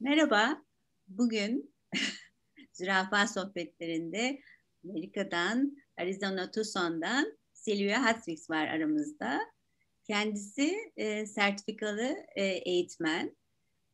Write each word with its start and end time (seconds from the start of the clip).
Merhaba, 0.00 0.64
bugün 1.08 1.74
Zürafa 2.72 3.26
Sohbetlerinde 3.26 4.40
Amerika'dan, 4.84 5.76
Arizona 5.98 6.50
Tucson'dan 6.50 7.38
Silvia 7.52 8.02
Hatzwix 8.02 8.50
var 8.50 8.66
aramızda. 8.68 9.40
Kendisi 10.04 10.92
e, 10.96 11.26
sertifikalı 11.26 12.16
e, 12.36 12.44
eğitmen, 12.44 13.36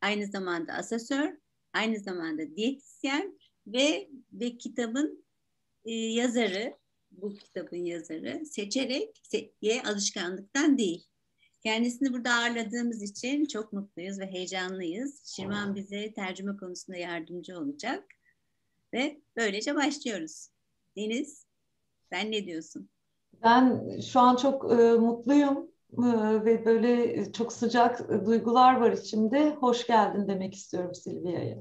aynı 0.01 0.27
zamanda 0.27 0.73
asesör, 0.73 1.37
aynı 1.73 1.99
zamanda 1.99 2.55
diyetisyen 2.55 3.39
ve 3.67 4.09
ve 4.33 4.57
kitabın 4.57 5.25
e, 5.85 5.91
yazarı, 5.93 6.77
bu 7.11 7.35
kitabın 7.35 7.85
yazarı 7.85 8.45
seçerek 8.45 9.21
se 9.23 9.51
alışkanlıktan 9.85 10.77
değil. 10.77 11.07
Kendisini 11.63 12.13
burada 12.13 12.33
ağırladığımız 12.33 13.03
için 13.03 13.45
çok 13.45 13.73
mutluyuz 13.73 14.19
ve 14.19 14.31
heyecanlıyız. 14.31 15.25
Şirvan 15.25 15.75
bize 15.75 16.13
tercüme 16.13 16.57
konusunda 16.57 16.97
yardımcı 16.97 17.57
olacak. 17.57 18.03
Ve 18.93 19.21
böylece 19.35 19.75
başlıyoruz. 19.75 20.49
Deniz, 20.95 21.45
sen 22.09 22.31
ne 22.31 22.45
diyorsun? 22.45 22.89
Ben 23.43 23.99
şu 23.99 24.19
an 24.19 24.35
çok 24.35 24.71
e, 24.71 24.75
mutluyum 24.75 25.71
e, 25.93 26.05
ve 26.45 26.65
böyle 26.65 27.31
çok 27.31 27.53
sıcak 27.53 28.09
duygular 28.25 28.75
var 28.75 28.91
içimde. 28.91 29.49
Hoş 29.49 29.87
geldin 29.87 30.27
demek 30.27 30.55
istiyorum 30.55 30.95
Silvia'ya. 30.95 31.57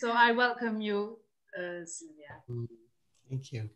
So 0.00 0.08
I 0.08 0.28
welcome 0.28 0.84
you, 0.84 1.20
uh, 1.58 1.86
Sylvia. 1.86 2.44
Thank 3.28 3.52
you. 3.52 3.68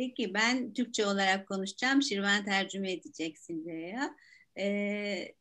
Peki 0.00 0.34
ben 0.34 0.72
Türkçe 0.74 1.06
olarak 1.06 1.48
konuşacağım. 1.48 2.02
Şirvan 2.02 2.44
tercüme 2.44 2.92
edecek 2.92 3.38
Silvia'ya. 3.38 4.16
Ee, 4.58 5.34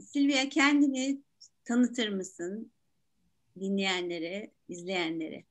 Silvia 0.00 0.48
kendini 0.48 1.22
tanıtır 1.64 2.08
mısın 2.08 2.72
dinleyenlere, 3.60 4.50
izleyenlere? 4.68 5.44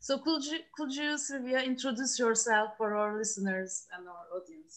So 0.00 0.24
could 0.24 0.42
you, 0.44 0.60
could 0.76 0.92
you, 0.92 1.18
Sylvia, 1.18 1.62
introduce 1.62 2.22
yourself 2.22 2.76
for 2.78 2.92
our 2.92 3.20
listeners 3.20 3.88
and 3.92 4.06
our 4.06 4.40
audience? 4.42 4.76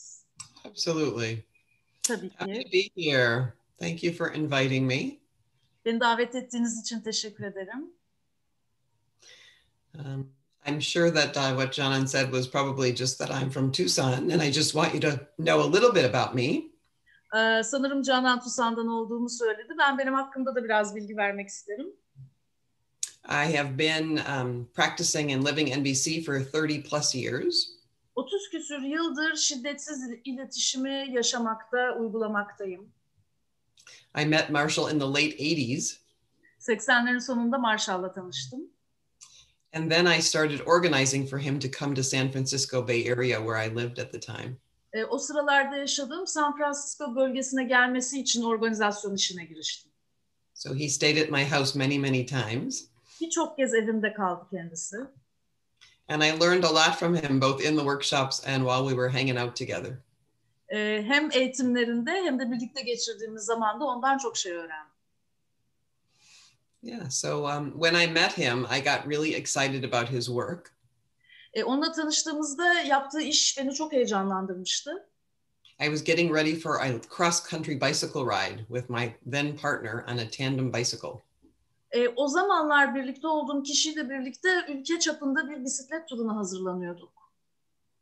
Absolutely. 0.66 1.44
Tabii 2.04 2.30
Happy 2.36 2.54
to 2.54 2.70
ki. 2.70 2.72
be 2.74 3.02
here. 3.04 3.54
Thank 3.80 4.04
you 4.04 4.14
for 4.14 4.34
inviting 4.34 4.88
me. 4.88 5.20
Beni 5.86 6.00
davet 6.00 6.36
ettiğiniz 6.36 6.82
için 6.82 7.02
teşekkür 7.02 7.44
ederim. 7.44 7.94
Um, 9.94 10.43
I'm 10.66 10.80
sure 10.80 11.12
that 11.12 11.38
uh, 11.38 11.54
what 11.56 11.72
John 11.72 12.08
said 12.08 12.32
was 12.32 12.48
probably 12.48 12.94
just 12.94 13.20
that 13.20 13.32
I'm 13.32 13.50
from 13.50 13.72
Tucson, 13.72 14.32
and 14.32 14.42
I 14.42 14.52
just 14.52 14.74
want 14.74 14.94
you 14.94 15.00
to 15.02 15.20
know 15.38 15.62
a 15.62 15.68
little 15.68 15.92
bit 15.92 16.06
about 16.06 16.36
me. 16.36 16.70
Ee, 17.36 17.64
sanırım 17.64 18.02
Canan 18.04 18.40
Tusan'dan 18.40 18.88
olduğumu 18.88 19.30
söyledi. 19.30 19.74
Ben 19.80 19.98
benim 19.98 20.14
hakkımda 20.14 20.56
da 20.56 20.64
biraz 20.64 20.96
bilgi 20.96 21.18
vermek 21.18 21.50
isterim. 21.50 21.88
I 23.26 23.58
have 23.58 23.78
been 23.78 24.20
um, 24.28 24.70
practicing 24.74 25.32
and 25.32 25.46
living 25.46 25.70
NBC 25.70 26.22
for 26.24 26.36
30 26.36 26.84
plus 26.90 27.16
years. 27.16 27.70
30 28.16 28.50
küsür 28.50 28.82
yıldır 28.82 29.36
şiddetsiz 29.36 30.10
iletişimi 30.26 31.08
yaşamakta, 31.12 31.96
uygulamaktayım. 32.00 32.92
I 34.22 34.26
met 34.26 34.50
Marshall 34.50 34.92
in 34.92 35.00
the 35.00 35.06
late 35.06 35.38
80s, 35.38 35.98
80'lerin 36.60 37.22
sonunda 37.22 37.58
Marshall'la 37.58 38.12
tanıştım. 38.14 38.62
And 39.74 39.92
then 39.92 40.08
I 40.08 40.20
started 40.22 40.62
organizing 40.66 41.28
for 41.28 41.40
him 41.40 41.60
to 41.60 41.68
come 41.68 41.96
to 41.96 42.04
San 42.04 42.32
Francisco 42.32 42.82
Bay 42.82 43.06
Area 43.06 43.42
where 43.42 43.58
I 43.58 43.68
lived 43.68 44.00
at 44.00 44.12
the 44.12 44.20
time. 44.20 44.58
Ee, 44.94 45.04
o 45.04 45.18
sıralarda 45.18 45.78
yaşadığım 45.78 46.28
San 46.28 46.58
Francisco 46.58 47.16
bölgesine 47.16 47.64
gelmesi 47.64 48.22
için 48.22 48.44
organizasyon 48.44 49.16
işine 49.16 49.46
giriştim. 49.46 49.92
So 50.54 50.76
he 50.76 50.90
stayed 50.90 51.18
at 51.18 51.32
my 51.32 51.46
house 51.46 51.80
many, 51.80 52.00
many 52.00 52.26
times. 52.26 52.88
Birçok 53.22 53.58
kez 53.58 53.74
evimde 53.74 54.14
kaldı 54.14 54.46
kendisi. 54.52 54.98
And 56.08 56.22
I 56.22 56.40
learned 56.40 56.64
a 56.64 56.74
lot 56.74 57.00
from 57.00 57.16
him, 57.16 57.42
both 57.42 57.62
in 57.62 57.78
the 57.78 57.84
workshops 57.84 58.48
and 58.48 58.64
while 58.64 58.84
we 58.84 58.96
were 58.96 59.10
hanging 59.10 59.40
out 59.40 59.56
together. 59.56 59.98
Ee, 60.70 61.04
hem 61.08 61.32
eğitimlerinde 61.32 62.12
hem 62.12 62.40
de 62.40 62.52
birlikte 62.52 62.82
geçirdiğimiz 62.82 63.44
zamanda 63.44 63.86
ondan 63.86 64.18
çok 64.18 64.38
şey 64.38 64.52
öğrendim. 64.52 64.93
Yeah, 66.84 67.08
so 67.08 67.48
um, 67.48 67.72
when 67.78 67.96
I 67.96 68.08
met 68.08 68.34
him, 68.34 68.68
I 68.70 68.82
got 68.82 69.08
really 69.08 69.36
excited 69.36 69.86
about 69.86 70.10
his 70.10 70.28
work. 70.28 70.72
Ee, 71.54 71.64
onunla 71.64 71.92
tanıştığımızda 71.92 72.74
yaptığı 72.74 73.22
iş 73.22 73.58
beni 73.58 73.74
çok 73.74 73.94
heyecanlandırmıştı. 73.94 75.08
I 75.80 75.86
was 75.86 76.04
getting 76.04 76.32
ready 76.32 76.56
for 76.56 76.80
a 76.82 77.02
cross 77.18 77.50
country 77.50 77.82
bicycle 77.82 78.26
ride 78.26 78.66
with 78.68 78.90
my 78.90 79.16
then 79.32 79.58
partner 79.58 80.04
on 80.08 80.18
a 80.18 80.30
tandem 80.30 80.74
bicycle. 80.74 81.22
Ee, 81.92 82.08
o 82.16 82.28
zamanlar 82.28 82.96
birlikte 82.96 83.28
olduğum 83.28 83.64
kişiyle 83.64 84.10
birlikte 84.10 84.50
ülke 84.70 85.00
çapında 85.00 85.50
bir 85.50 85.64
bisiklet 85.64 86.08
turuna 86.08 86.36
hazırlanıyorduk. 86.36 87.14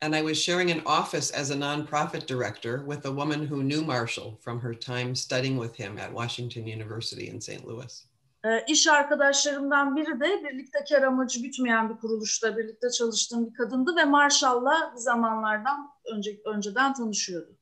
And 0.01 0.13
I 0.13 0.19
was 0.19 0.37
sharing 0.37 0.71
an 0.71 1.01
office 1.01 1.37
as 1.37 1.51
a 1.51 1.55
nonprofit 1.55 2.27
director 2.27 2.79
with 2.89 3.05
a 3.05 3.09
woman 3.09 3.47
who 3.47 3.61
knew 3.61 3.85
Marshall 3.85 4.35
from 4.39 4.61
her 4.61 4.73
time 4.73 5.15
studying 5.15 5.61
with 5.61 5.79
him 5.79 5.97
at 5.97 6.09
Washington 6.09 6.65
University 6.65 7.27
in 7.27 7.39
St. 7.39 7.67
Louis. 7.67 8.10
Ee, 8.45 8.65
iş 8.67 8.87
arkadaşlarımdan 8.87 9.95
biri 9.95 10.19
de 10.19 10.43
birlikte 10.43 10.79
kar 10.89 11.01
amacı 11.01 11.41
gütmeyen 11.41 11.89
bir 11.89 11.99
kuruluşta 11.99 12.57
birlikte 12.57 12.89
çalıştığım 12.89 13.49
bir 13.49 13.53
kadındı 13.53 13.95
ve 13.95 14.05
Marshall'la 14.05 14.93
zamanlardan 14.95 15.89
önce, 16.13 16.41
önceden 16.45 16.93
tanışıyordu. 16.93 17.57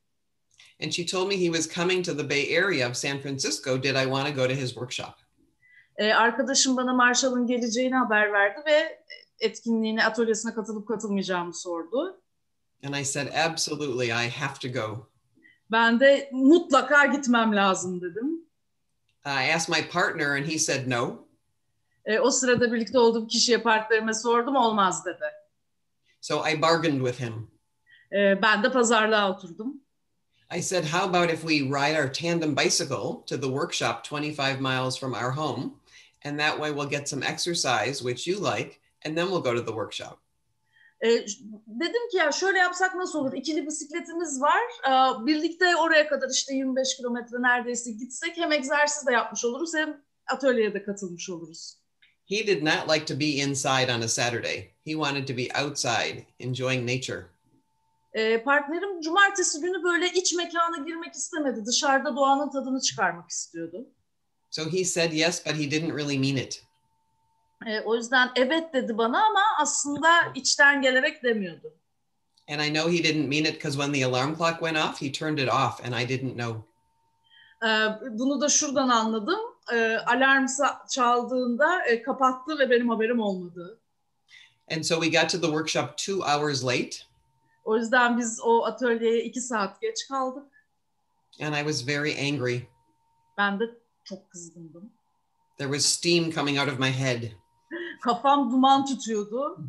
And 0.82 0.92
she 0.92 1.06
told 1.06 1.28
me 1.28 1.36
he 1.36 1.52
was 1.52 1.74
coming 1.74 2.04
to 2.04 2.16
the 2.16 2.30
Bay 2.30 2.58
Area 2.58 2.90
of 2.90 2.96
San 2.96 3.18
Francisco. 3.20 3.82
Did 3.82 3.94
I 3.94 4.04
want 4.04 4.28
to 4.28 4.34
go 4.34 4.48
to 4.48 4.54
his 4.54 4.68
workshop? 4.68 5.14
Ee, 5.96 6.12
arkadaşım 6.12 6.76
bana 6.76 6.94
Marshall'ın 6.94 7.46
geleceğini 7.46 7.94
haber 7.94 8.32
verdi 8.32 8.60
ve 8.66 9.02
etkinliğine, 9.40 10.04
atölyesine 10.04 10.54
katılıp 10.54 10.88
katılmayacağımı 10.88 11.54
sordu. 11.54 12.20
And 12.84 12.94
I 12.94 13.04
said, 13.04 13.28
Absolutely, 13.34 14.06
I 14.06 14.30
have 14.30 14.54
to 14.62 14.68
go. 14.80 15.10
Ben 15.70 16.00
de 16.00 16.30
mutlaka 16.32 17.06
gitmem 17.06 17.56
lazım 17.56 18.00
dedim. 18.00 18.39
I 19.24 19.44
asked 19.44 19.68
my 19.68 19.82
partner, 19.82 20.36
and 20.36 20.46
he 20.46 20.58
said 20.58 20.88
no. 20.88 21.26
Ee, 22.06 22.18
o 22.18 22.30
sırada 22.30 22.72
birlikte 22.72 22.98
olduğum 22.98 23.26
kişiye 23.26 23.58
partnerime 23.58 24.14
sordum, 24.14 24.56
olmaz 24.56 25.04
dedi. 25.04 25.24
So 26.20 26.46
I 26.50 26.62
bargained 26.62 27.06
with 27.06 27.20
him. 27.20 27.50
Ee, 28.12 28.42
ben 28.42 28.62
de 28.62 28.72
pazarlığa 28.72 29.30
oturdum. 29.30 29.80
I 30.56 30.60
said, 30.62 30.84
How 30.84 31.04
about 31.04 31.30
if 31.30 31.40
we 31.42 31.62
ride 31.62 31.96
our 31.96 32.12
tandem 32.12 32.56
bicycle 32.56 33.22
to 33.26 33.40
the 33.40 33.48
workshop 33.48 34.04
25 34.04 34.60
miles 34.60 34.98
from 34.98 35.14
our 35.14 35.30
home? 35.30 35.74
And 36.24 36.38
that 36.40 36.58
way 36.58 36.72
we'll 36.72 36.90
get 36.90 37.08
some 37.08 37.22
exercise, 37.22 38.02
which 38.02 38.26
you 38.26 38.36
like, 38.40 38.80
and 39.04 39.16
then 39.16 39.30
we'll 39.30 39.40
go 39.42 39.54
to 39.54 39.62
the 39.62 39.72
workshop. 39.72 40.18
Ee, 41.02 41.08
dedim 41.66 42.08
ki 42.10 42.16
ya 42.16 42.32
şöyle 42.32 42.58
yapsak 42.58 42.94
nasıl 42.94 43.18
olur? 43.18 43.32
İkili 43.32 43.66
bisikletimiz 43.66 44.40
var. 44.40 44.62
Ee, 44.88 45.26
birlikte 45.26 45.76
oraya 45.76 46.08
kadar 46.08 46.30
işte 46.30 46.54
25 46.54 46.96
kilometre 46.96 47.42
neredeyse 47.42 47.90
gitsek 47.90 48.36
hem 48.36 48.52
egzersiz 48.52 49.06
de 49.06 49.12
yapmış 49.12 49.44
oluruz 49.44 49.74
hem 49.74 50.04
atölyeye 50.30 50.74
de 50.74 50.84
katılmış 50.84 51.30
oluruz. 51.30 51.80
He 52.28 52.46
did 52.46 52.62
not 52.62 52.88
like 52.94 53.04
to 53.04 53.20
be 53.20 53.24
inside 53.24 53.94
on 53.96 54.00
a 54.00 54.08
Saturday. 54.08 54.56
He 54.84 54.92
wanted 54.92 55.26
to 55.28 55.36
be 55.36 55.48
outside, 55.64 56.26
enjoying 56.38 56.90
nature. 56.90 57.26
Ee, 58.14 58.42
partnerim 58.42 59.00
cumartesi 59.00 59.60
günü 59.60 59.82
böyle 59.82 60.06
iç 60.12 60.34
mekana 60.34 60.84
girmek 60.86 61.14
istemedi. 61.14 61.66
Dışarıda 61.66 62.16
doğanın 62.16 62.50
tadını 62.50 62.80
çıkarmak 62.80 63.30
istiyordu. 63.30 63.88
So 64.50 64.62
he 64.72 64.84
said 64.84 65.12
yes, 65.12 65.46
but 65.46 65.54
he 65.54 65.70
didn't 65.70 65.98
really 65.98 66.18
mean 66.18 66.36
it. 66.36 66.62
Ee, 67.66 67.80
o 67.80 67.94
yüzden 67.96 68.30
evet 68.36 68.74
dedi 68.74 68.98
bana 68.98 69.26
ama 69.26 69.40
aslında 69.58 70.08
içten 70.34 70.82
gelerek 70.82 71.22
demiyordu. 71.22 71.74
And 72.48 72.60
I 72.60 72.74
know 72.74 72.92
he 72.98 73.04
didn't 73.04 73.28
mean 73.28 73.44
it 73.44 73.54
because 73.54 73.76
when 73.78 73.92
the 73.92 74.04
alarm 74.06 74.36
clock 74.36 74.58
went 74.60 74.76
off, 74.78 75.02
he 75.02 75.12
turned 75.12 75.38
it 75.38 75.48
off, 75.48 75.80
and 75.84 75.94
I 76.02 76.08
didn't 76.08 76.34
know. 76.34 76.60
Ee, 77.64 77.68
bunu 78.18 78.40
da 78.40 78.48
şuradan 78.48 78.88
anladım. 78.88 79.40
Ee, 79.72 79.96
alarm 80.06 80.46
çaldığında 80.90 81.84
e, 81.86 82.02
kapattı 82.02 82.58
ve 82.58 82.70
benim 82.70 82.88
haberim 82.88 83.20
olmadı. 83.20 83.80
And 84.74 84.82
so 84.82 85.02
we 85.02 85.20
got 85.20 85.30
to 85.30 85.40
the 85.40 85.46
workshop 85.46 85.98
two 85.98 86.12
hours 86.22 86.64
late, 86.64 86.90
O 87.64 87.76
yüzden 87.76 88.18
biz 88.18 88.40
o 88.44 88.64
atölyeye 88.64 89.24
iki 89.24 89.40
saat 89.40 89.80
geç 89.80 90.08
kaldık. 90.08 90.46
and 91.42 91.54
I 91.54 91.58
was 91.58 91.86
very 91.88 92.28
angry. 92.28 92.60
Ben 93.38 93.60
de 93.60 93.64
çok 94.04 94.30
kızgındım. 94.30 94.92
There 95.58 95.72
was 95.72 95.86
steam 95.86 96.30
coming 96.30 96.58
out 96.58 96.68
of 96.68 96.78
my 96.78 96.90
head. 96.92 97.22
Kafam 98.02 98.50
duman 98.50 98.86
tutuyordu. 98.86 99.56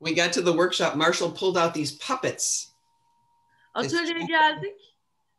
We 0.00 0.14
got 0.14 0.32
to 0.32 0.42
the 0.42 0.52
workshop. 0.52 0.96
Marshall 0.96 1.30
pulled 1.30 1.58
out 1.58 1.74
these 1.74 1.92
puppets. 1.92 2.68
Atölyeye 3.74 4.26
geldik. 4.26 4.76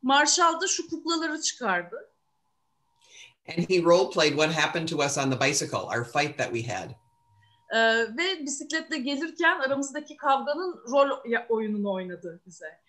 Marshall 0.04 0.62
da 0.62 0.68
şu 0.68 0.90
kuklaları 0.90 1.42
çıkardı. 1.42 2.12
And 3.48 3.66
he 3.70 3.82
role 3.82 4.12
played 4.12 4.36
what 4.36 4.52
happened 4.52 4.88
to 4.90 5.02
us 5.02 5.18
on 5.18 5.32
the 5.32 5.40
bicycle, 5.40 5.90
our 5.90 6.04
fight 6.04 6.38
that 6.38 6.54
we 6.54 6.62
had. 6.74 6.96
Ee, 7.74 8.06
ve 8.18 8.46
bisikletle 8.46 8.98
gelirken 8.98 9.60
aramızdaki 9.60 10.18
kavganın 10.18 10.84
rol 10.92 11.10
oyununu 11.50 11.94
oynadı 11.94 12.42
bize. 12.46 12.80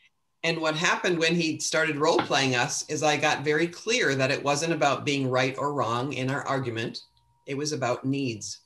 And 0.45 0.57
what 0.57 0.75
happened 0.77 1.21
when 1.21 1.41
he 1.41 1.61
started 1.61 1.97
role 1.97 2.27
playing 2.27 2.55
us 2.67 2.91
is 2.91 3.03
I 3.03 3.17
got 3.17 3.45
very 3.45 3.71
clear 3.71 4.19
that 4.19 4.31
it 4.31 4.43
wasn't 4.43 4.83
about 4.83 5.07
being 5.07 5.33
right 5.33 5.59
or 5.59 5.73
wrong 5.73 6.13
in 6.13 6.29
our 6.29 6.43
argument, 6.43 6.99
it 7.47 7.55
was 7.55 7.73
about 7.73 8.05
needs. 8.05 8.63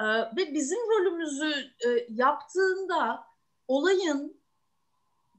Ee, 0.00 0.04
ve 0.04 0.54
bizim 0.54 0.78
rolümüzü 0.78 1.70
e, 1.86 2.06
yaptığında 2.08 3.24
olayın 3.68 4.42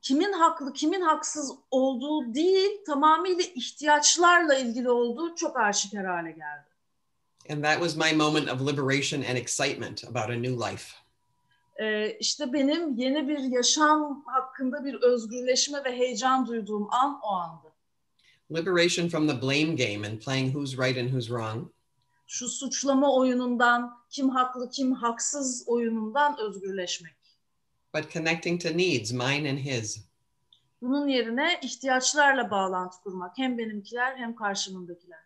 kimin 0.02 0.34
haklı, 0.34 0.74
kimin 0.74 1.02
haksız 1.02 1.52
olduğu 1.72 2.34
değil, 2.34 2.72
tamamıyla 2.86 3.44
ihtiyaçlarla 3.56 4.56
ilgili 4.56 4.90
olduğu 4.90 5.36
çok 5.36 5.60
aşikar 5.60 6.06
hale 6.06 6.32
geldi. 6.32 6.74
And 7.50 7.64
that 7.64 7.80
was 7.80 7.96
my 7.96 8.18
moment 8.18 8.50
of 8.50 8.62
liberation 8.62 9.22
and 9.22 9.38
excitement 9.38 10.04
about 10.04 10.30
a 10.30 10.36
new 10.36 10.72
life. 10.72 10.96
Ee, 11.82 12.18
işte 12.20 12.54
benim 12.54 12.98
yeni 12.98 13.28
bir 13.28 13.40
yaşam 13.40 14.24
hakkında 14.26 14.86
bir 14.86 14.94
özgürleşme 14.94 15.84
ve 15.84 15.98
heyecan 15.98 16.48
duyduğum 16.48 16.88
an 16.92 17.20
o 17.24 17.28
andı. 17.28 17.68
Liberation 18.52 19.10
from 19.10 19.28
the 19.28 19.42
blame 19.42 19.76
game 19.76 20.08
and 20.08 20.20
playing 20.20 20.54
who's 20.54 20.78
right 20.78 20.98
and 20.98 21.08
who's 21.08 21.28
wrong. 21.28 21.68
Şu 22.28 22.50
suçlama 22.50 23.16
oyunundan, 23.16 24.04
kim 24.10 24.30
haklı, 24.30 24.70
kim 24.70 24.94
haksız 24.94 25.64
oyunundan 25.68 26.38
özgürleşmek. 26.40 27.14
but 27.94 28.12
connecting 28.14 28.62
to 28.62 28.70
needs, 28.70 29.12
mine 29.12 29.50
and 29.50 29.58
his. 29.60 30.00
Bunun 30.82 31.08
yerine 31.08 31.60
ihtiyaçlarla 31.62 32.52
bağlantı 32.52 32.98
kurmak. 33.04 33.38
Hem 33.38 33.58
benimkiler 33.58 34.18
hem 34.18 34.36
karşımındakiler. 34.36 35.20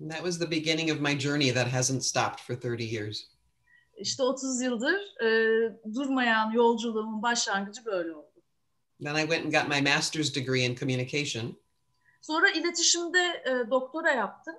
And 0.00 0.10
that 0.10 0.18
was 0.20 0.38
the 0.38 0.50
beginning 0.50 0.90
of 0.90 1.00
my 1.00 1.18
journey 1.18 1.54
that 1.54 1.72
hasn't 1.72 2.04
stopped 2.04 2.40
for 2.40 2.54
30 2.74 2.92
years. 2.92 3.24
İşte 3.96 4.22
30 4.22 4.62
yıldır 4.62 5.22
e, 5.24 5.28
durmayan 5.94 6.50
yolculuğumun 6.52 7.22
başlangıcı 7.22 7.84
böyle 7.84 8.12
oldu. 8.12 8.42
Then 9.02 9.14
I 9.14 9.20
went 9.20 9.44
and 9.44 9.52
got 9.52 9.68
my 9.76 9.90
master's 9.94 10.34
degree 10.36 10.64
in 10.64 10.76
communication, 10.76 11.56
Sonra 12.20 12.50
iletişimde 12.50 13.42
e, 13.46 13.70
doktora 13.70 14.10
yaptım. 14.10 14.54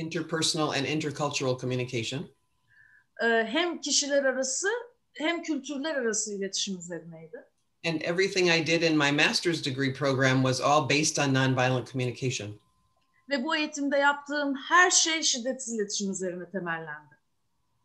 İnterpersonal 0.00 0.76
and 0.76 0.86
intercultural 0.86 1.60
communication. 1.60 2.28
E, 3.22 3.26
hem 3.26 3.80
kişiler 3.80 4.24
arası 4.24 4.68
hem 5.12 5.42
kültürler 5.42 5.94
arası 5.94 6.34
iletişim 6.34 6.78
üzerineydi. 6.78 7.44
And 7.84 8.00
everything 8.00 8.48
I 8.48 8.66
did 8.66 8.82
in 8.82 8.98
my 8.98 9.10
master's 9.10 9.64
degree 9.64 9.92
program 9.92 10.42
was 10.42 10.60
all 10.60 10.88
based 10.88 11.18
on 11.18 11.34
nonviolent 11.34 11.92
communication. 11.92 12.60
Ve 13.30 13.44
bu 13.44 13.56
eğitimde 13.56 13.96
yaptığım 13.96 14.54
her 14.54 14.90
şey 14.90 15.22
şiddetsiz 15.22 15.74
iletişim 15.74 16.10
üzerine 16.10 16.50
temellendi. 16.50 17.14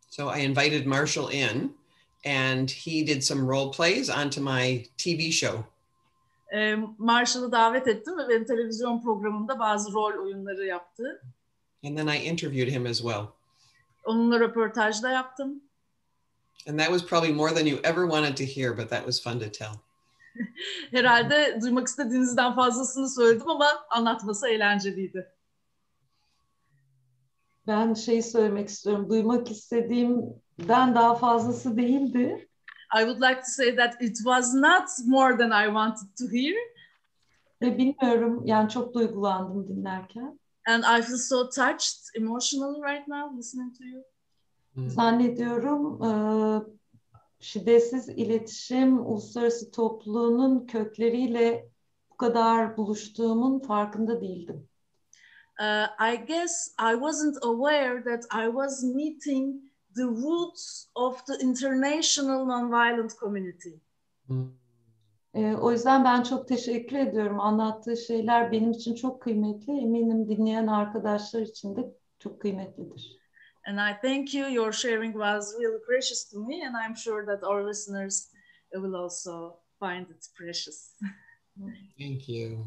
So 0.09 0.35
I 0.35 0.44
invited 0.44 0.85
Marshall 0.85 1.31
in, 1.31 1.77
and 2.25 2.69
he 2.69 3.07
did 3.07 3.21
some 3.21 3.41
role 3.41 3.71
plays 3.71 4.09
onto 4.09 4.41
my 4.41 4.85
TV 4.97 5.31
show. 5.31 5.63
E, 6.53 6.75
Marshall'ı 6.97 7.51
davet 7.51 7.88
ettim 7.88 8.18
ve 8.18 8.29
benim 8.29 8.45
televizyon 8.45 9.01
programımda 9.01 9.59
bazı 9.59 9.94
rol 9.94 10.23
oyunları 10.23 10.65
yaptı. 10.65 11.21
And 11.85 11.97
then 11.97 12.07
I 12.07 12.17
interviewed 12.17 12.69
him 12.69 12.85
as 12.85 12.97
well. 12.97 13.35
Onunla 14.05 14.39
röportaj 14.39 15.03
da 15.03 15.09
yaptım. 15.09 15.61
And 16.67 16.79
that 16.79 16.89
was 16.89 17.05
probably 17.05 17.33
more 17.33 17.55
than 17.55 17.67
you 17.67 17.79
ever 17.83 18.05
wanted 18.05 18.37
to 18.37 18.43
hear, 18.43 18.77
but 18.77 18.89
that 18.89 19.05
was 19.05 19.19
fun 19.19 19.39
to 19.39 19.51
tell. 19.51 19.81
Herhalde 20.91 21.59
duymak 21.61 21.87
istediğinizden 21.87 22.55
fazlasını 22.55 23.09
söyledim 23.09 23.49
ama 23.49 23.67
anlatması 23.89 24.47
eğlenceliydi. 24.47 25.31
Ben 27.67 27.93
şey 27.93 28.21
söylemek 28.21 28.69
istiyorum. 28.69 29.09
Duymak 29.09 29.51
istediğimden 29.51 30.95
daha 30.95 31.15
fazlası 31.15 31.77
değildi. 31.77 32.47
I 32.95 32.99
would 32.99 33.21
like 33.21 33.41
to 33.41 33.47
say 33.47 33.75
that 33.75 34.01
it 34.01 34.15
was 34.15 34.53
not 34.53 34.89
more 35.05 35.37
than 35.37 35.51
I 35.51 35.65
wanted 35.65 36.17
to 36.17 36.35
hear. 36.35 36.55
Ve 37.61 37.77
bilmiyorum 37.77 38.41
yani 38.45 38.69
çok 38.69 38.93
duygulandım 38.93 39.67
dinlerken. 39.67 40.39
And 40.67 40.83
I 40.83 41.01
feel 41.01 41.17
so 41.17 41.50
touched 41.50 41.97
emotionally 42.15 42.81
right 42.81 43.07
now 43.07 43.29
listening 43.38 43.73
to 43.77 43.83
you. 43.83 44.03
Mm. 44.75 44.89
Zannediyorum 44.89 46.03
e, 46.03 46.12
şiddetsiz 47.39 48.09
iletişim 48.09 49.06
uluslararası 49.06 49.71
topluluğunun 49.71 50.67
kökleriyle 50.67 51.69
bu 52.12 52.17
kadar 52.17 52.77
buluştuğumun 52.77 53.59
farkında 53.59 54.21
değildim. 54.21 54.67
Uh, 55.59 55.88
I 56.13 56.25
guess 56.27 56.75
I 56.79 56.94
wasn't 56.95 57.38
aware 57.44 58.03
that 58.03 58.25
I 58.33 58.45
was 58.47 58.83
meeting 58.83 59.56
the 59.95 60.03
roots 60.03 60.88
of 60.95 61.25
the 61.25 61.33
international 61.41 62.45
nonviolent 62.45 63.19
community. 63.19 63.79
Mm. 64.27 64.64
E, 65.35 65.55
o 65.55 65.71
yüzden 65.71 66.03
ben 66.03 66.23
çok 66.23 66.47
teşekkür 66.47 66.97
ediyorum. 66.97 67.39
Anlattığı 67.39 67.97
şeyler 67.97 68.51
benim 68.51 68.71
için 68.71 68.95
çok 68.95 69.21
kıymetli. 69.21 69.73
Eminim 69.73 70.29
dinleyen 70.29 70.67
arkadaşlar 70.67 71.41
için 71.41 71.75
de 71.75 71.93
çok 72.19 72.41
kıymetlidir. 72.41 73.17
And 73.67 73.77
I 73.77 74.01
thank 74.01 74.33
you. 74.33 74.49
Your 74.49 74.71
sharing 74.71 75.13
was 75.13 75.53
really 75.59 75.81
precious 75.81 76.29
to 76.31 76.39
me, 76.39 76.67
and 76.67 76.75
I'm 76.75 76.95
sure 76.95 77.25
that 77.25 77.43
our 77.43 77.69
listeners 77.69 78.31
will 78.73 78.93
also 78.93 79.59
find 79.79 80.09
it 80.09 80.27
precious. 80.37 80.99
Thank 81.97 82.29
you. 82.29 82.65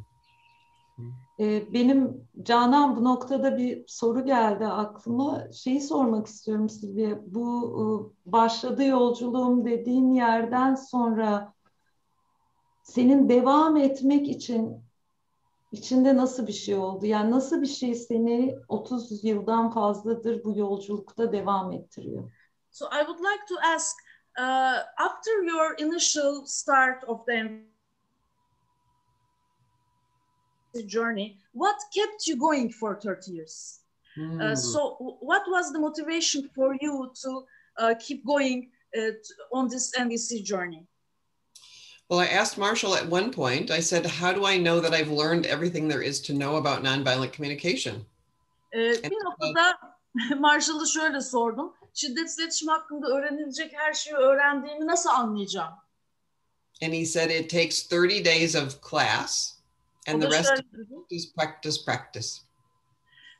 E, 1.40 1.72
benim 1.72 2.28
Canan 2.42 2.96
bu 2.96 3.04
noktada 3.04 3.58
bir 3.58 3.84
soru 3.86 4.24
geldi 4.24 4.66
aklıma. 4.66 5.52
Şeyi 5.52 5.80
sormak 5.80 6.26
istiyorum 6.26 6.68
Silvia. 6.68 7.18
Bu 7.26 8.12
e, 8.26 8.32
başladı 8.32 8.84
yolculuğum 8.84 9.64
dediğin 9.64 10.12
yerden 10.12 10.74
sonra 10.74 11.54
senin 12.88 13.28
devam 13.28 13.76
etmek 13.76 14.28
için 14.28 14.84
içinde 15.72 16.16
nasıl 16.16 16.46
bir 16.46 16.52
şey 16.52 16.74
oldu? 16.74 17.06
Yani 17.06 17.30
nasıl 17.30 17.62
bir 17.62 17.66
şey 17.66 17.94
seni 17.94 18.56
30 18.68 19.24
yıldan 19.24 19.70
fazladır 19.70 20.44
bu 20.44 20.58
yolculukta 20.58 21.32
devam 21.32 21.72
ettiriyor? 21.72 22.32
So 22.70 22.86
I 22.86 22.98
would 23.06 23.18
like 23.18 23.44
to 23.48 23.54
ask, 23.74 23.96
uh, 24.38 25.04
after 25.06 25.42
your 25.42 25.74
initial 25.78 26.44
start 26.44 27.04
of 27.08 27.26
the 27.26 27.66
journey, 30.86 31.38
what 31.52 31.76
kept 31.94 32.28
you 32.28 32.38
going 32.38 32.72
for 32.72 32.94
30 32.94 33.32
years? 33.32 33.80
Uh, 34.16 34.50
Mm. 34.50 34.56
so 34.56 34.96
what 35.20 35.42
was 35.46 35.72
the 35.72 35.78
motivation 35.78 36.48
for 36.54 36.76
you 36.80 37.12
to 37.22 37.46
uh, 37.76 37.94
keep 37.98 38.24
going 38.24 38.70
uh, 38.98 39.12
on 39.52 39.68
this 39.68 39.92
NVC 39.98 40.42
journey? 40.42 40.86
Well, 42.10 42.20
I 42.20 42.26
asked 42.26 42.56
Marshall 42.56 42.94
at 42.94 43.10
one 43.10 43.30
point, 43.30 43.70
I 43.70 43.80
said, 43.80 44.06
How 44.06 44.32
do 44.32 44.46
I 44.46 44.56
know 44.56 44.80
that 44.80 44.94
I've 44.94 45.10
learned 45.10 45.44
everything 45.44 45.88
there 45.88 46.00
is 46.00 46.20
to 46.22 46.32
know 46.32 46.56
about 46.56 46.82
nonviolent 46.82 47.32
communication? 47.32 48.06
Ee, 48.72 49.02
bir 49.02 49.24
noktada 49.24 49.78
Marshall'ı 50.38 50.86
şöyle 50.86 51.20
sordum. 51.20 51.74
Şiddetsiz 51.94 52.38
iletişim 52.38 52.68
hakkında 52.68 53.06
öğrenilecek 53.06 53.72
her 53.76 53.92
şeyi 53.92 54.16
öğrendiğimi 54.16 54.86
nasıl 54.86 55.10
anlayacağım? 55.10 55.72
And 56.82 56.92
he 56.92 57.04
said, 57.04 57.30
It 57.30 57.50
takes 57.50 57.92
30 57.92 58.24
days 58.24 58.56
of 58.56 58.90
class, 58.90 59.54
and 60.06 60.22
the 60.22 60.28
rest 60.30 60.52
is 61.10 61.34
practice, 61.34 61.84
practice. 61.84 62.28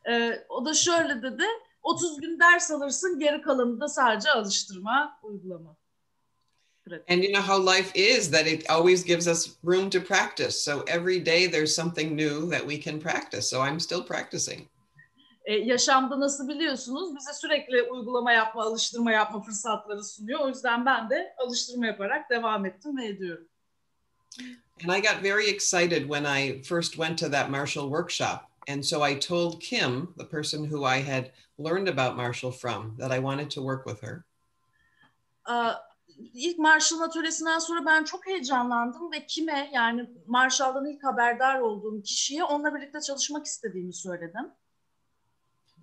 Ee, 0.08 0.44
o 0.48 0.64
da 0.64 0.74
şöyle 0.74 1.22
dedi. 1.22 1.44
30 1.82 2.20
gün 2.20 2.40
ders 2.40 2.70
alırsın, 2.70 3.18
geri 3.18 3.42
kalanı 3.42 3.80
da 3.80 3.88
sadece 3.88 4.30
alıştırma, 4.30 5.18
uygulama. 5.22 5.76
And 7.08 7.22
you 7.22 7.32
know 7.32 7.40
how 7.40 7.58
life 7.58 7.92
is 7.94 8.30
that 8.30 8.46
it 8.46 8.68
always 8.70 9.04
gives 9.04 9.26
us 9.26 9.56
room 9.62 9.90
to 9.90 10.00
practice. 10.00 10.62
So 10.62 10.84
every 10.88 11.20
day 11.20 11.46
there's 11.46 11.74
something 11.74 12.14
new 12.14 12.50
that 12.50 12.66
we 12.66 12.78
can 12.78 12.98
practice. 13.00 13.48
So 13.50 13.60
I'm 13.60 13.80
still 13.80 14.02
practicing. 14.02 14.68
Ee, 15.46 15.54
yaşamda 15.54 16.20
nasıl 16.20 16.48
biliyorsunuz 16.48 17.16
bize 17.16 17.32
sürekli 17.32 17.82
uygulama 17.82 18.32
yapma, 18.32 18.62
alıştırma 18.62 19.12
yapma 19.12 19.40
fırsatları 19.40 20.04
sunuyor. 20.04 20.40
O 20.40 20.48
yüzden 20.48 20.86
ben 20.86 21.10
de 21.10 21.34
alıştırma 21.38 21.86
yaparak 21.86 22.30
devam 22.30 22.66
ettim 22.66 22.96
ve 22.98 23.06
ediyorum. 23.06 23.48
And 24.84 24.96
I 24.96 25.00
got 25.00 25.22
very 25.22 25.48
excited 25.48 26.02
when 26.02 26.24
I 26.24 26.62
first 26.62 26.92
went 26.92 27.18
to 27.18 27.30
that 27.30 27.50
Marshall 27.50 27.88
workshop. 27.88 28.48
And 28.68 28.84
so 28.84 29.02
I 29.02 29.18
told 29.18 29.60
Kim, 29.60 30.14
the 30.18 30.26
person 30.26 30.64
who 30.64 30.84
I 30.84 31.02
had 31.02 31.32
learned 31.58 31.88
about 31.88 32.16
Marshall 32.16 32.52
from, 32.52 32.96
that 32.98 33.10
I 33.10 33.18
wanted 33.18 33.50
to 33.50 33.62
work 33.62 33.86
with 33.86 34.00
her. 34.02 34.24
Ee, 35.48 35.72
ilk 36.34 36.58
Marshall 36.58 37.00
atölyesinden 37.00 37.58
sonra 37.58 37.86
ben 37.86 38.04
çok 38.04 38.26
heyecanlandım 38.26 39.12
ve 39.12 39.26
kime 39.26 39.70
yani 39.72 40.10
Marshall'dan 40.26 40.86
ilk 40.86 41.04
haberdar 41.04 41.60
olduğum 41.60 42.02
kişiye 42.02 42.44
onunla 42.44 42.74
birlikte 42.74 43.00
çalışmak 43.00 43.46
istediğimi 43.46 43.94
söyledim. 43.94 44.50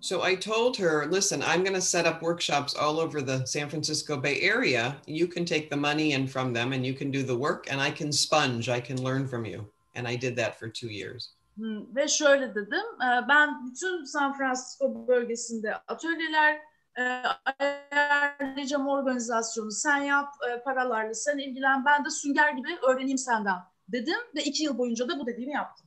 So 0.00 0.28
I 0.28 0.40
told 0.40 0.78
her, 0.78 1.06
listen, 1.12 1.40
I'm 1.40 1.64
going 1.64 1.74
to 1.74 1.80
set 1.80 2.06
up 2.06 2.20
workshops 2.20 2.76
all 2.76 2.98
over 2.98 3.26
the 3.26 3.46
San 3.46 3.68
Francisco 3.68 4.22
Bay 4.22 4.50
Area. 4.50 4.96
You 5.06 5.30
can 5.30 5.44
take 5.44 5.70
the 5.70 5.76
money 5.76 6.12
in 6.12 6.26
from 6.26 6.54
them 6.54 6.72
and 6.72 6.84
you 6.84 6.94
can 6.98 7.12
do 7.12 7.22
the 7.22 7.36
work, 7.36 7.72
and 7.72 7.80
I 7.80 7.94
can 7.94 8.12
sponge, 8.12 8.68
I 8.68 8.80
can 8.80 9.02
learn 9.04 9.26
from 9.26 9.44
you. 9.44 9.64
And 9.94 10.06
I 10.06 10.20
did 10.20 10.36
that 10.36 10.58
for 10.58 10.68
two 10.68 10.88
years. 10.88 11.32
Hmm, 11.56 11.96
Ve 11.96 12.08
şöyle 12.08 12.54
dedim, 12.54 13.02
e, 13.02 13.28
ben 13.28 13.66
bütün 13.66 14.04
San 14.04 14.38
Francisco 14.38 15.08
bölgesinde 15.08 15.76
atölyeler 15.76 16.60
e, 16.98 17.22
ayarlayacağım 17.90 18.88
organizasyonu 18.88 19.70
sen 19.70 19.96
yap, 19.96 20.34
e, 20.50 20.62
paralarla 20.62 21.14
sen 21.14 21.38
ilgilen, 21.38 21.84
ben 21.84 22.04
de 22.04 22.10
sünger 22.10 22.52
gibi 22.52 22.68
öğreneyim 22.88 23.18
senden 23.18 23.58
dedim 23.88 24.18
ve 24.34 24.44
iki 24.44 24.64
yıl 24.64 24.78
boyunca 24.78 25.08
da 25.08 25.18
bu 25.18 25.26
dediğimi 25.26 25.52
yaptım. 25.52 25.86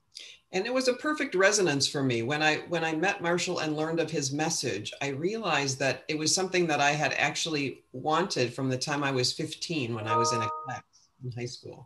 And 0.52 0.66
it 0.66 0.74
was 0.74 0.88
a 0.88 0.98
perfect 0.98 1.36
resonance 1.36 1.92
for 1.92 2.02
me 2.02 2.22
when 2.22 2.42
I 2.42 2.56
when 2.56 2.84
I 2.84 2.96
met 2.96 3.22
Marshall 3.22 3.60
and 3.60 3.78
learned 3.78 4.00
of 4.00 4.10
his 4.10 4.34
message. 4.34 4.92
I 5.00 5.12
realized 5.12 5.80
that 5.80 6.04
it 6.08 6.18
was 6.18 6.34
something 6.34 6.70
that 6.70 6.80
I 6.80 6.98
had 6.98 7.12
actually 7.14 7.84
wanted 7.92 8.54
from 8.54 8.72
the 8.72 8.80
time 8.80 9.04
I 9.04 9.12
was 9.12 9.32
15 9.32 9.94
when 9.94 10.08
I 10.08 10.16
was 10.16 10.34
in 10.34 10.42
a 10.42 10.50
class 10.66 10.84
in 11.24 11.32
high 11.32 11.48
school. 11.48 11.86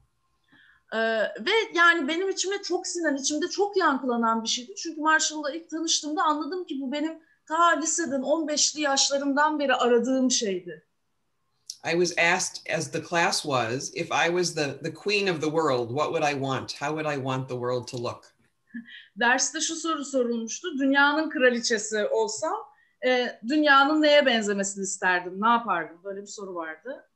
Ee, 0.94 0.98
ve 1.40 1.52
yani 1.74 2.08
benim 2.08 2.30
içime 2.30 2.62
çok 2.62 2.88
sinen, 2.88 3.16
içimde 3.16 3.48
çok 3.48 3.78
yankılanan 3.78 4.44
bir 4.44 4.50
şeydi. 4.50 4.76
Çünkü 4.76 5.02
Marshall'la 5.02 5.52
ilk 5.52 5.70
tanıştığımda 5.70 6.24
anladım 6.24 6.66
ki 6.66 6.82
bu 6.82 6.92
benim 6.92 7.20
ta 7.46 7.80
liseden 7.80 8.22
15'li 8.22 8.82
yaşlarımdan 8.82 9.60
beri 9.60 9.76
aradığım 9.76 10.32
şeydi. 10.32 10.86
I 11.86 11.92
was 11.92 12.18
asked 12.18 12.78
as 12.78 12.92
the 12.92 13.04
class 13.04 13.42
was 13.42 13.92
if 13.94 14.12
I 14.12 14.28
was 14.28 14.56
the 14.56 14.80
the 14.84 14.94
queen 14.94 15.28
of 15.28 15.42
the 15.42 15.50
world, 15.50 15.90
what 15.90 16.14
would 16.14 16.24
I 16.24 16.34
want? 16.34 16.82
How 16.82 16.90
would 16.96 17.06
I 17.06 17.16
want 17.16 17.50
the 17.50 17.56
world 17.56 17.88
to 17.88 18.04
look? 18.04 18.34
Derste 19.20 19.62
şu 19.62 19.76
soru 19.76 20.06
sorulmuştu. 20.06 20.68
Dünyanın 20.80 21.30
kraliçesi 21.30 22.08
olsam 22.08 22.58
e, 23.06 23.40
dünyanın 23.48 24.02
neye 24.02 24.26
benzemesini 24.26 24.84
isterdim? 24.84 25.42
Ne 25.42 25.48
yapardım? 25.48 25.98
Böyle 26.04 26.22
bir 26.22 26.28
soru 26.28 26.56
vardı. 26.56 27.10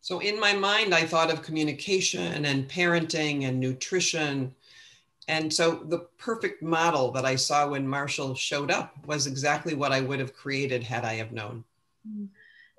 So 0.00 0.22
in 0.22 0.40
my 0.40 0.54
mind, 0.54 0.92
I 0.92 1.06
thought 1.06 1.32
of 1.32 1.46
communication 1.46 2.44
and 2.44 2.70
parenting 2.70 3.44
and 3.44 3.62
nutrition. 3.62 4.52
And 5.28 5.52
so 5.52 5.84
the 5.90 5.98
perfect 6.18 6.62
model 6.62 7.12
that 7.12 7.24
I 7.32 7.36
saw 7.36 7.68
when 7.68 7.86
Marshall 7.86 8.34
showed 8.34 8.70
up 8.70 8.94
was 9.06 9.26
exactly 9.26 9.74
what 9.74 9.92
I 9.92 10.00
would 10.00 10.20
have 10.20 10.32
created 10.32 10.82
had 10.82 11.04
I 11.04 11.18
have 11.18 11.32
known. 11.32 11.64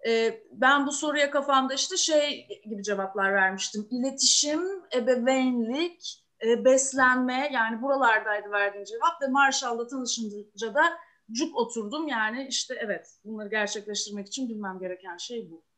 E, 0.08 0.42
ben 0.52 0.88
bu 0.88 0.92
soruya 0.92 1.32
kafamda 1.32 1.74
işte 1.74 1.98
şey 1.98 2.48
gibi 2.70 2.84
cevaplar 2.84 3.34
vermiştim. 3.34 3.88
İletişim, 3.92 4.62
ebeveynlik, 4.96 6.24
e, 6.46 6.66
beslenme 6.66 7.50
yani 7.54 7.82
buralardaydı 7.82 8.52
verdiğim 8.52 8.86
cevap 8.86 9.22
ve 9.22 9.28
Marshall'la 9.28 9.88
tanışınca 9.88 10.74
da 10.74 10.84
cuk 11.32 11.56
oturdum 11.56 12.08
yani 12.08 12.48
işte 12.50 12.76
evet 12.80 13.08
bunları 13.26 13.50
gerçekleştirmek 13.50 14.28
için 14.28 14.50
bilmem 14.50 14.80
gereken 14.80 15.18
şey 15.18 15.52
bu. 15.52 15.69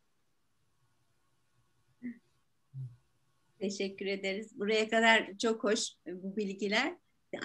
Teşekkür 3.61 4.05
ederiz. 4.05 4.59
Buraya 4.59 4.89
kadar 4.89 5.31
çok 5.41 5.63
hoş 5.63 5.79
bu 6.07 6.37
bilgiler. 6.37 6.95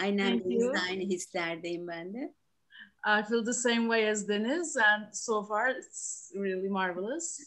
Aynen 0.01 0.45
denizde 0.45 0.79
aynı 0.91 1.03
hislerdeyim 1.03 1.89
ben 1.89 2.15
de. 2.15 2.35
I 3.07 3.23
feel 3.29 3.45
the 3.45 3.53
same 3.53 3.83
way 3.83 4.11
as 4.11 4.29
Deniz 4.29 4.77
and 4.77 5.13
so 5.13 5.43
far 5.47 5.77
it's 5.77 6.33
really 6.35 6.69
marvelous. 6.69 7.39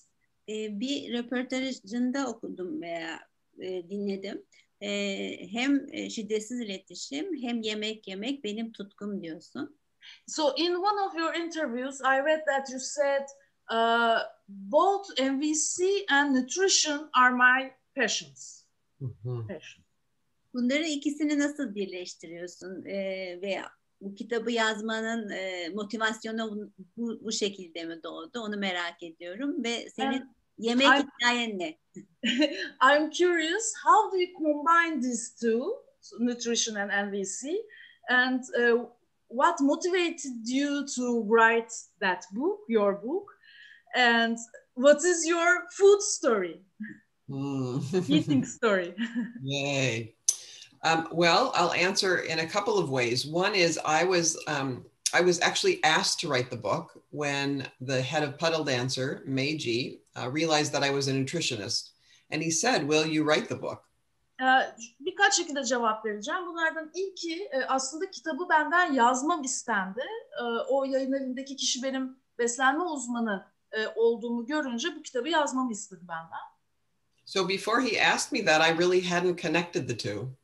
Ee, 0.50 0.80
bir 0.80 1.14
röportajında 1.14 2.28
okudum 2.28 2.82
veya 2.82 3.20
e, 3.60 3.90
dinledim. 3.90 4.46
Hem 5.52 5.88
e, 5.92 6.10
şiddetsiz 6.10 6.60
iletişim 6.60 7.42
hem 7.42 7.62
yemek 7.62 8.08
yemek 8.08 8.44
benim 8.44 8.72
tutkum 8.72 9.24
diyorsun. 9.24 9.80
So 10.28 10.56
in 10.58 10.76
one 10.76 11.02
of 11.02 11.16
your 11.16 11.34
interviews, 11.34 12.02
I 12.02 12.20
read 12.26 12.46
that 12.46 12.70
you 12.70 12.80
said 12.80 13.26
uh, 13.72 14.20
both 14.48 15.20
MVC 15.20 16.06
and 16.10 16.36
nutrition 16.36 17.10
are 17.14 17.32
my 17.32 17.72
passions. 17.96 18.59
Bunları 20.54 20.84
ikisini 20.84 21.40
nasıl 21.40 21.76
birleştiriyorsun? 21.76 22.86
Ee, 22.86 23.40
ve 23.42 23.62
bu 24.02 24.16
kitabı 24.16 24.52
yazmanın 24.52 25.30
e, 25.30 25.70
motivasyonu 25.70 26.72
bu, 26.98 27.20
bu, 27.24 27.32
şekilde 27.32 27.86
mi 27.86 28.04
doğdu? 28.04 28.40
Onu 28.40 28.58
merak 28.58 29.04
ediyorum 29.04 29.64
ve 29.64 29.90
senin 29.90 30.12
Evet. 30.12 30.28
yemek 30.58 30.88
Ay- 30.88 31.04
hikayen 31.04 31.60
ne? 31.60 31.78
I'm 32.82 33.12
curious, 33.12 33.74
how 33.84 34.12
do 34.12 34.18
you 34.18 34.28
combine 34.38 35.02
these 35.02 35.36
two, 35.36 35.84
nutrition 36.20 36.76
and 36.76 36.92
MVC, 36.92 37.66
and 38.10 38.44
uh, 38.60 38.86
what 39.30 39.62
motivated 39.62 40.48
you 40.48 40.86
to 40.96 41.24
write 41.24 41.74
that 42.00 42.24
book, 42.32 42.60
your 42.70 43.04
book, 43.04 43.38
and 43.96 44.38
what 44.76 45.04
is 45.06 45.28
your 45.28 45.68
food 45.72 46.02
story, 46.02 46.62
Mm. 47.30 48.10
eating 48.10 48.46
story? 48.46 48.94
Yay. 49.44 50.16
Um, 50.84 51.08
well, 51.12 51.52
I'll 51.56 51.74
answer 51.74 52.20
in 52.20 52.40
a 52.40 52.48
couple 52.48 52.78
of 52.78 52.90
ways. 52.90 53.26
One 53.26 53.54
is 53.54 53.80
I 53.86 54.04
was 54.04 54.38
um, 54.48 54.86
I 55.14 55.22
was 55.22 55.40
actually 55.42 55.84
asked 55.84 56.20
to 56.22 56.30
write 56.30 56.50
the 56.50 56.58
book 56.58 57.04
when 57.12 57.68
the 57.82 58.02
head 58.02 58.24
of 58.24 58.38
Puddle 58.38 58.64
Dancer, 58.64 59.22
Meiji, 59.26 60.00
uh, 60.16 60.30
realized 60.30 60.72
that 60.74 60.84
I 60.84 60.92
was 60.92 61.08
a 61.08 61.14
nutritionist, 61.14 61.92
and 62.32 62.42
he 62.42 62.52
said, 62.52 62.88
"Will 62.88 63.06
you 63.06 63.24
write 63.24 63.50
the 63.50 63.62
book?" 63.62 63.84
Birkaç 65.00 65.34
şekilde 65.34 65.64
cevap 65.64 66.06
vereceğim. 66.06 66.46
Bunlardan 66.48 66.92
ilki 66.96 67.50
aslında 67.68 68.12
kitabı 68.12 68.50
benden 68.50 68.94
yazmam 68.94 69.44
istendi. 69.44 70.02
O 70.70 70.84
yayın 70.84 71.14
evindeki 71.14 71.56
kişi 71.56 71.84
benim 71.84 72.18
beslenme 72.38 72.84
uzmanı 72.84 73.46
olduğumu 73.96 74.46
görünce 74.46 74.96
bu 74.96 75.02
kitabı 75.02 75.30
yazmamı 75.30 75.72
istedi 75.72 76.02
benden. 76.08 76.59
So 77.30 77.48
before 77.48 77.80
he 77.80 77.96
asked 78.00 78.32
me 78.32 78.42
that, 78.42 78.60
I 78.60 78.72
really 78.72 79.02
hadn't 79.02 79.38
connected 79.38 79.88
the 79.88 79.94
two. 79.94 80.36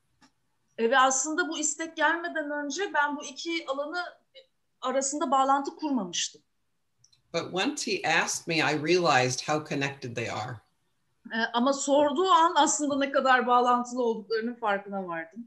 E, 0.77 0.89
Ve 0.89 0.99
aslında 0.99 1.49
bu 1.49 1.59
istek 1.59 1.95
gelmeden 1.97 2.51
önce 2.51 2.93
ben 2.93 3.17
bu 3.17 3.23
iki 3.23 3.65
alanı 3.67 4.03
arasında 4.81 5.31
bağlantı 5.31 5.75
kurmamıştım. 5.75 6.41
But 7.33 7.53
once 7.53 7.91
he 7.91 8.07
asked 8.23 8.47
me, 8.47 8.55
I 8.55 8.83
realized 8.83 9.41
how 9.47 9.75
connected 9.75 10.15
they 10.15 10.29
are. 10.31 10.55
E, 11.33 11.37
Ama 11.53 11.73
sorduğu 11.73 12.29
an 12.29 12.53
aslında 12.57 12.97
ne 12.97 13.11
kadar 13.11 13.47
bağlantılı 13.47 14.03
olduklarının 14.03 14.55
farkına 14.55 15.07
vardım. 15.07 15.45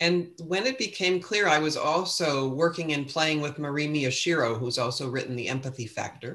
And 0.00 0.24
when 0.36 0.66
it 0.66 0.80
became 0.80 1.20
clear, 1.20 1.60
I 1.60 1.70
was 1.70 1.76
also 1.76 2.50
working 2.50 2.92
and 2.92 3.06
playing 3.06 3.46
with 3.46 3.58
Marie 3.58 3.88
Miyashiro, 3.88 4.54
who's 4.54 4.78
also 4.78 5.04
written 5.14 5.36
The 5.36 5.48
Empathy 5.48 5.86
Factor. 5.86 6.30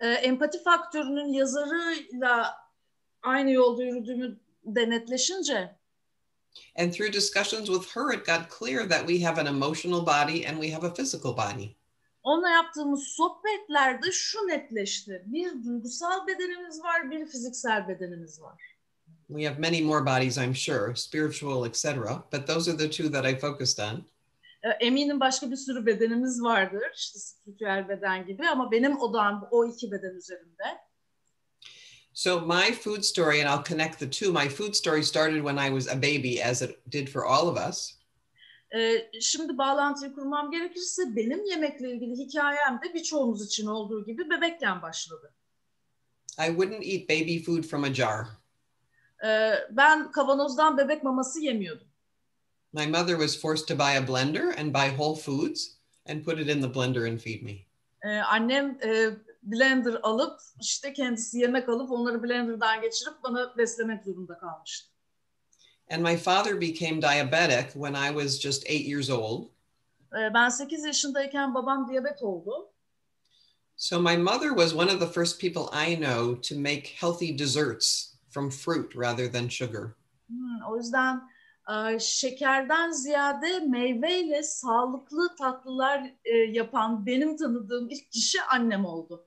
E, 0.00 0.08
Empati 0.08 0.62
faktörünün 0.62 1.32
yazarıyla 1.32 2.65
aynı 3.26 3.50
yolda 3.50 3.82
yürüdüğümü 3.84 4.36
de 4.64 4.90
netleşince 4.90 5.76
And 6.78 6.92
through 6.92 7.12
discussions 7.12 7.66
with 7.66 7.96
her, 7.96 8.14
it 8.14 8.26
got 8.26 8.58
clear 8.58 8.88
that 8.88 9.08
we 9.08 9.24
have 9.24 9.40
an 9.40 9.46
emotional 9.46 10.06
body 10.06 10.48
and 10.48 10.62
we 10.62 10.70
have 10.72 10.86
a 10.86 10.94
physical 10.94 11.36
body. 11.36 11.68
onunla 12.22 12.48
yaptığımız 12.50 13.02
sohbetlerde 13.04 14.12
şu 14.12 14.38
netleşti. 14.48 15.22
Bir 15.26 15.64
duygusal 15.64 16.26
bedenimiz 16.26 16.82
var, 16.82 17.10
bir 17.10 17.26
fiziksel 17.26 17.88
bedenimiz 17.88 18.42
var. 18.42 18.62
We 19.28 19.48
have 19.48 19.58
many 19.58 19.82
more 19.82 20.06
bodies, 20.06 20.36
I'm 20.36 20.54
sure, 20.54 20.96
spiritual, 20.96 21.66
etc. 21.66 21.84
But 22.32 22.46
those 22.46 22.70
are 22.70 22.78
the 22.78 22.90
two 22.90 23.12
that 23.12 23.24
I 23.26 23.38
focused 23.38 23.88
on. 23.92 24.04
E, 24.62 24.68
Eminim 24.86 25.20
başka 25.20 25.50
bir 25.50 25.56
sürü 25.56 25.86
bedenimiz 25.86 26.42
vardır, 26.42 26.82
işte 26.94 27.18
spiritüel 27.18 27.88
beden 27.88 28.26
gibi 28.26 28.48
ama 28.48 28.70
benim 28.70 29.00
odam 29.00 29.48
o 29.50 29.64
iki 29.66 29.90
beden 29.92 30.14
üzerinde. 30.14 30.64
So, 32.16 32.40
my 32.40 32.70
food 32.70 33.04
story, 33.04 33.40
and 33.40 33.48
I'll 33.48 33.62
connect 33.62 33.98
the 33.98 34.06
two, 34.06 34.32
my 34.32 34.48
food 34.48 34.74
story 34.74 35.02
started 35.02 35.42
when 35.42 35.58
I 35.58 35.68
was 35.68 35.86
a 35.86 35.94
baby, 35.94 36.40
as 36.40 36.62
it 36.62 36.80
did 36.88 37.10
for 37.10 37.26
all 37.26 37.46
of 37.46 37.58
us. 37.58 37.92
Ee, 38.74 39.10
şimdi 39.20 39.58
bağlantıyı 39.58 40.14
kurmam 40.14 40.50
gerekirse 40.50 41.16
benim 41.16 41.44
yemekle 41.44 41.90
ilgili 41.90 42.18
hikayem 42.18 42.80
de 42.84 42.94
birçoğumuz 42.94 43.46
için 43.46 43.66
olduğu 43.66 44.04
gibi 44.04 44.30
bebekken 44.30 44.82
başladı. 44.82 45.32
I 46.38 46.46
wouldn't 46.46 46.84
eat 46.84 47.08
baby 47.08 47.38
food 47.38 47.64
from 47.64 47.84
a 47.84 47.94
jar. 47.94 48.26
Ee, 49.24 49.54
ben 49.70 50.12
kavanozdan 50.12 50.78
bebek 50.78 51.02
maması 51.02 51.40
yemiyordum. 51.40 51.86
My 52.72 52.86
mother 52.86 53.16
was 53.18 53.40
forced 53.40 53.68
to 53.68 53.74
buy 53.78 53.96
a 53.96 54.08
blender 54.08 54.60
and 54.60 54.74
buy 54.74 54.96
Whole 54.96 55.16
Foods 55.16 55.76
and 56.06 56.24
put 56.24 56.38
it 56.38 56.48
in 56.48 56.62
the 56.62 56.74
blender 56.74 57.12
and 57.12 57.18
feed 57.18 57.42
me. 57.42 57.66
Ee, 58.04 58.08
annem 58.08 58.78
e, 58.84 59.10
blender 59.46 59.94
alıp 60.02 60.40
işte 60.60 60.92
kendisi 60.92 61.38
yemek 61.38 61.68
alıp 61.68 61.92
onları 61.92 62.22
blenderdan 62.22 62.80
geçirip 62.80 63.14
bana 63.22 63.56
beslemek 63.58 64.04
zorunda 64.04 64.38
kalmıştı. 64.38 64.90
And 65.90 66.02
my 66.02 66.16
father 66.16 66.60
became 66.60 67.02
diabetic 67.02 67.72
when 67.72 67.94
I 67.94 68.08
was 68.08 68.40
just 68.40 68.66
eight 68.66 68.88
years 68.88 69.10
old. 69.10 69.48
Ee, 70.12 70.34
ben 70.34 70.48
8 70.48 70.84
yaşındayken 70.84 71.54
babam 71.54 71.88
diyabet 71.88 72.22
oldu. 72.22 72.72
So 73.76 74.00
my 74.00 74.16
mother 74.16 74.48
was 74.48 74.74
one 74.74 74.94
of 74.94 75.00
the 75.00 75.06
first 75.06 75.40
people 75.40 75.62
I 75.72 75.96
know 75.96 76.40
to 76.40 76.60
make 76.60 76.88
healthy 77.00 77.38
desserts 77.38 78.16
from 78.28 78.50
fruit 78.50 78.96
rather 78.96 79.32
than 79.32 79.48
sugar. 79.48 79.94
Hmm, 80.28 80.62
o 80.70 80.76
yüzden 80.76 81.22
e, 81.70 81.98
şekerden 81.98 82.90
ziyade 82.90 83.58
meyveyle 83.58 84.42
sağlıklı 84.42 85.36
tatlılar 85.36 86.14
e, 86.24 86.36
yapan 86.36 87.06
benim 87.06 87.36
tanıdığım 87.36 87.90
ilk 87.90 88.12
kişi 88.12 88.42
annem 88.42 88.84
oldu. 88.84 89.26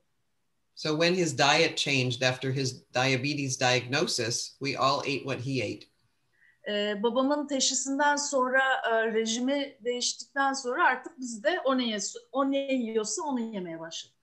So 0.79 0.95
when 0.95 1.13
his 1.13 1.33
diet 1.33 1.75
changed 1.75 2.23
after 2.23 2.53
his 2.53 2.83
diabetes 2.93 3.57
diagnosis, 3.57 4.55
we 4.61 4.77
all 4.77 5.03
ate 5.05 5.25
what 5.25 5.41
he 5.41 5.61
ate. 5.61 5.85
Ee, 6.67 7.03
babamın 7.03 7.47
teşhisinden 7.47 8.15
sonra 8.15 8.61
e, 8.91 9.13
rejimi 9.13 9.77
değiştikten 9.83 10.53
sonra 10.53 10.85
artık 10.85 11.19
biz 11.19 11.43
de 11.43 11.59
o 11.65 11.77
ne, 11.77 11.97
o 12.31 12.51
ne 12.51 12.73
yiyorsa 12.73 13.21
onu 13.21 13.39
yemeye 13.39 13.79
başladık. 13.79 14.15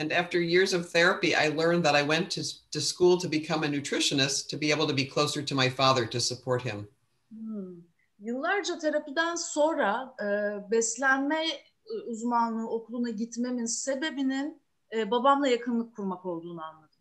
And 0.00 0.10
after 0.10 0.40
years 0.40 0.74
of 0.74 0.92
therapy, 0.92 1.28
I 1.28 1.56
learned 1.56 1.84
that 1.84 1.94
I 1.94 2.00
went 2.00 2.30
to, 2.30 2.42
to 2.72 2.80
school 2.80 3.18
to 3.18 3.32
become 3.32 3.66
a 3.66 3.68
nutritionist 3.68 4.50
to 4.50 4.60
be 4.60 4.72
able 4.72 4.86
to 4.86 4.96
be 4.96 5.08
closer 5.08 5.46
to 5.46 5.54
my 5.54 5.70
father 5.70 6.10
to 6.10 6.20
support 6.20 6.62
him. 6.62 6.88
Hmm. 7.30 7.82
Yıllarca 8.18 8.78
terapiden 8.78 9.34
sonra 9.34 10.14
e, 10.22 10.26
beslenme 10.70 11.46
e, 11.46 11.94
uzmanlığı 12.06 12.68
okuluna 12.68 13.10
gitmemin 13.10 13.66
sebebinin 13.66 14.63
e, 14.96 15.10
babamla 15.10 15.48
yakınlık 15.48 15.96
kurmak 15.96 16.26
olduğunu 16.26 16.64
anladım. 16.64 16.94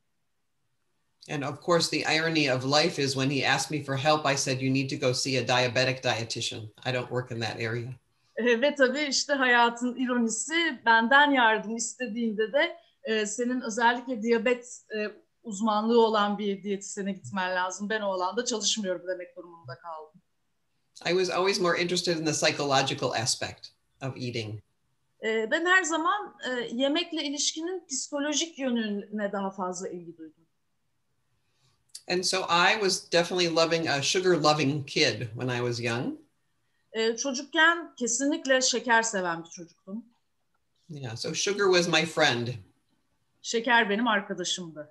And 1.30 1.44
of 1.44 1.62
course, 1.62 1.90
the 1.90 2.04
irony 2.16 2.50
of 2.50 2.66
life 2.66 3.00
is 3.00 3.14
when 3.14 3.30
he 3.30 3.48
asked 3.48 3.72
me 3.72 3.84
for 3.84 3.96
help, 3.96 4.26
I 4.26 4.36
said, 4.36 4.62
You 4.62 4.74
need 4.74 4.90
to 4.90 5.08
go 5.08 5.14
see 5.14 5.38
a 5.38 5.48
diabetic 5.48 6.04
dietitian. 6.04 6.64
I 6.86 6.92
don't 6.92 7.10
work 7.10 7.32
in 7.32 7.40
that 7.40 7.56
area. 7.56 7.94
E, 8.36 8.62
ve 8.62 8.76
tabii 8.76 9.02
işte 9.10 9.34
hayatın 9.34 9.96
ironisi 9.96 10.82
benden 10.86 11.32
yardım 11.32 11.76
istediğinde 11.76 12.54
de 12.54 12.78
e, 13.04 13.26
senin 13.26 13.62
özellikle 13.62 14.22
diyabet 14.22 14.82
e, 14.98 15.12
uzmanlığı 15.44 16.02
olan 16.02 16.38
bir 16.38 16.64
diyetisyene 16.64 17.12
gitmen 17.12 17.56
lazım. 17.56 17.90
Ben 17.90 18.02
o 18.02 18.12
alanda 18.12 18.46
çalışmıyorum 18.46 19.08
demek 19.08 19.38
durumunda 19.38 19.78
kaldım. 19.80 20.22
I 21.06 21.10
was 21.10 21.30
always 21.30 21.60
more 21.60 21.82
interested 21.82 22.18
in 22.18 22.26
the 22.26 22.34
psychological 22.34 23.14
aspect 23.14 23.68
of 24.02 24.18
eating. 24.18 24.60
E, 25.24 25.52
ben 25.52 25.66
her 25.66 25.84
zaman 25.84 26.36
e, 26.50 26.70
yemekle 26.72 27.24
ilişkinin 27.24 27.86
psikolojik 27.88 28.60
yönüne 28.60 29.32
daha 29.32 29.52
fazla 29.52 29.90
ilgi 29.90 30.18
duydum. 30.18 30.44
And 32.08 32.24
so 32.24 32.46
I 32.50 32.74
was 32.74 33.12
definitely 33.12 33.56
loving 33.56 33.88
a 33.88 34.02
sugar 34.02 34.36
loving 34.36 34.86
kid 34.88 35.22
when 35.34 35.48
I 35.48 35.60
was 35.60 35.80
young. 35.80 36.20
E, 36.94 37.18
çocukken 37.18 37.96
kesinlikle 37.96 38.62
şeker 38.62 39.02
seven 39.02 39.44
bir 39.44 39.50
çocuktum. 39.50 40.06
Yeah, 40.90 41.16
so 41.16 41.34
sugar 41.34 41.66
was 41.66 41.88
my 41.88 42.06
friend. 42.06 42.48
Şeker 43.42 43.90
benim 43.90 44.08
arkadaşımdı. 44.08 44.90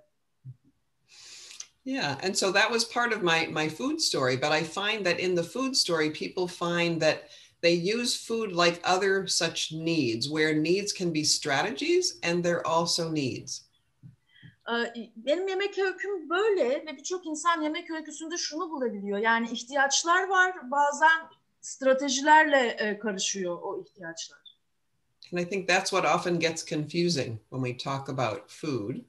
Yeah, 1.85 2.25
and 2.25 2.35
so 2.35 2.53
that 2.53 2.71
was 2.71 2.85
part 2.85 3.13
of 3.13 3.23
my 3.23 3.47
my 3.47 3.69
food 3.69 3.99
story, 3.99 4.37
but 4.37 4.53
I 4.53 4.63
find 4.63 5.05
that 5.05 5.21
in 5.21 5.37
the 5.37 5.43
food 5.43 5.75
story 5.75 6.13
people 6.13 6.47
find 6.47 7.01
that 7.01 7.29
they 7.63 7.75
use 7.75 8.17
food 8.17 8.53
like 8.53 8.81
other 8.85 9.27
such 9.27 9.73
needs 9.73 10.29
where 10.29 10.53
needs 10.55 10.93
can 10.93 11.13
be 11.13 11.25
strategies 11.25 12.19
and 12.23 12.45
they're 12.45 12.67
also 12.67 13.11
needs. 13.11 13.65
Ee, 14.69 15.11
Benim 15.17 15.49
yemek 15.49 15.79
öyküm 15.79 16.31
böyle 16.31 16.87
ve 16.87 16.97
birçok 16.97 17.27
insan 17.27 17.63
yemek 17.63 17.91
öyküsünde 17.91 18.37
şunu 18.37 18.71
bulabiliyor. 18.71 19.19
Yani 19.19 19.51
ihtiyaçlar 19.51 20.29
var, 20.29 20.71
bazen 20.71 21.23
stratejilerle 21.61 22.99
karışıyor 23.03 23.59
o 23.63 23.81
ihtiyaçlar. 23.81 24.43
And 25.33 25.41
I 25.41 25.49
think 25.49 25.69
that's 25.69 25.91
what 25.91 26.05
often 26.05 26.39
gets 26.39 26.65
confusing 26.67 27.39
when 27.51 27.65
we 27.65 27.77
talk 27.77 28.09
about 28.09 28.51
food 28.51 29.05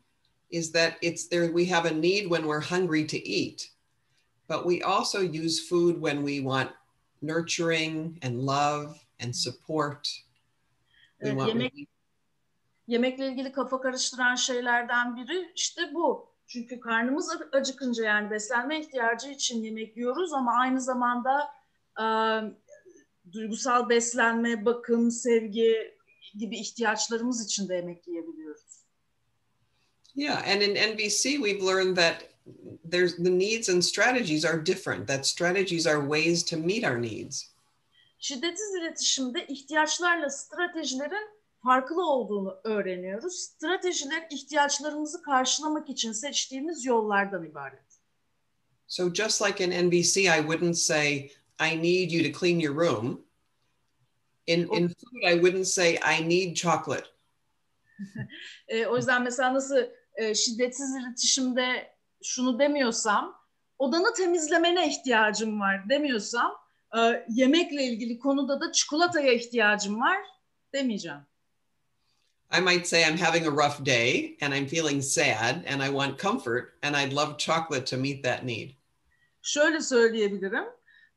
is 0.49 0.71
that 0.71 0.93
it's 1.01 1.27
there 1.29 1.47
we 1.47 1.65
have 1.65 1.85
a 1.85 1.91
need 1.91 2.29
when 2.29 2.43
we're 2.43 2.61
hungry 2.61 3.07
to 3.07 3.17
eat. 3.17 3.71
But 4.49 4.65
we 4.65 4.83
also 4.83 5.21
use 5.21 5.67
food 5.69 5.95
when 5.95 6.17
we 6.17 6.39
want 6.39 6.69
nurturing 7.23 8.17
and 8.25 8.35
love 8.35 8.95
and 9.23 9.33
support. 9.33 10.03
We 11.19 11.29
Evet, 11.29 11.37
want 11.37 11.47
yemek 11.47 11.73
yemekle 12.87 13.27
ilgili 13.27 13.51
kafa 13.51 13.81
karıştıran 13.81 14.35
şeylerden 14.35 15.15
biri 15.15 15.51
işte 15.55 15.81
bu. 15.93 16.33
Çünkü 16.47 16.79
karnımız 16.79 17.37
acıkınca 17.51 18.03
yani 18.03 18.31
beslenme 18.31 18.79
ihtiyacı 18.79 19.29
için 19.29 19.63
yemek 19.63 19.97
yiyoruz 19.97 20.33
ama 20.33 20.53
aynı 20.53 20.81
zamanda 20.81 21.53
e, 22.01 22.05
duygusal 23.31 23.89
beslenme, 23.89 24.65
bakım, 24.65 25.11
sevgi 25.11 25.97
gibi 26.39 26.57
ihtiyaçlarımız 26.59 27.45
için 27.45 27.69
de 27.69 27.75
yemek 27.75 28.07
yiyebiliyoruz. 28.07 28.83
Yeah, 30.15 30.47
and 30.47 30.61
in 30.61 30.75
NVC 30.75 31.37
we've 31.39 31.65
learned 31.65 31.97
that 31.97 32.32
there's 32.83 33.15
the 33.15 33.29
needs 33.29 33.69
and 33.69 33.83
strategies 33.83 34.45
are 34.45 34.57
different. 34.57 35.07
That 35.07 35.25
strategies 35.25 35.87
are 35.87 36.01
ways 36.01 36.43
to 36.43 36.57
meet 36.57 36.83
our 36.83 36.97
needs. 36.97 37.49
Şiddetsiz 38.19 38.75
iletişimde 38.81 39.47
ihtiyaçlarla 39.47 40.29
stratejilerin 40.29 41.27
farklı 41.63 42.09
olduğunu 42.09 42.59
öğreniyoruz. 42.63 43.39
Stratejiler 43.39 44.27
ihtiyaçlarımızı 44.31 45.21
karşılamak 45.21 45.89
için 45.89 46.11
seçtiğimiz 46.11 46.85
yollardan 46.85 47.45
ibaret. 47.45 47.99
So 48.87 49.13
just 49.13 49.41
like 49.41 49.63
in 49.63 49.87
NVC, 49.87 50.21
I 50.21 50.41
wouldn't 50.41 50.77
say, 50.77 51.31
I 51.59 51.77
need 51.77 52.11
you 52.11 52.31
to 52.31 52.39
clean 52.39 52.59
your 52.59 52.75
room. 52.75 53.25
In, 54.47 54.59
in 54.59 54.87
food, 54.87 55.23
I 55.23 55.33
wouldn't 55.33 55.67
say, 55.67 55.95
I 55.95 56.29
need 56.29 56.55
chocolate. 56.55 57.05
E, 58.67 58.85
o 58.85 58.97
yüzden 58.97 59.23
mesela 59.23 59.53
nasıl 59.53 59.77
e, 60.15 60.35
şiddetsiz 60.35 60.95
iletişimde 60.95 61.92
şunu 62.23 62.59
demiyorsam, 62.59 63.35
odanı 63.79 64.13
temizlemene 64.13 64.87
ihtiyacım 64.87 65.59
var 65.59 65.89
demiyorsam, 65.89 66.55
e, 66.97 67.25
yemekle 67.29 67.83
ilgili 67.83 68.19
konuda 68.19 68.61
da 68.61 68.71
çikolataya 68.71 69.33
ihtiyacım 69.33 70.01
var 70.01 70.17
demeyeceğim. 70.73 71.19
I 72.57 72.61
might 72.61 72.87
say, 72.87 73.01
I'm 73.01 73.17
having 73.17 73.47
a 73.47 73.51
rough 73.51 73.85
day 73.85 74.37
and 74.41 74.53
I'm 74.53 74.67
feeling 74.67 75.03
sad 75.03 75.65
and 75.65 75.81
I 75.81 75.87
want 75.87 76.19
comfort 76.21 76.73
and 76.83 76.95
I'd 76.95 77.13
love 77.13 77.37
chocolate 77.37 77.85
to 77.85 77.97
meet 77.97 78.23
that 78.23 78.43
need. 78.43 78.69
Şöyle 79.41 79.81
söyleyebilirim. 79.81 80.65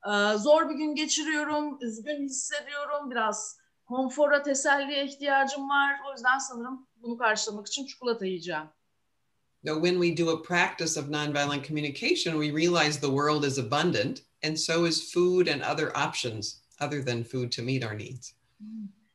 e, 0.06 0.38
Zor 0.38 0.70
bir 0.70 0.74
gün 0.74 0.94
geçiriyorum, 0.94 1.78
üzgün 1.80 2.24
hissediyorum, 2.24 3.10
biraz 3.10 3.58
konfora, 3.86 4.42
teselliye 4.42 5.04
ihtiyacım 5.04 5.68
var. 5.70 6.00
O 6.08 6.12
yüzden 6.12 6.38
sanırım 6.38 6.86
bunu 7.02 7.18
karşılamak 7.18 7.66
için 7.66 7.86
çikolata 7.86 8.26
yiyeceğim. 8.26 8.66
Though 9.66 9.80
when 9.80 9.98
we 9.98 10.14
do 10.14 10.30
a 10.30 10.36
practice 10.36 10.96
of 10.96 11.06
nonviolent 11.06 11.64
communication, 11.64 12.38
we 12.38 12.52
realize 12.52 13.00
the 13.00 13.10
world 13.10 13.44
is 13.44 13.58
abundant 13.58 14.22
and 14.44 14.56
so 14.56 14.86
is 14.86 15.12
food 15.12 15.48
and 15.48 15.60
other 15.62 15.96
options 15.96 16.60
other 16.80 17.02
than 17.02 17.24
food 17.24 17.50
to 17.52 17.62
meet 17.62 17.84
our 17.84 17.94
needs. 17.94 18.34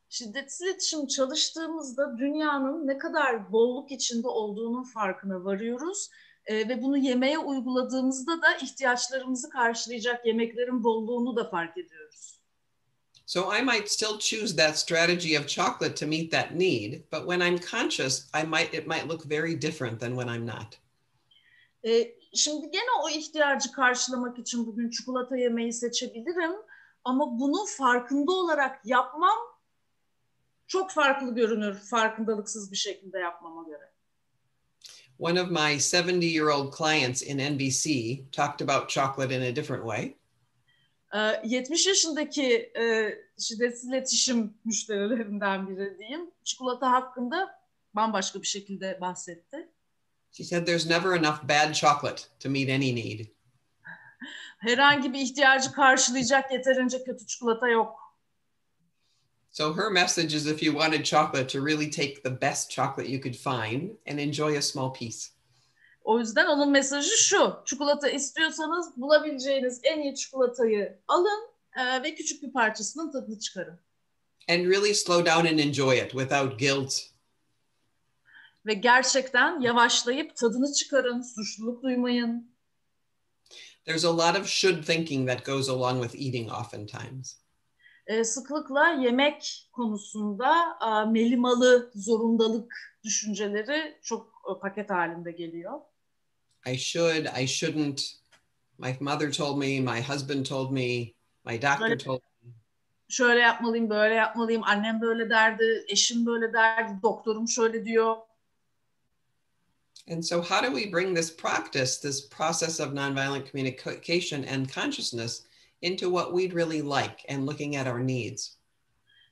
Şiddetsiz 0.09 0.61
iletişim 0.61 1.07
çalıştığımızda 1.07 2.17
dünyanın 2.17 2.87
ne 2.87 2.97
kadar 2.97 3.51
bolluk 3.51 3.91
içinde 3.91 4.27
olduğunun 4.27 4.83
farkına 4.83 5.43
varıyoruz. 5.43 6.09
Ee, 6.45 6.69
ve 6.69 6.81
bunu 6.81 6.97
yemeğe 6.97 7.39
uyguladığımızda 7.39 8.41
da 8.41 8.55
ihtiyaçlarımızı 8.55 9.49
karşılayacak 9.49 10.25
yemeklerin 10.25 10.83
bolluğunu 10.83 11.35
da 11.35 11.49
fark 11.49 11.77
ediyoruz. 11.77 12.40
So 13.25 13.51
I 13.51 13.61
might 13.61 13.89
still 13.89 14.17
choose 14.17 14.55
that 14.55 14.77
strategy 14.77 15.35
of 15.35 15.47
chocolate 15.47 15.95
to 15.95 16.07
meet 16.07 16.31
that 16.31 16.55
need, 16.55 17.03
but 17.11 17.25
when 17.25 17.41
I'm 17.41 17.59
conscious, 17.59 18.29
I 18.33 18.43
might 18.43 18.73
it 18.73 18.87
might 18.87 19.07
look 19.07 19.23
very 19.23 19.55
different 19.55 19.99
than 19.99 20.15
when 20.15 20.29
I'm 20.29 20.45
not. 20.45 20.77
Ee, 21.85 22.15
şimdi 22.33 22.71
gene 22.71 22.91
o 23.03 23.09
ihtiyacı 23.09 23.71
karşılamak 23.71 24.39
için 24.39 24.67
bugün 24.67 24.89
çikolata 24.89 25.37
yemeyi 25.37 25.73
seçebilirim. 25.73 26.51
Ama 27.03 27.39
bunu 27.39 27.65
farkında 27.65 28.31
olarak 28.31 28.85
yapmam 28.85 29.37
çok 30.67 30.91
farklı 30.91 31.35
görünür 31.35 31.73
farkındalıksız 31.73 32.71
bir 32.71 32.77
şekilde 32.77 33.19
yapmama 33.19 33.63
göre. 33.63 33.91
One 35.19 35.41
of 35.41 35.51
my 35.51 35.79
70 35.79 36.23
year 36.23 36.47
old 36.47 36.77
clients 36.77 37.21
in 37.21 37.37
NBC 37.37 38.19
talked 38.31 38.69
about 38.69 38.89
chocolate 38.89 39.35
in 39.35 39.41
a 39.41 39.55
different 39.55 39.83
way. 39.83 40.15
Ee, 41.15 41.41
70 41.43 41.87
yaşındaki 41.87 42.71
e, 42.79 43.15
şiddetsiz 43.39 43.89
iletişim 43.89 44.53
müşterilerinden 44.65 45.69
biri 45.69 45.97
diyeyim. 45.99 46.31
Çikolata 46.43 46.91
hakkında 46.91 47.59
bambaşka 47.93 48.41
bir 48.41 48.47
şekilde 48.47 48.97
bahsetti. 49.01 49.69
She 50.31 50.43
said, 50.43 50.65
There's 50.65 50.85
never 50.85 51.11
enough 51.11 51.43
bad 51.43 51.73
chocolate 51.73 52.23
to 52.39 52.49
meet 52.49 52.69
any 52.69 52.95
need. 52.95 53.25
Herhangi 54.57 55.13
bir 55.13 55.19
ihtiyacı 55.19 55.71
karşılayacak 55.71 56.51
yeterince 56.51 57.03
kötü 57.03 57.25
çikolata 57.25 57.67
yok. 57.67 58.01
So 59.51 59.77
her 59.77 59.91
message 59.91 60.37
is 60.37 60.47
if 60.47 60.63
you 60.63 60.73
wanted 60.73 61.03
chocolate, 61.03 61.47
to 61.47 61.65
really 61.65 61.89
take 61.89 62.23
the 62.23 62.41
best 62.41 62.71
chocolate 62.71 63.09
you 63.09 63.21
could 63.21 63.35
find 63.35 63.91
and 64.07 64.19
enjoy 64.19 64.57
a 64.57 64.61
small 64.61 64.93
piece. 64.93 65.40
O 66.03 66.19
yüzden 66.19 66.45
onun 66.45 66.71
mesajı 66.71 67.17
şu. 67.17 67.55
Çikolata 67.65 68.09
istiyorsanız 68.09 68.97
bulabileceğiniz 68.97 69.79
en 69.83 70.01
iyi 70.01 70.15
çikolatayı 70.15 70.99
alın 71.07 71.49
e, 71.79 72.03
ve 72.03 72.15
küçük 72.15 72.43
bir 72.43 72.51
parçasının 72.51 73.11
tadını 73.11 73.39
çıkarın. 73.39 73.79
And 74.49 74.65
really 74.65 74.95
slow 74.95 75.31
down 75.31 75.47
and 75.47 75.59
enjoy 75.59 75.99
it 75.99 76.11
without 76.11 76.59
guilt. 76.59 76.93
Ve 78.65 78.73
gerçekten 78.73 79.61
yavaşlayıp 79.61 80.35
tadını 80.35 80.73
çıkarın, 80.73 81.21
suçluluk 81.21 81.83
duymayın. 81.83 82.51
There's 83.85 84.05
a 84.05 84.17
lot 84.17 84.39
of 84.39 84.47
should 84.47 84.83
thinking 84.83 85.29
that 85.29 85.45
goes 85.45 85.69
along 85.69 86.03
with 86.03 86.25
eating 86.25 86.51
oftentimes. 86.51 87.41
E, 88.07 88.23
sıklıkla 88.23 88.87
yemek 88.89 89.69
konusunda 89.71 90.55
e, 90.81 91.11
melimalı 91.11 91.91
zorundalık 91.95 92.97
düşünceleri 93.03 93.99
çok 94.03 94.27
e, 94.51 94.59
paket 94.59 94.89
halinde 94.89 95.31
geliyor. 95.31 95.79
I 96.65 96.77
should, 96.77 97.27
I 97.27 97.45
shouldn't. 97.45 98.01
My 98.77 98.97
mother 98.99 99.31
told 99.31 99.59
me, 99.59 99.79
my 99.79 100.01
husband 100.01 100.45
told 100.45 100.71
me, 100.71 101.15
my 101.45 101.57
doctor 101.57 101.95
told 101.95 102.21
me. 102.21 102.53
Şöyle 103.09 103.39
yapmalıyım, 103.39 103.89
böyle 103.89 104.13
yapmalıyım, 104.13 104.63
annem 104.63 105.01
böyle 105.01 105.29
derdi, 105.29 105.85
eşim 105.87 106.25
böyle 106.25 106.53
derdi, 106.53 107.01
doktorum 107.03 107.47
şöyle 107.47 107.85
diyor. 107.85 108.15
And 110.11 110.23
so, 110.23 110.41
how 110.41 110.61
do 110.61 110.71
we 110.71 110.91
bring 110.91 111.15
this 111.15 111.35
practice, 111.35 111.99
this 112.01 112.29
process 112.29 112.79
of 112.79 112.93
nonviolent 112.93 113.51
communication 113.51 114.43
and 114.43 114.67
consciousness 114.67 115.45
into 115.81 116.09
what 116.09 116.33
we'd 116.33 116.53
really 116.53 116.81
like 116.81 117.25
and 117.29 117.45
looking 117.45 117.75
at 117.75 117.87
our 117.87 118.07
needs? 118.07 118.57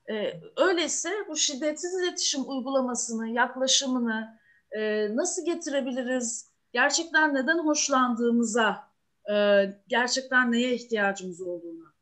Ee, 0.10 0.42
öyleyse 0.58 1.10
bu 1.30 1.38
şiddetsiz 1.38 1.94
iletişim 1.94 2.50
uygulamasını, 2.50 3.30
yaklaşımını 3.30 4.40
e, 4.72 5.08
nasıl 5.16 5.46
getirebiliriz? 5.46 6.50
Gerçekten 6.74 7.34
neden 7.34 7.58
hoşlandığımıza, 7.58 8.90
e, 9.32 9.66
gerçekten 9.88 10.52
neye 10.52 10.76
ihtiyacımız 10.76 11.42
olduğuna. 11.42 11.94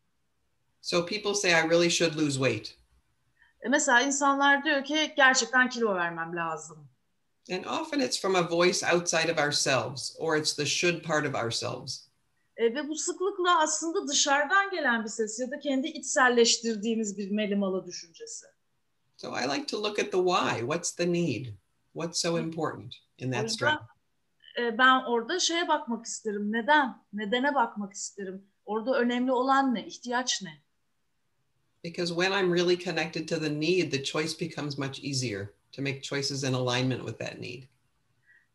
So, 0.82 1.06
people 1.06 1.34
say, 1.34 1.52
I 1.52 1.70
really 1.70 1.90
should 1.90 2.16
lose 2.16 2.40
weight. 2.40 2.78
E, 3.62 3.70
mesela 3.70 4.02
insanlar 4.02 4.64
diyor 4.64 4.84
ki 4.84 5.14
gerçekten 5.18 5.70
kilo 5.70 5.96
vermem 5.96 6.36
lazım. 6.36 6.88
And 7.52 7.66
often 7.66 8.00
it's 8.00 8.22
from 8.22 8.36
a 8.36 8.50
voice 8.50 8.86
outside 8.94 9.32
of 9.32 9.38
ourselves, 9.38 10.16
or 10.20 10.38
it's 10.38 10.56
the 10.56 10.66
should 10.66 11.04
part 11.04 11.28
of 11.28 11.36
ourselves. 11.36 12.08
E, 12.58 12.64
ve 12.76 12.88
bu 12.88 12.96
sıklıkla 12.96 13.60
aslında 13.60 14.08
dışarıdan 14.08 14.70
gelen 14.72 15.04
bir 15.04 15.10
ses 15.10 15.40
ya 15.40 15.52
da 15.52 15.60
kendi 15.60 15.88
içselleştirdiğimiz 15.88 17.18
bir 17.18 17.32
melimalı 17.32 17.86
düşüncesi. 17.86 18.46
So, 19.18 19.40
I 19.40 19.56
like 19.56 19.66
to 19.66 19.84
look 19.84 20.00
at 20.00 20.12
the 20.12 20.18
why. 20.18 20.60
What's 20.60 20.92
the 20.92 21.14
need? 21.14 21.46
What's 21.94 22.22
so 22.22 22.40
important 22.40 22.96
in 23.18 23.32
that 23.32 23.52
struggle? 23.52 23.97
E, 24.58 24.78
ben 24.78 25.04
orada 25.04 25.40
şeye 25.40 25.68
bakmak 25.68 26.06
isterim. 26.06 26.52
Neden? 26.52 27.04
Nedene 27.14 27.56
bakmak 27.56 27.94
isterim. 27.94 28.48
Orada 28.66 29.00
önemli 29.00 29.32
olan 29.32 29.76
ne? 29.76 29.86
İhtiyaç 29.86 30.42
ne? 30.42 30.62
Because 31.84 32.14
when 32.14 32.32
I'm 32.32 32.54
really 32.54 32.80
connected 32.80 33.30
to 33.30 33.40
the 33.40 33.60
need, 33.60 33.92
the 33.92 34.04
choice 34.04 34.46
becomes 34.46 34.78
much 34.78 35.04
easier 35.04 35.48
to 35.72 35.82
make 35.82 36.02
choices 36.02 36.44
in 36.44 36.54
alignment 36.54 37.08
with 37.08 37.20
that 37.20 37.40
need. 37.40 37.64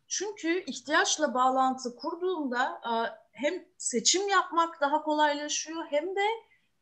Çünkü 0.09 0.65
ihtiyaçla 0.67 1.35
bağlantı 1.35 1.97
kurduğumda 1.97 2.81
e, 2.85 2.93
hem 3.33 3.65
seçim 3.79 4.29
yapmak 4.29 4.81
daha 4.81 5.03
kolaylaşıyor 5.03 5.85
hem 5.91 6.17
de 6.17 6.27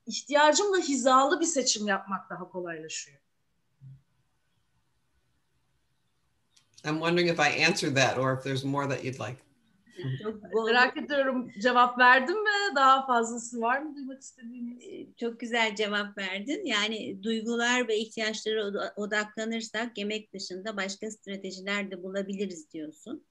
ihtiyacımla 0.06 0.78
hizalı 0.78 1.40
bir 1.40 1.46
seçim 1.46 1.86
yapmak 1.86 2.30
daha 2.30 2.50
kolaylaşıyor. 2.50 3.18
I'm 6.84 6.98
wondering 7.00 7.28
if 7.28 7.38
I 7.38 7.48
answered 7.64 7.94
that 7.96 8.18
or 8.18 8.32
if 8.32 8.42
there's 8.42 8.64
more 8.64 8.86
that 8.88 9.04
you'd 9.04 9.18
like. 9.18 9.36
Çok, 10.22 10.66
Merak 10.66 10.96
ediyorum 10.96 11.50
cevap 11.62 11.98
verdim 11.98 12.42
mi? 12.42 12.74
Daha 12.76 13.06
fazlası 13.06 13.60
var 13.60 13.78
mı 13.78 13.96
duymak 13.96 14.22
istediğiniz? 14.22 14.84
e, 14.84 15.14
çok 15.16 15.40
güzel 15.40 15.76
cevap 15.76 16.18
verdin. 16.18 16.66
Yani 16.66 17.22
duygular 17.22 17.88
ve 17.88 17.98
ihtiyaçlara 17.98 18.64
oda- 18.66 18.92
odaklanırsak 18.96 19.98
yemek 19.98 20.34
dışında 20.34 20.76
başka 20.76 21.10
stratejiler 21.10 21.90
de 21.90 22.02
bulabiliriz 22.02 22.70
diyorsun. 22.72 23.26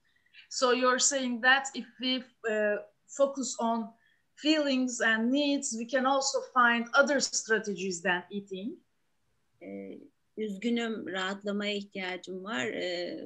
So 0.49 0.73
you're 0.73 0.99
saying 0.99 1.43
that 1.43 1.67
if 1.75 1.85
we 2.01 2.17
uh, 2.49 2.77
focus 3.07 3.55
on 3.59 3.95
feelings 4.35 5.01
and 5.01 5.33
needs, 5.33 5.71
we 5.71 5.87
can 5.87 6.05
also 6.05 6.39
find 6.53 6.87
other 7.03 7.19
strategies 7.19 8.01
than 8.01 8.23
eating. 8.31 8.79
Ee, 9.61 9.99
üzgünüm, 10.39 11.07
rahatlamaya 11.07 11.73
ihtiyacım 11.73 12.43
var. 12.43 12.65
Ee, 12.65 13.23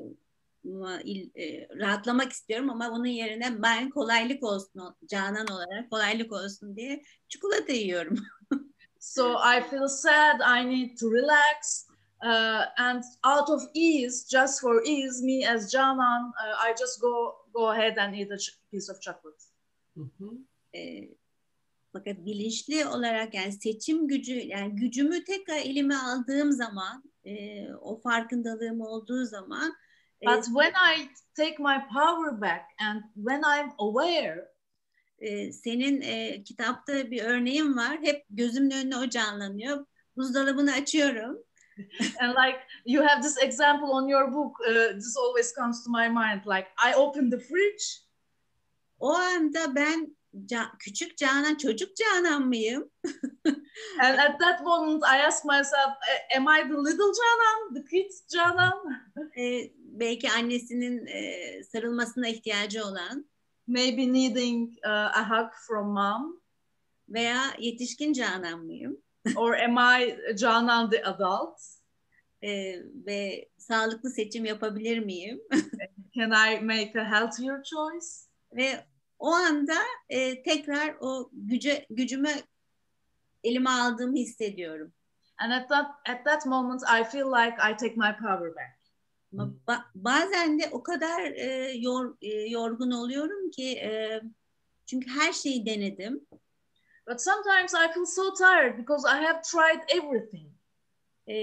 e, 1.36 1.68
rahatlamak 1.80 2.32
istiyorum 2.32 2.70
ama 2.70 2.92
bunun 2.92 3.06
yerine 3.06 3.64
ben 3.64 3.90
kolaylık 3.90 4.44
olsun, 4.44 4.96
Canan 5.06 5.48
olarak 5.48 5.90
kolaylık 5.90 6.32
olsun 6.32 6.76
diye 6.76 7.04
çikolata 7.28 7.74
yiyorum. 7.74 8.18
So 9.00 9.36
I 9.58 9.62
feel 9.62 9.88
sad, 9.88 10.40
I 10.40 10.64
need 10.70 10.98
to 10.98 11.12
relax. 11.12 11.88
Uh, 12.22 12.66
and 12.78 13.04
out 13.26 13.50
of 13.50 13.62
ease, 13.74 14.26
just 14.30 14.62
for 14.62 14.82
ease, 14.86 15.22
me 15.22 15.46
as 15.46 15.74
Janan, 15.74 16.32
uh, 16.40 16.70
I 16.70 16.74
just 16.80 17.02
go 17.02 17.36
go 17.54 17.68
ahead 17.72 17.98
and 17.98 18.16
eat 18.16 18.32
a 18.32 18.38
ch- 18.38 18.58
piece 18.72 18.92
of 18.92 19.02
chocolate. 19.02 19.44
Mhm. 19.98 20.46
Ee, 20.74 21.10
fakat 21.94 22.18
bilinçli 22.26 22.86
olarak 22.86 23.34
yani 23.34 23.52
seçim 23.52 24.08
gücü, 24.08 24.34
yani 24.34 24.76
gücümü 24.76 25.24
tekrar 25.24 25.58
elime 25.58 25.96
aldığım 25.96 26.52
zaman, 26.52 27.04
e, 27.26 27.34
o 27.74 28.02
farkındalığım 28.02 28.82
olduğu 28.82 29.26
zaman 29.26 29.74
e, 30.22 30.26
But 30.28 30.46
when 30.46 30.74
I 30.74 31.10
take 31.36 31.56
my 31.60 31.78
power 31.94 32.42
back 32.42 32.62
and 32.80 33.02
when 33.16 33.42
I'm 33.42 33.72
aware, 33.78 34.54
e, 35.20 35.52
senin 35.52 36.02
e, 36.02 36.44
kitapta 36.44 37.12
bir 37.12 37.24
örneğin 37.24 37.78
var. 37.78 38.00
Hep 38.02 38.26
gözümün 38.30 38.72
önüne 38.72 38.98
o 38.98 39.10
canlanıyor. 39.10 39.86
Buzdolabını 40.18 40.74
açıyorum. 40.74 41.44
and 42.20 42.30
like 42.30 42.60
you 42.86 43.08
have 43.08 43.22
this 43.22 43.38
example 43.44 43.88
on 43.88 44.08
your 44.08 44.34
book, 44.34 44.60
uh, 44.60 44.94
this 44.94 45.18
always 45.18 45.56
comes 45.56 45.84
to 45.84 45.92
my 45.92 46.10
mind. 46.10 46.46
Like 46.46 46.68
I 46.90 46.96
open 46.96 47.30
the 47.30 47.40
fridge 47.40 48.04
O 49.04 49.14
anda 49.14 49.76
ben 49.76 50.18
Ca- 50.34 50.78
küçük 50.80 51.18
Canan, 51.18 51.56
çocuk 51.56 51.90
Canan 51.96 52.48
mıyım? 52.48 52.90
And 54.02 54.18
at 54.18 54.40
that 54.40 54.62
moment, 54.62 55.04
I 55.04 55.26
ask 55.28 55.46
myself, 55.46 55.94
"A- 56.12 56.38
am 56.38 56.48
I 56.48 56.62
the 56.68 56.74
little 56.78 57.14
Canan, 57.20 57.74
the 57.74 57.84
kid 57.90 58.12
Canan? 58.34 59.04
E, 59.38 59.72
belki 59.78 60.32
annesinin 60.32 61.06
e, 61.08 61.64
sarılmasına 61.64 62.28
ihtiyacı 62.28 62.86
olan 62.86 63.30
Maybe 63.68 64.14
needing 64.14 64.74
uh, 64.86 64.90
a 64.92 65.30
hug 65.30 65.52
from 65.68 65.88
mom? 65.88 66.42
veya 67.10 67.42
yetişkin 67.60 68.14
Canan 68.14 68.60
mıyım? 68.66 68.98
Or 69.36 69.54
am 69.54 69.78
I 70.02 70.18
Canan 70.38 70.90
the 70.90 71.04
adult? 71.06 71.60
E, 72.44 72.76
ve 73.06 73.50
sağlıklı 73.58 74.10
seçim 74.10 74.46
yapabilir 74.46 75.00
miyim? 75.00 75.42
Can 76.16 76.32
I 76.32 76.60
make 76.60 77.02
a 77.02 77.06
healthier 77.12 77.64
choice? 77.64 78.08
ve 78.56 78.86
o 79.20 79.32
anda 79.32 79.78
e, 80.10 80.44
tekrar 80.44 80.96
o 81.00 81.30
güce 81.34 81.86
gücümü 81.90 82.30
elime 83.44 83.70
aldığımı 83.70 84.18
hissediyorum. 84.18 84.94
And 85.38 85.52
at 85.52 85.70
that, 85.70 85.86
at 86.10 86.26
that 86.26 86.46
moment, 86.46 86.82
I 86.84 87.04
feel 87.04 87.28
like 87.28 87.56
I 87.72 87.76
take 87.78 87.96
my 87.96 88.14
power 88.20 88.56
back. 88.56 88.80
Ba- 89.68 89.86
bazen 89.96 90.60
de 90.60 90.70
o 90.72 90.84
kadar 90.84 91.22
e, 91.32 91.72
yor, 91.76 92.18
e, 92.22 92.28
yorgun 92.50 92.92
oluyorum 92.92 93.52
ki 93.52 93.78
e, 93.78 94.22
çünkü 94.86 95.10
her 95.10 95.34
şeyi 95.34 95.66
denedim. 95.66 96.26
But 97.08 97.22
sometimes 97.22 97.74
I 97.74 97.94
feel 97.94 98.06
so 98.06 98.34
tired 98.34 98.78
because 98.78 99.08
I 99.08 99.26
have 99.26 99.42
tried 99.42 99.82
everything. 100.00 100.52
E, 101.30 101.36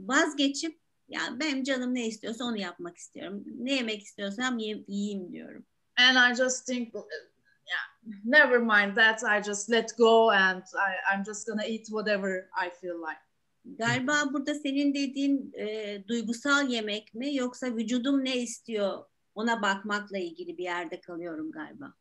vazgeçip 0.00 0.80
yani 1.08 1.40
benim 1.40 1.62
canım 1.64 1.94
ne 1.94 2.06
istiyorsa 2.06 2.44
onu 2.44 2.56
yapmak 2.58 2.96
istiyorum. 2.96 3.44
Ne 3.58 3.72
yemek 3.74 4.02
istiyorsam 4.02 4.58
ye- 4.58 4.84
yiyeyim 4.88 5.32
diyorum. 5.32 5.66
And 5.96 6.18
I 6.18 6.34
just 6.34 6.66
think, 6.66 6.94
uh, 6.94 7.00
yeah, 7.00 8.14
never 8.24 8.60
mind 8.60 8.96
that. 8.96 9.22
I 9.24 9.40
just 9.40 9.70
let 9.70 9.92
go 9.98 10.30
and 10.30 10.62
I, 10.78 11.14
I'm 11.14 11.24
just 11.24 11.46
gonna 11.46 11.66
eat 11.66 11.86
whatever 11.90 12.48
I 12.56 12.70
feel 12.70 13.00
like. 13.00 13.18
Galiba 13.64 14.32
burada 14.32 14.54
senin 14.54 14.94
dediğin 14.94 15.52
e, 15.58 15.98
duygusal 16.08 16.68
yemek 16.68 17.14
mi 17.14 17.36
yoksa 17.36 17.66
vücudum 17.76 18.24
ne 18.24 18.36
istiyor 18.36 19.04
ona 19.34 19.62
bakmakla 19.62 20.18
ilgili 20.18 20.58
bir 20.58 20.62
yerde 20.62 21.00
kalıyorum 21.00 21.52
galiba. 21.52 21.94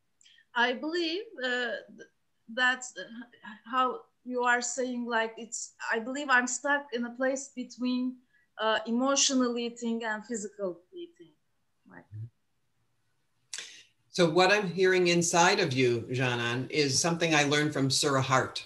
I 0.69 0.82
believe 0.82 1.25
uh, 1.43 1.75
that 2.56 2.84
uh, 2.97 3.71
how 3.71 4.02
you 4.25 4.43
are 4.43 4.62
saying 4.62 5.08
like 5.08 5.34
it's. 5.38 5.75
I 5.95 5.99
believe 6.06 6.30
I'm 6.30 6.47
stuck 6.47 6.93
in 6.93 7.04
a 7.04 7.15
place 7.17 7.52
between 7.56 8.17
uh, 8.58 8.80
emotional 8.86 9.58
eating 9.58 10.04
and 10.04 10.25
physical 10.25 10.82
eating. 10.91 11.34
Like, 11.86 12.06
So, 14.19 14.29
what 14.29 14.51
I'm 14.51 14.67
hearing 14.67 15.08
inside 15.08 15.62
of 15.62 15.71
you, 15.71 16.05
Janan, 16.12 16.69
is 16.69 16.99
something 16.99 17.34
I 17.34 17.45
learned 17.45 17.71
from 17.71 17.89
Surah 17.89 18.21
Hart. 18.21 18.65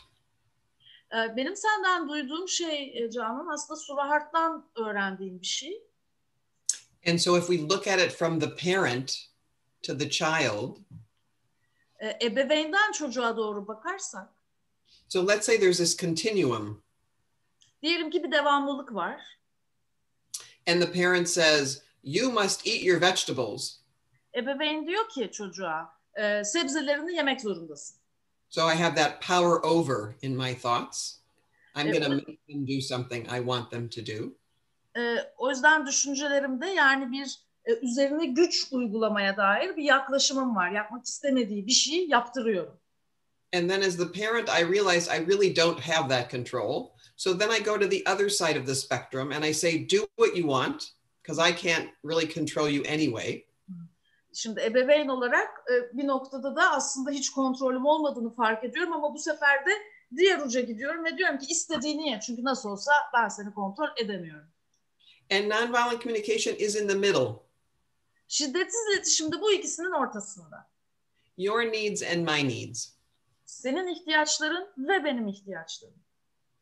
benim 1.12 1.56
senden 1.56 2.10
duyduğum 2.10 2.48
şey 2.48 3.10
Canan 3.10 3.48
aslında 3.54 3.80
Surahart'tan 3.80 4.70
öğrendiğim 4.76 5.42
bir 5.42 5.46
şey. 5.46 5.84
And 7.08 7.20
so, 7.20 7.38
if 7.38 7.48
we 7.48 7.58
look 7.58 7.88
at 7.88 8.00
it 8.00 8.12
from 8.12 8.40
the 8.40 8.56
parent 8.56 9.28
to 9.84 9.98
the 9.98 10.10
child, 10.10 10.78
ebeveynden 12.22 12.92
çocuğa 12.92 13.38
doğru 13.38 13.68
bakarsak, 13.68 14.30
so 15.08 15.28
let's 15.28 15.46
say 15.46 15.60
there's 15.60 15.78
this 15.78 15.98
continuum, 15.98 16.84
diyelim 17.84 18.10
ki 18.10 18.24
bir 18.24 18.32
devamlılık 18.32 18.94
var. 18.94 19.22
and 20.68 20.82
the 20.82 20.92
parent 20.92 21.30
says, 21.30 21.84
You 22.04 22.32
must 22.32 22.68
eat 22.68 22.84
your 22.84 23.02
vegetables. 23.02 23.83
Ebeveyn 24.36 24.88
diyor 24.88 25.10
ki 25.10 25.32
çocuğa, 25.32 25.94
e, 26.16 26.44
sebzelerini 26.44 27.16
yemek 27.16 27.42
zorundasın. 27.42 27.98
So, 28.50 28.72
I 28.72 28.76
have 28.76 28.96
that 28.96 29.22
power 29.22 29.72
over 29.72 30.16
in 30.22 30.38
my 30.38 30.56
thoughts. 30.56 31.16
I'm 31.76 31.92
going 31.92 32.04
to 32.04 32.10
make 32.10 32.48
them 32.48 32.68
do 32.68 32.82
something 32.82 33.26
I 33.26 33.38
want 33.38 33.72
them 33.72 33.90
to 33.90 34.02
do. 34.06 34.34
E, 35.00 35.32
o 35.38 35.50
yüzden 35.50 35.88
düşüncelerimde 35.88 36.68
yani 36.68 37.12
bir 37.12 37.40
e, 37.66 37.74
üzerine 37.74 38.26
güç 38.26 38.68
uygulamaya 38.72 39.38
dair 39.38 39.78
bir 39.78 39.84
yaklaşımım 39.84 40.56
var. 40.56 40.72
Yapmak 40.72 41.06
istemediği 41.06 41.68
bir 41.68 41.72
şeyi 41.72 42.10
yaptırıyorum. 42.10 42.80
And 43.56 43.70
then, 43.70 43.82
as 43.82 43.98
the 43.98 44.12
parent, 44.12 44.50
I 44.50 44.64
realize 44.64 45.18
I 45.18 45.28
really 45.28 45.56
don't 45.56 45.80
have 45.80 46.10
that 46.10 46.32
control. 46.32 46.90
So 47.16 47.38
then 47.38 47.50
I 47.52 47.64
go 47.64 47.80
to 47.80 47.90
the 47.90 48.04
other 48.14 48.30
side 48.30 48.60
of 48.60 48.66
the 48.66 48.76
spectrum 48.76 49.32
and 49.32 49.46
I 49.46 49.54
say, 49.54 49.90
Do 49.90 49.98
what 50.18 50.38
you 50.38 50.48
want. 50.48 50.94
because 51.24 51.40
I 51.40 51.52
can't 51.52 51.90
really 52.04 52.28
control 52.28 52.70
you 52.70 52.84
anyway. 52.84 53.46
Şimdi 54.34 54.62
ebeveyn 54.62 55.08
olarak 55.08 55.50
e, 55.72 55.98
bir 55.98 56.08
noktada 56.08 56.56
da 56.56 56.72
aslında 56.72 57.12
hiç 57.12 57.30
kontrolüm 57.30 57.86
olmadığını 57.86 58.30
fark 58.30 58.64
ediyorum 58.64 58.94
ama 58.94 59.14
bu 59.14 59.20
sefer 59.20 59.66
de 59.66 59.72
diğer 60.16 60.40
uca 60.40 60.62
gidiyorum 60.62 61.06
ve 61.06 61.18
diyorum 61.18 61.38
ki 61.38 61.46
istediğini 61.50 62.10
ye. 62.10 62.20
Çünkü 62.26 62.44
nasıl 62.44 62.70
olsa 62.70 62.92
ben 63.14 63.28
seni 63.28 63.54
kontrol 63.54 63.88
edemiyorum. 63.98 64.48
And 65.32 65.50
nonviolent 65.50 66.04
communication 66.04 66.56
is 66.56 66.76
in 66.76 66.88
the 66.88 66.96
middle. 66.96 67.44
Şiddetsiz 68.28 68.82
iletişim 68.94 69.32
de 69.32 69.42
bu 69.42 69.52
ikisinin 69.52 69.92
ortasında. 69.92 70.70
Your 71.38 71.62
needs 71.62 72.04
and 72.04 72.18
my 72.18 72.50
needs. 72.50 72.90
Senin 73.46 73.88
ihtiyaçların 73.88 74.68
ve 74.78 75.04
benim 75.04 75.28
ihtiyaçlarım. 75.28 76.04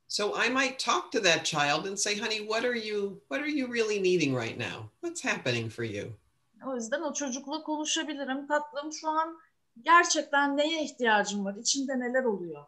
So 0.08 0.44
I 0.46 0.50
might 0.50 0.80
talk 0.80 1.12
to 1.12 1.22
that 1.22 1.46
child 1.46 1.86
and 1.86 1.98
say, 1.98 2.20
honey, 2.20 2.38
what 2.38 2.66
are 2.66 2.80
you 2.88 3.22
what 3.30 3.42
are 3.42 3.52
you 3.52 3.74
really 3.74 4.04
needing 4.04 4.36
right 4.36 4.58
now? 4.58 4.90
What's 5.02 5.26
happening 5.26 5.72
for 5.72 5.84
you? 5.84 6.21
O 6.68 6.76
yüzden 6.76 7.02
o 7.02 7.14
çocukla 7.14 7.64
konuşabilirim. 7.64 8.48
Tatlım 8.48 8.94
şu 8.94 9.10
an 9.10 9.40
gerçekten 9.82 10.58
neye 10.58 10.84
ihtiyacın 10.84 11.46
var? 11.46 11.56
İçinde 11.56 12.00
neler 12.00 12.24
oluyor? 12.24 12.66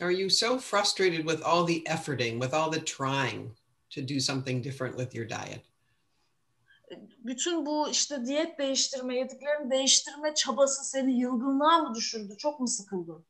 Are 0.00 0.14
you 0.14 0.30
so 0.30 0.58
frustrated 0.58 1.28
with 1.28 1.46
all 1.46 1.66
the 1.66 1.92
efforting, 1.92 2.42
with 2.42 2.54
all 2.54 2.72
the 2.72 2.84
trying 2.84 3.56
to 3.90 4.00
do 4.00 4.20
something 4.20 4.64
different 4.64 4.98
with 4.98 5.14
your 5.14 5.28
diet? 5.28 5.62
Bütün 7.18 7.66
bu 7.66 7.88
işte 7.88 8.26
diyet 8.26 8.58
değiştirme, 8.58 9.16
yediklerini 9.16 9.70
değiştirme 9.70 10.34
çabası 10.34 10.84
seni 10.84 11.20
yılgınlığa 11.20 11.78
mı 11.78 11.94
düşürdü? 11.94 12.36
Çok 12.38 12.60
mu 12.60 12.68
sıkıldın? 12.68 13.24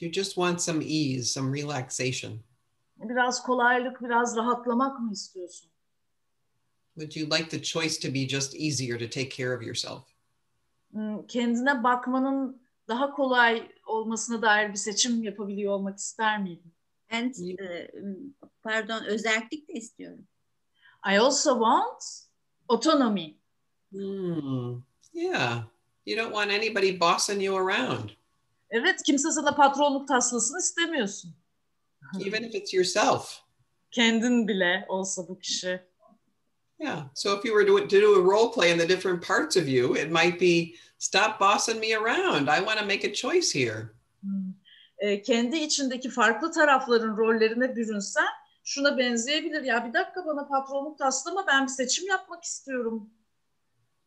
You 0.00 0.12
just 0.12 0.34
want 0.34 0.60
some 0.60 0.84
ease, 0.84 1.22
some 1.22 1.62
relaxation. 1.62 2.40
Biraz 2.96 3.42
kolaylık, 3.42 4.02
biraz 4.02 4.36
rahatlamak 4.36 5.00
mı 5.00 5.12
istiyorsun? 5.12 5.69
Would 6.96 7.16
you 7.16 7.26
like 7.26 7.50
the 7.50 7.62
choice 7.62 7.98
to 7.98 8.08
be 8.14 8.26
just 8.28 8.54
easier 8.54 8.98
to 8.98 9.08
take 9.08 9.30
care 9.30 9.54
of 9.56 9.62
yourself? 9.62 10.02
Hmm, 10.92 11.26
Kendine 11.26 11.84
bakmanın 11.84 12.60
daha 12.88 13.10
kolay 13.12 13.68
olmasına 13.86 14.42
dair 14.42 14.70
bir 14.70 14.76
seçim 14.76 15.22
yapabiliyor 15.22 15.72
olmak 15.72 15.98
ister 15.98 16.42
miydin? 16.42 16.72
And 17.10 17.34
e, 17.60 17.90
pardon 18.62 19.04
özellik 19.04 19.68
de 19.68 19.72
istiyorum. 19.72 20.26
I 21.12 21.18
also 21.18 21.50
want 21.52 22.02
autonomy. 22.68 23.36
Hmm. 23.90 24.82
Yeah. 25.12 25.62
You 26.06 26.16
don't 26.16 26.32
want 26.34 26.50
anybody 26.50 27.00
bossing 27.00 27.42
you 27.42 27.56
around, 27.56 28.10
Evet, 28.70 29.02
kimse 29.02 29.30
sana 29.30 29.54
patronluk 29.54 30.08
taslasını 30.08 30.58
istemiyorsun. 30.58 31.34
even 32.26 32.42
if 32.42 32.54
it's 32.54 32.74
yourself. 32.74 33.40
Kendin 33.90 34.48
bile 34.48 34.84
olsa 34.88 35.28
bu 35.28 35.38
kişi. 35.38 35.80
Yeah. 36.80 37.02
So 37.12 37.36
if 37.36 37.44
you 37.44 37.52
were 37.52 37.64
to, 37.64 37.80
to 37.80 38.00
do 38.00 38.14
a 38.14 38.22
role 38.22 38.48
play 38.48 38.70
in 38.70 38.78
the 38.78 38.86
different 38.86 39.20
parts 39.20 39.56
of 39.56 39.68
you, 39.68 39.94
it 39.96 40.10
might 40.10 40.38
be 40.38 40.76
stop 40.98 41.38
bossing 41.38 41.78
me 41.78 41.92
around. 41.94 42.48
I 42.48 42.60
want 42.60 42.78
to 42.78 42.86
make 42.86 43.04
a 43.04 43.12
choice 43.12 43.50
here. 43.50 43.94
Hmm. 44.24 44.52
E, 45.02 45.22
kendi 45.22 45.56
içindeki 45.56 46.10
farklı 46.10 46.52
tarafların 46.52 47.16
rollerine 47.16 47.76
bürünsen 47.76 48.28
şuna 48.64 48.98
benzeyebilir. 48.98 49.62
Ya 49.62 49.88
bir 49.88 49.92
dakika 49.92 50.26
bana 50.26 50.48
patronluk 50.48 50.98
taslama 50.98 51.46
ben 51.46 51.66
bir 51.66 51.72
seçim 51.72 52.08
yapmak 52.08 52.44
istiyorum. 52.44 53.10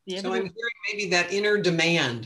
So 0.09 0.35
I'm 0.35 0.51
hearing 0.51 0.79
maybe 0.91 1.09
that 1.15 1.33
inner 1.33 1.63
demand, 1.63 2.25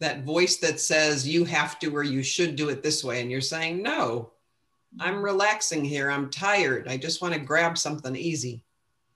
that 0.00 0.24
voice 0.24 0.56
that 0.60 0.80
says 0.80 1.26
you 1.26 1.44
have 1.44 1.78
to 1.80 1.94
or 1.94 2.02
you 2.02 2.22
should 2.22 2.56
do 2.56 2.70
it 2.70 2.82
this 2.82 3.02
way. 3.02 3.20
And 3.20 3.30
you're 3.30 3.42
saying, 3.42 3.82
no, 3.82 4.32
I'm 4.98 5.22
relaxing 5.22 5.84
here. 5.84 6.10
I'm 6.10 6.30
tired. 6.30 6.88
I 6.88 6.96
just 6.96 7.20
want 7.20 7.34
to 7.34 7.40
grab 7.40 7.76
something 7.76 8.16
easy. 8.16 8.64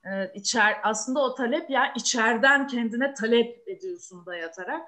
Evet, 0.05 0.31
içer, 0.35 0.77
aslında 0.83 1.19
o 1.23 1.35
talep 1.35 1.69
ya 1.69 1.93
içeriden 1.95 2.67
kendine 2.67 3.13
talep 3.13 3.67
ediyorsun 3.67 4.25
dayatarak. 4.25 4.87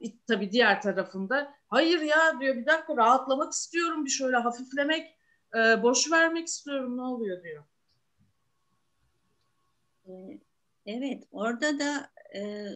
İt- 0.00 0.26
tabii 0.26 0.52
diğer 0.52 0.82
tarafında 0.82 1.54
hayır 1.68 2.00
ya 2.00 2.40
diyor 2.40 2.56
bir 2.56 2.66
dakika 2.66 2.96
rahatlamak 2.96 3.52
istiyorum 3.52 4.04
bir 4.04 4.10
şöyle 4.10 4.36
hafiflemek 4.36 5.18
e, 5.56 5.82
boş 5.82 6.12
vermek 6.12 6.46
istiyorum 6.46 6.96
ne 6.96 7.02
oluyor 7.02 7.42
diyor. 7.42 7.64
E, 10.06 10.12
Evet, 10.86 11.24
orada 11.32 11.78
da 11.78 12.10
e, 12.38 12.66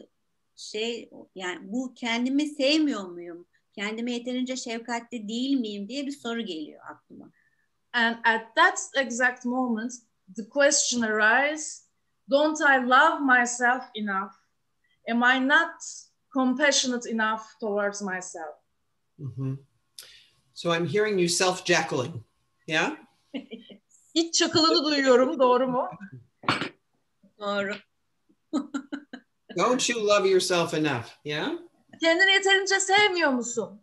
şey 0.57 1.11
yani 1.35 1.73
bu 1.73 1.95
kendimi 1.95 2.47
sevmiyor 2.47 3.03
muyum? 3.09 3.47
Kendime 3.73 4.13
yeterince 4.13 4.57
şefkatli 4.57 5.29
değil 5.29 5.61
miyim 5.61 5.89
diye 5.89 6.07
bir 6.07 6.13
soru 6.13 6.41
geliyor 6.41 6.81
aklıma. 6.91 7.31
And 7.93 8.17
at 8.25 8.57
that 8.57 8.91
exact 8.97 9.45
moment 9.45 9.93
the 10.37 10.45
question 10.45 11.05
arises 11.05 11.83
don't 12.31 12.61
I 12.61 12.79
love 12.85 13.21
myself 13.21 13.85
enough? 13.95 14.33
Am 15.09 15.23
I 15.25 15.39
not 15.39 15.75
compassionate 16.33 17.07
enough 17.07 17.57
towards 17.61 18.03
myself? 18.03 18.57
Mhm. 19.19 19.59
So 20.55 20.71
I'm 20.71 20.87
hearing 20.87 21.19
you 21.19 21.29
self 21.29 21.65
jackling. 21.65 22.25
Yeah. 22.67 22.97
İç 24.15 24.35
çakılını 24.35 24.85
duyuyorum 24.85 25.39
doğru 25.39 25.69
mu? 25.69 25.89
Doğru. 27.39 27.75
Don't 29.57 29.91
you 29.91 30.07
love 30.09 30.29
yourself 30.29 30.75
enough? 30.75 31.07
Yeah. 31.25 31.53
Kendini 32.01 32.33
yeterince 32.33 32.81
sevmiyor 32.81 33.31
musun? 33.31 33.81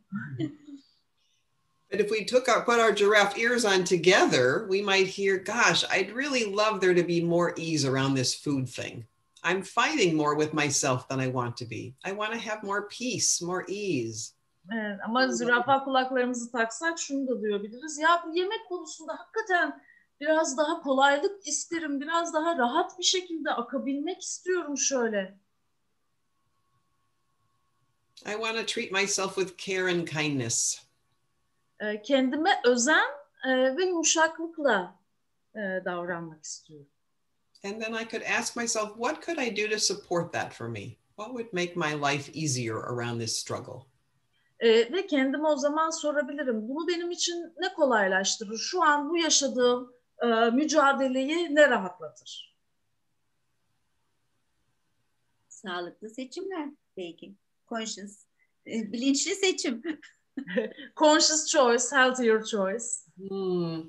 But 1.92 2.00
if 2.00 2.10
we 2.10 2.26
took 2.26 2.50
our 2.50 2.66
put 2.66 2.80
our 2.80 2.92
giraffe 2.92 3.38
ears 3.38 3.64
on 3.64 3.84
together, 3.84 4.66
we 4.70 4.82
might 4.82 5.08
hear, 5.08 5.38
gosh, 5.38 5.84
I'd 5.90 6.12
really 6.12 6.46
love 6.46 6.82
there 6.82 6.96
to 6.96 7.04
be 7.04 7.22
more 7.22 7.54
ease 7.58 7.86
around 7.86 8.16
this 8.16 8.34
food 8.34 8.68
thing. 8.68 9.06
I'm 9.44 9.62
fighting 9.62 10.16
more 10.16 10.36
with 10.36 10.54
myself 10.54 11.08
than 11.08 11.20
I 11.20 11.28
want 11.28 11.56
to 11.58 11.66
be. 11.66 11.94
I 12.04 12.12
want 12.12 12.34
to 12.34 12.40
have 12.40 12.64
more 12.64 12.88
peace, 12.90 13.42
more 13.42 13.66
ease. 13.68 14.34
Evet, 14.74 15.00
ama 15.06 15.28
zürafa 15.28 15.84
kulaklarımızı 15.84 16.52
taksak 16.52 17.00
şunu 17.00 17.28
da 17.28 17.42
duyabiliriz. 17.42 17.98
Ya 18.00 18.24
bu 18.26 18.38
yemek 18.38 18.70
konusunda 18.70 19.14
hakikaten 19.20 19.82
biraz 20.22 20.58
daha 20.58 20.82
kolaylık 20.82 21.48
isterim. 21.48 22.02
Biraz 22.02 22.34
daha 22.34 22.58
rahat 22.58 23.00
bir 23.00 23.04
şekilde 23.04 23.52
akabilmek 23.52 24.22
istiyorum 24.22 24.78
şöyle. 24.78 25.38
I 28.26 28.32
want 28.32 28.58
to 28.58 28.66
treat 28.66 28.92
myself 28.92 29.36
with 29.36 29.58
care 29.58 29.92
and 29.92 30.08
kindness. 30.08 30.85
Ee, 31.80 32.02
kendime 32.02 32.62
özen 32.66 33.06
e, 33.48 33.78
ve 33.78 33.86
yumuşaklıkla 33.86 35.00
e, 35.56 35.60
davranmak 35.86 36.44
istiyorum. 36.44 36.90
And 37.64 37.82
then 37.82 37.94
I 37.94 38.08
could 38.10 38.24
ask 38.40 38.56
myself, 38.56 38.90
what 38.90 39.26
could 39.26 39.38
I 39.38 39.50
do 39.64 39.70
to 39.70 39.80
support 39.80 40.34
that 40.34 40.54
for 40.54 40.68
me? 40.68 40.98
What 41.18 41.30
would 41.30 41.54
make 41.54 41.76
my 41.76 41.94
life 41.94 42.32
easier 42.34 42.76
around 42.76 43.20
this 43.20 43.40
struggle? 43.40 43.86
Ve 44.62 45.08
kendime 45.08 45.48
o 45.48 45.58
zaman 45.58 45.90
sorabilirim. 45.90 46.70
Bunu 46.70 46.88
benim 46.88 47.12
için 47.12 47.54
ne 47.60 47.74
kolaylaştırır? 47.74 48.58
Şu 48.58 48.84
an 48.84 49.10
bu 49.10 49.18
yaşadığım 49.18 49.94
e, 50.22 50.26
mücadeleyi 50.50 51.56
ne 51.56 51.70
rahatlatır? 51.70 52.56
Sağlıklı 55.50 56.10
seçimler 56.10 56.70
belki. 56.98 57.36
Conscious, 57.70 58.26
e, 58.68 58.92
bilinçli 58.92 59.36
seçim. 59.36 59.82
Conscious 60.96 61.50
choice, 61.50 61.90
healthier 61.90 62.42
choice. 62.42 63.04
Hmm. 63.30 63.82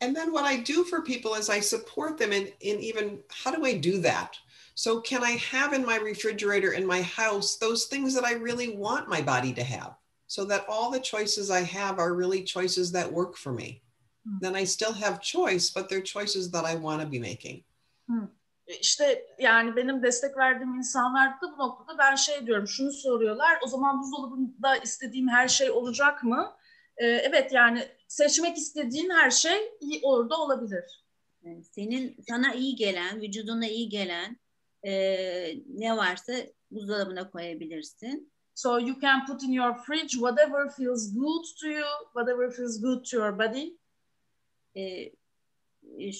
And 0.00 0.14
then 0.14 0.32
what 0.32 0.44
I 0.44 0.56
do 0.56 0.84
for 0.84 1.02
people 1.02 1.34
is 1.34 1.50
I 1.50 1.60
support 1.60 2.18
them 2.18 2.32
in, 2.32 2.48
in 2.60 2.78
even 2.80 3.18
how 3.30 3.50
do 3.50 3.64
I 3.64 3.74
do 3.74 3.98
that? 3.98 4.36
So, 4.74 5.00
can 5.00 5.24
I 5.24 5.32
have 5.32 5.72
in 5.72 5.84
my 5.84 5.96
refrigerator 5.96 6.72
in 6.72 6.86
my 6.86 7.02
house 7.02 7.56
those 7.56 7.86
things 7.86 8.14
that 8.14 8.24
I 8.24 8.34
really 8.34 8.76
want 8.76 9.08
my 9.08 9.20
body 9.20 9.52
to 9.54 9.64
have? 9.64 9.96
So 10.28 10.44
that 10.44 10.66
all 10.68 10.90
the 10.90 11.00
choices 11.00 11.50
I 11.50 11.62
have 11.62 11.98
are 11.98 12.14
really 12.14 12.44
choices 12.44 12.92
that 12.92 13.12
work 13.12 13.36
for 13.36 13.52
me. 13.52 13.82
Hmm. 14.24 14.36
Then 14.40 14.54
I 14.54 14.64
still 14.64 14.92
have 14.92 15.20
choice, 15.20 15.70
but 15.70 15.88
they're 15.88 16.00
choices 16.00 16.50
that 16.52 16.64
I 16.64 16.76
want 16.76 17.00
to 17.00 17.08
be 17.08 17.18
making. 17.18 17.64
İşte 18.80 19.26
yani 19.38 19.76
benim 19.76 20.02
destek 20.02 20.36
verdiğim 20.36 20.74
insanlar 20.74 21.28
da 21.28 21.52
bu 21.52 21.62
noktada 21.62 21.98
ben 21.98 22.14
şey 22.14 22.46
diyorum 22.46 22.68
şunu 22.68 22.92
soruyorlar 22.92 23.58
o 23.64 23.68
zaman 23.68 24.00
buzdolabında 24.02 24.76
istediğim 24.76 25.28
her 25.28 25.48
şey 25.48 25.70
olacak 25.70 26.24
mı? 26.24 26.56
Ee, 26.96 27.06
evet 27.06 27.52
yani 27.52 27.88
seçmek 28.08 28.56
istediğin 28.56 29.10
her 29.10 29.30
şey 29.30 29.72
orada 30.02 30.36
olabilir. 30.36 31.04
Yani 31.42 31.64
senin 31.64 32.16
sana 32.28 32.54
iyi 32.54 32.76
gelen, 32.76 33.20
vücuduna 33.20 33.66
iyi 33.66 33.88
gelen 33.88 34.38
e, 34.86 34.92
ne 35.66 35.96
varsa 35.96 36.32
buzdolabına 36.70 37.30
koyabilirsin. 37.30 38.32
So 38.54 38.78
you 38.78 39.00
can 39.00 39.26
put 39.26 39.42
in 39.42 39.52
your 39.52 39.74
fridge 39.74 40.08
whatever 40.08 40.68
feels 40.68 41.14
good 41.14 41.44
to 41.60 41.66
you, 41.66 41.86
whatever 42.14 42.50
feels 42.50 42.82
good 42.82 43.04
to 43.04 43.16
your 43.16 43.38
body. 43.38 43.76
E, 44.74 44.82
e, 44.82 45.12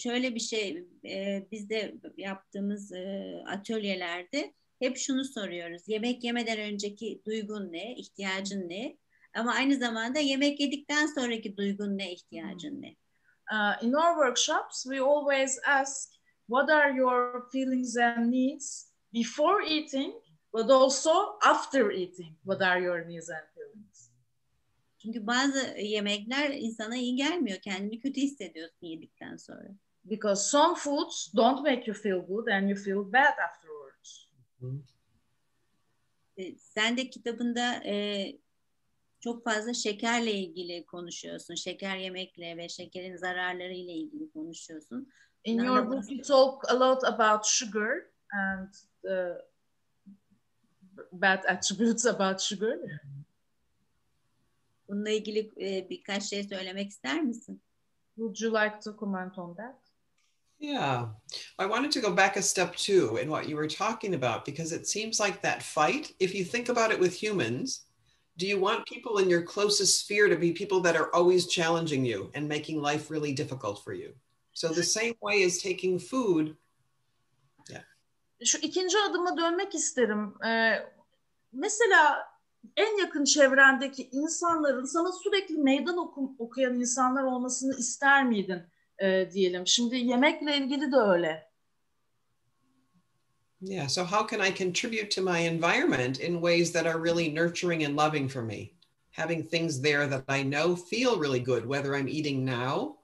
şöyle 0.03 0.35
bir 0.35 0.41
şey 0.41 0.87
e, 1.05 1.47
biz 1.53 1.71
de 1.71 1.95
yaptığımız 2.17 2.93
e, 2.93 3.35
atölyelerde 3.47 4.55
hep 4.79 4.97
şunu 4.97 5.25
soruyoruz. 5.25 5.83
Yemek 5.89 6.25
yemeden 6.25 6.59
önceki 6.59 7.23
duygun 7.27 7.73
ne, 7.73 7.95
ihtiyacın 7.95 8.69
ne? 8.69 8.97
Ama 9.35 9.55
aynı 9.55 9.77
zamanda 9.77 10.19
yemek 10.19 10.61
yedikten 10.61 11.07
sonraki 11.07 11.57
duygun 11.57 11.99
ne, 11.99 12.13
ihtiyacın 12.13 12.83
ne? 12.83 12.97
Uh, 13.53 13.83
in 13.83 13.93
our 13.93 14.15
workshops 14.15 14.83
we 14.83 15.01
always 15.01 15.59
ask 15.67 16.13
what 16.49 16.71
are 16.71 16.97
your 16.97 17.49
feelings 17.51 17.97
and 17.97 18.31
needs 18.31 18.93
before 19.13 19.63
eating, 19.63 20.15
but 20.53 20.71
also 20.71 21.39
after 21.45 21.91
eating? 21.91 22.37
What 22.45 22.63
are 22.63 22.81
your 22.81 23.07
needs 23.07 23.31
and 23.31 23.47
feelings? 23.55 23.68
Çünkü 24.99 25.27
bazı 25.27 25.79
yemekler 25.79 26.51
insana 26.51 26.97
iyi 26.97 27.17
gelmiyor. 27.17 27.59
Kendini 27.59 28.01
kötü 28.01 28.21
hissediyorsun 28.21 28.87
yedikten 28.87 29.37
sonra. 29.37 29.69
Because 30.05 30.43
some 30.51 30.75
foods 30.75 31.33
don't 31.37 31.61
make 31.61 31.83
you 31.87 31.97
feel 31.97 32.27
good 32.27 32.47
and 32.47 32.69
you 32.69 32.79
feel 32.79 33.13
bad 33.13 33.39
afterwards. 33.49 34.29
E, 36.39 36.59
Sen 36.59 36.97
de 36.97 37.11
kitabında 37.11 37.75
e, 37.85 38.27
çok 39.21 39.45
fazla 39.45 39.75
şekerle 39.75 40.33
ilgili 40.33 40.87
konuşuyorsun. 40.87 41.55
Şeker 41.55 41.97
yemekle 41.97 42.57
ve 42.57 42.69
şekerin 42.69 43.17
zararları 43.17 43.73
ile 43.73 43.93
ilgili 43.93 44.31
konuşuyorsun. 44.31 45.13
In 45.45 45.59
No, 45.59 45.65
your 45.65 45.91
book, 45.91 46.11
you 46.11 46.23
talk 46.23 46.71
a 46.71 46.81
lot 46.81 47.05
about 47.05 47.47
sugar 47.47 47.93
and 48.33 48.69
the 49.03 49.45
bad 51.13 51.45
attributes 51.45 52.07
about 52.07 52.41
sugar. 52.41 52.79
Bununla 54.89 55.11
ilgili 55.11 55.51
e, 55.61 55.91
birkaç 55.91 56.23
şey 56.23 56.45
söylemek 56.45 56.91
ister 56.91 57.23
misin? 57.23 57.63
Would 58.17 58.41
you 58.41 58.55
like 58.55 58.81
to 58.81 58.97
comment 58.97 59.39
on 59.39 59.57
that? 59.57 59.77
Yeah. 60.59 61.09
I 61.59 61.67
wanted 61.67 61.93
to 61.93 62.01
go 62.01 62.17
back 62.17 62.37
a 62.37 62.43
step 62.43 62.77
too 62.77 63.17
in 63.17 63.29
what 63.29 63.49
you 63.49 63.57
were 63.57 63.69
talking 63.69 64.15
about 64.15 64.47
because 64.47 64.77
it 64.77 64.89
seems 64.89 65.21
like 65.21 65.43
that 65.43 65.63
fight, 65.63 66.15
if 66.21 66.35
you 66.35 66.45
think 66.45 66.69
about 66.69 66.93
it 66.93 67.01
with 67.01 67.23
humans, 67.23 67.87
do 68.37 68.47
you 68.47 68.61
want 68.61 68.87
people 68.87 69.23
in 69.23 69.31
your 69.31 69.43
closest 69.43 70.01
sphere 70.01 70.29
to 70.29 70.37
be 70.37 70.53
people 70.53 70.81
that 70.81 70.97
are 70.97 71.15
always 71.15 71.47
challenging 71.47 72.05
you 72.05 72.31
and 72.35 72.49
making 72.49 72.83
life 72.83 73.11
really 73.11 73.33
difficult 73.33 73.85
for 73.85 73.93
you? 73.93 74.15
So, 74.53 74.69
the 74.69 74.83
same 74.83 75.15
way 75.21 75.45
as 75.45 75.59
taking 75.59 75.99
food, 75.99 76.57
Şu 78.45 78.59
ikinci 78.59 78.99
adıma 78.99 79.37
dönmek 79.37 79.75
isterim. 79.75 80.35
Ee, 80.47 80.93
mesela 81.53 82.29
en 82.77 82.99
yakın 82.99 83.25
çevrendeki 83.25 84.09
insanların 84.13 84.85
sana 84.85 85.13
sürekli 85.13 85.55
meydan 85.59 85.97
oku- 85.99 86.35
okuyan 86.39 86.75
insanlar 86.81 87.23
olmasını 87.23 87.79
ister 87.79 88.27
miydin 88.27 88.63
Ee, 89.03 89.29
diyelim. 89.33 89.67
Şimdi 89.67 89.97
yemekle 89.97 90.57
ilgili 90.57 90.93
de 90.93 90.97
öyle. 90.97 91.49
yeah. 93.61 93.87
So, 93.89 94.05
how 94.05 94.27
can 94.27 94.41
I 94.41 94.51
contribute 94.51 95.11
to 95.11 95.23
my 95.23 95.39
environment 95.39 96.19
in 96.21 96.41
ways 96.41 96.73
that 96.73 96.87
are 96.87 96.99
really 96.99 97.29
nurturing 97.29 97.85
and 97.85 97.97
loving 97.97 98.29
for 98.29 98.43
me? 98.43 98.75
Having 99.11 99.49
things 99.49 99.81
there 99.81 100.07
that 100.09 100.25
I 100.29 100.43
know 100.43 100.77
feel 100.77 101.19
really 101.21 101.41
good, 101.41 101.67
whether 101.67 101.97
I'm 101.97 102.09
eating 102.09 102.45
now 102.45 102.97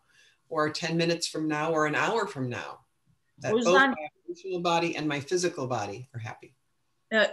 or 0.48 0.70
10 0.70 0.96
minutes 0.96 1.26
from 1.26 1.48
now 1.48 1.72
or 1.72 1.86
an 1.86 1.94
hour 1.94 2.26
from 2.26 2.48
now. 2.48 2.78
That 3.38 3.52
both 3.52 3.66
my 3.66 4.08
emotional 4.28 4.60
body 4.60 4.96
and 4.96 5.08
my 5.08 5.20
physical 5.20 5.66
body 5.66 6.08
are 6.14 6.20
happy. 6.20 6.53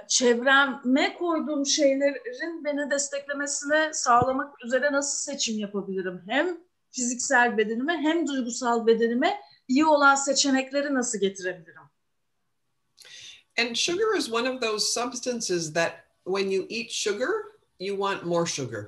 Çevreme 0.07 1.13
koyduğum 1.13 1.65
şeylerin 1.65 2.63
beni 2.63 2.91
desteklemesini 2.91 3.93
sağlamak 3.93 4.65
üzere 4.65 4.91
nasıl 4.91 5.31
seçim 5.31 5.59
yapabilirim? 5.59 6.21
Hem 6.27 6.57
fiziksel 6.91 7.57
bedenime 7.57 7.97
hem 7.97 8.27
duygusal 8.27 8.87
bedenime 8.87 9.41
iyi 9.67 9.85
olan 9.85 10.15
seçenekleri 10.15 10.93
nasıl 10.93 11.19
getirebilirim? 11.19 11.81
And 13.59 13.75
sugar 13.75 14.17
is 14.17 14.33
one 14.33 14.49
of 14.49 14.61
those 14.61 14.85
substances 14.85 15.73
that 15.73 15.91
when 16.25 16.49
you 16.49 16.65
eat 16.69 16.91
sugar, 16.91 17.29
you 17.79 17.97
want 17.97 18.23
more 18.23 18.45
sugar. 18.45 18.85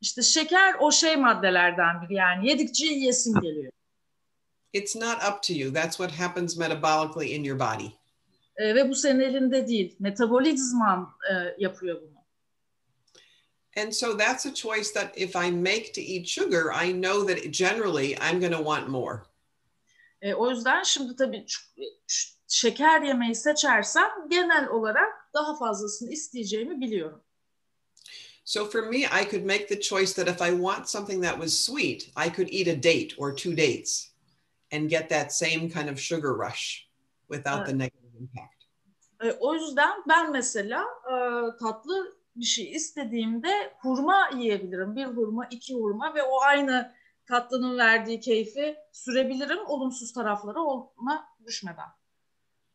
İşte 0.00 0.22
şeker 0.22 0.74
o 0.80 0.92
şey 0.92 1.16
maddelerden 1.16 2.02
biri 2.02 2.14
yani 2.14 2.48
yedikçe 2.48 2.86
yiyesin 2.86 3.40
geliyor. 3.40 3.72
It's 4.72 4.96
not 4.96 5.16
up 5.30 5.42
to 5.42 5.52
you. 5.52 5.72
That's 5.72 5.96
what 5.96 6.10
happens 6.12 6.56
metabolically 6.56 7.34
in 7.36 7.44
your 7.44 7.58
body. 7.58 8.01
Ee, 8.56 8.74
ve 8.74 8.88
bu 8.88 8.94
senin 8.94 9.20
elinde 9.20 9.68
değil. 9.68 9.96
Metabolizman 9.98 11.10
e, 11.30 11.54
yapıyor 11.58 12.02
bunu. 12.02 12.22
And 13.76 13.92
so 13.92 14.16
that's 14.16 14.46
a 14.46 14.54
choice 14.54 14.92
that 14.92 15.16
if 15.16 15.34
I 15.34 15.50
make 15.50 15.92
to 15.92 16.00
eat 16.00 16.26
sugar, 16.26 16.72
I 16.72 16.92
know 16.92 17.26
that 17.26 17.52
generally 17.52 18.16
I'm 18.20 18.40
going 18.40 18.52
to 18.52 18.64
want 18.64 18.88
more. 18.88 19.22
E, 20.22 20.34
o 20.34 20.50
yüzden 20.50 20.82
şimdi 20.82 21.16
tabii 21.16 21.46
şeker 22.48 23.02
yemeyi 23.02 23.34
seçersem 23.34 24.10
genel 24.30 24.68
olarak 24.68 25.28
daha 25.34 25.56
fazlasını 25.56 26.12
isteyeceğimi 26.12 26.80
biliyorum. 26.80 27.22
So 28.44 28.64
for 28.70 28.82
me, 28.82 28.98
I 28.98 29.24
could 29.30 29.44
make 29.44 29.68
the 29.68 29.80
choice 29.80 30.12
that 30.14 30.28
if 30.28 30.42
I 30.42 30.50
want 30.50 30.88
something 30.88 31.24
that 31.24 31.34
was 31.34 31.64
sweet, 31.64 32.10
I 32.16 32.28
could 32.28 32.48
eat 32.52 32.68
a 32.68 32.82
date 32.82 33.14
or 33.18 33.36
two 33.36 33.56
dates 33.56 34.08
and 34.72 34.90
get 34.90 35.08
that 35.10 35.32
same 35.32 35.70
kind 35.70 35.88
of 35.88 35.98
sugar 35.98 36.34
rush 36.34 36.88
without 37.28 37.66
the 37.66 37.72
negative 37.72 38.01
impact. 38.22 38.62
E, 39.22 39.32
o 39.40 39.54
yüzden 39.54 39.92
ben 40.08 40.32
mesela 40.32 40.84
e, 41.10 41.14
tatlı 41.60 42.16
bir 42.36 42.44
şey 42.44 42.72
istediğimde 42.72 43.72
hurma 43.80 44.30
yiyebilirim. 44.36 44.96
Bir 44.96 45.04
hurma, 45.06 45.46
iki 45.50 45.74
hurma 45.74 46.14
ve 46.14 46.22
o 46.22 46.40
aynı 46.40 46.92
tatlının 47.26 47.78
verdiği 47.78 48.20
keyfi 48.20 48.76
sürebilirim 48.92 49.66
olumsuz 49.66 50.12
tarafları 50.12 50.60
olma 50.60 51.28
düşmeden. 51.46 51.88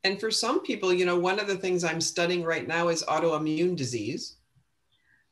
And 0.06 0.18
for 0.20 0.32
some 0.32 0.60
people, 0.60 0.96
you 0.98 1.04
know, 1.04 1.34
one 1.34 1.42
of 1.42 1.48
the 1.48 1.60
things 1.60 1.84
I'm 1.84 2.02
studying 2.02 2.48
right 2.48 2.68
now 2.68 2.94
is 2.94 3.04
autoimmune 3.08 3.78
disease. 3.78 4.36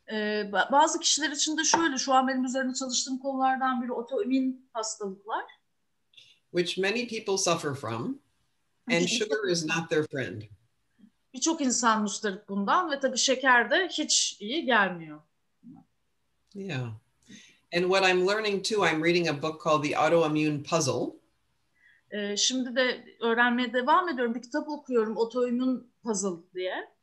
E, 0.08 0.16
ba- 0.52 0.72
bazı 0.72 1.00
kişiler 1.00 1.30
için 1.30 1.58
de 1.58 1.64
şöyle, 1.64 1.98
şu 1.98 2.14
an 2.14 2.28
benim 2.28 2.46
üzerine 2.46 2.74
çalıştığım 2.74 3.20
konulardan 3.20 3.82
biri 3.82 3.92
otoimmün 3.92 4.70
hastalıklar. 4.74 5.44
which 6.52 6.78
many 6.78 7.08
people 7.08 7.38
suffer 7.38 7.74
from, 7.74 8.20
and 8.88 9.08
sugar 9.08 9.50
is 9.50 9.66
not 9.66 9.90
their 9.90 10.04
friend. 10.04 10.44
Birçok 11.34 11.62
insan 11.62 12.02
müsterik 12.02 12.50
bundan 12.50 12.92
ve 12.92 13.00
tabii 13.00 13.18
şeker 13.18 13.72
de 13.72 13.88
hiç 13.88 14.38
iyi 14.40 14.66
gelmiyor. 14.66 15.22
Yeah. 16.54 16.88
And 17.74 17.84
what 17.84 18.10
I'm 18.10 18.28
learning 18.28 18.64
too, 18.64 18.86
I'm 18.86 19.04
reading 19.04 19.28
a 19.28 19.42
book 19.42 19.62
called 19.64 19.84
The 19.84 19.98
Autoimmune 19.98 20.64
Puzzle. 20.64 21.20
E, 22.12 22.38
şimdi 22.38 22.76
de 22.76 23.06
öğrenmeye 23.22 23.74
devam 23.74 24.10
ediyorum. 24.10 24.36
Bir 24.36 24.42
kitap 24.42 24.70
okuyorum, 24.70 25.18
otoimmün 25.18 25.92
puzzle 26.04 26.38
diye. 26.54 26.96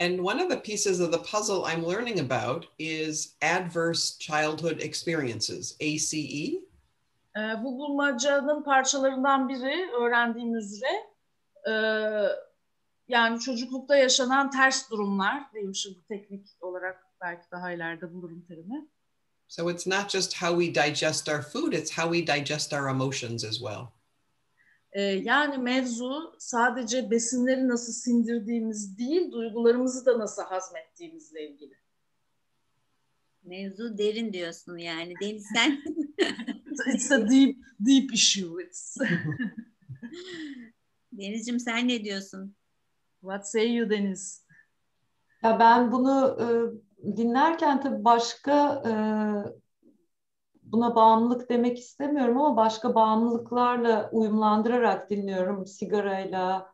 And 0.00 0.18
one 0.18 0.44
of 0.44 0.50
the 0.50 0.62
pieces 0.62 1.00
of 1.00 1.12
the 1.12 1.22
puzzle 1.22 1.72
I'm 1.74 1.84
learning 1.84 2.20
about 2.20 2.64
is 2.78 3.36
adverse 3.42 4.18
childhood 4.18 4.80
experiences, 4.80 5.76
ACE. 5.80 6.60
E, 7.36 7.40
bu 7.64 7.78
bulmacanın 7.78 8.62
parçalarından 8.62 9.48
biri 9.48 9.90
öğrendiğim 10.00 10.54
üzere 10.54 11.09
e, 11.68 11.74
yani 13.08 13.40
çocuklukta 13.40 13.96
yaşanan 13.96 14.50
ters 14.50 14.90
durumlar 14.90 15.52
diyeyim 15.52 15.74
şimdi 15.74 15.98
teknik 16.08 16.46
olarak 16.60 17.06
belki 17.20 17.50
daha 17.50 17.72
ileride 17.72 18.14
bulurum 18.14 18.44
terimi. 18.48 18.88
So 19.48 19.70
it's 19.70 19.86
not 19.86 20.10
just 20.10 20.42
how 20.42 20.64
we 20.64 20.84
digest 20.84 21.28
our 21.28 21.42
food, 21.42 21.72
it's 21.72 21.98
how 21.98 22.16
we 22.16 22.36
digest 22.36 22.72
our 22.72 22.88
emotions 22.88 23.44
as 23.44 23.58
well. 23.58 23.86
E, 24.92 25.02
yani 25.02 25.58
mevzu 25.58 26.36
sadece 26.38 27.10
besinleri 27.10 27.68
nasıl 27.68 27.92
sindirdiğimiz 27.92 28.98
değil, 28.98 29.32
duygularımızı 29.32 30.06
da 30.06 30.18
nasıl 30.18 30.42
hazmettiğimizle 30.42 31.48
ilgili. 31.48 31.74
Mevzu 33.42 33.98
derin 33.98 34.32
diyorsun 34.32 34.76
yani. 34.76 35.14
Deniz 35.20 35.46
sen 35.54 35.82
It's 36.86 37.10
a 37.10 37.30
deep, 37.30 37.56
deep 37.80 38.12
issue. 38.12 38.62
It's 38.62 38.96
Deniz'cim 41.12 41.60
sen 41.60 41.88
ne 41.88 42.04
diyorsun? 42.04 42.54
what 43.20 43.50
say 43.50 43.76
you 43.76 43.90
Deniz? 43.90 44.46
Ya 45.42 45.58
ben 45.58 45.92
bunu 45.92 46.38
e, 46.40 46.46
dinlerken 47.16 47.80
tabii 47.80 48.04
başka 48.04 48.82
e, 48.86 48.92
buna 50.62 50.94
bağımlılık 50.94 51.50
demek 51.50 51.78
istemiyorum 51.78 52.38
ama 52.40 52.56
başka 52.56 52.94
bağımlılıklarla 52.94 54.10
uyumlandırarak 54.12 55.10
dinliyorum. 55.10 55.66
Sigarayla, 55.66 56.72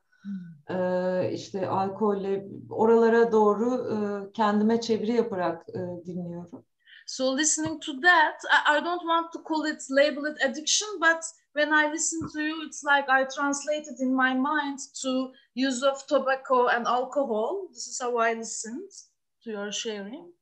e, 0.71 1.31
işte 1.33 1.69
alkolle, 1.69 2.47
oralara 2.71 3.33
doğru 3.33 3.75
e, 3.75 3.97
kendime 4.33 4.81
çeviri 4.81 5.13
yaparak 5.13 5.69
e, 5.69 6.07
dinliyorum. 6.07 6.65
So 7.07 7.39
listening 7.39 7.83
to 7.83 7.93
that, 8.01 8.45
I, 8.45 8.79
I 8.79 8.85
don't 8.85 9.01
want 9.01 9.33
to 9.33 9.43
call 9.49 9.65
it, 9.67 9.91
label 9.91 10.33
it 10.33 10.43
addiction, 10.43 11.01
but 11.01 11.23
when 11.57 11.73
I 11.73 11.91
listen 11.91 12.21
to 12.33 12.41
you, 12.41 12.63
it's 12.67 12.85
like 12.85 13.09
I 13.09 13.25
translate 13.25 13.87
it 13.93 14.01
in 14.01 14.15
my 14.15 14.35
mind 14.35 14.79
to 15.03 15.33
use 15.55 15.83
of 15.83 16.07
tobacco 16.07 16.69
and 16.69 16.87
alcohol. 16.87 17.69
This 17.73 17.87
is 17.87 17.99
how 18.01 18.19
I 18.19 18.35
listened 18.35 18.91
to 19.43 19.51
your 19.51 19.73
sharing. 19.73 20.33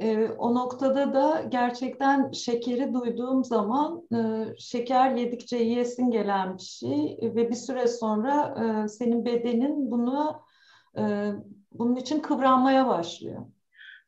E, 0.00 0.28
o 0.38 0.54
noktada 0.54 1.14
da 1.14 1.42
gerçekten 1.48 2.32
şekeri 2.32 2.94
duyduğum 2.94 3.44
zaman 3.44 4.02
e, 4.14 4.18
şeker 4.58 5.10
yedikçe 5.10 5.56
yiyesin 5.56 6.10
gelen 6.10 6.56
bir 6.56 6.62
şey 6.62 7.18
ve 7.22 7.50
bir 7.50 7.54
süre 7.54 7.88
sonra 7.88 8.54
e, 8.62 8.88
senin 8.88 9.24
bedenin 9.24 9.90
bunu 9.90 10.42
e, 10.98 11.32
bunun 11.72 11.96
için 11.96 12.20
kıvranmaya 12.20 12.88
başlıyor. 12.88 13.46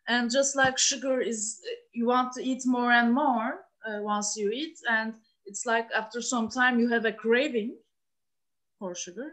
And 0.08 0.30
just 0.30 0.56
like 0.56 0.74
sugar 0.76 1.20
is, 1.20 1.62
you 1.94 2.12
want 2.12 2.34
to 2.34 2.40
eat 2.40 2.66
more 2.66 2.94
and 2.94 3.12
more 3.12 3.70
uh, 3.86 4.04
once 4.04 4.36
you 4.36 4.52
eat, 4.52 4.78
and 4.90 5.14
it's 5.50 5.66
like 5.66 5.88
after 5.94 6.22
some 6.22 6.48
time 6.48 6.80
you 6.80 6.88
have 6.90 7.08
a 7.08 7.16
craving. 7.22 7.76
for 8.80 8.94
sugar. 8.94 9.32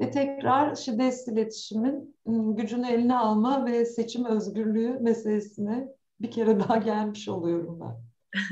Ve 0.00 0.10
tekrar 0.10 0.74
şiddetsiz 0.74 1.28
iletişimin 1.28 2.16
ım, 2.26 2.56
gücünü 2.56 2.88
eline 2.88 3.16
alma 3.16 3.66
ve 3.66 3.84
seçim 3.84 4.24
özgürlüğü 4.24 4.98
meselesine 5.00 5.88
bir 6.20 6.30
kere 6.30 6.60
daha 6.60 6.76
gelmiş 6.76 7.28
oluyorum 7.28 7.80
ben. 7.80 7.96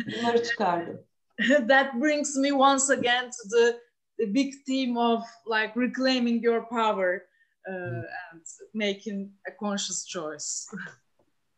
Bunları 0.06 0.42
çıkardım. 0.42 1.04
that 1.68 1.94
brings 1.94 2.36
me 2.36 2.52
once 2.52 2.92
again 2.92 3.24
to 3.24 3.48
the, 3.56 3.80
the 4.18 4.34
big 4.34 4.52
theme 4.66 5.00
of 5.00 5.24
like 5.46 5.80
reclaiming 5.80 6.44
your 6.44 6.68
power 6.68 7.20
uh, 7.68 8.04
and 8.32 8.42
making 8.74 9.30
a 9.48 9.56
conscious 9.60 10.06
choice. 10.06 10.78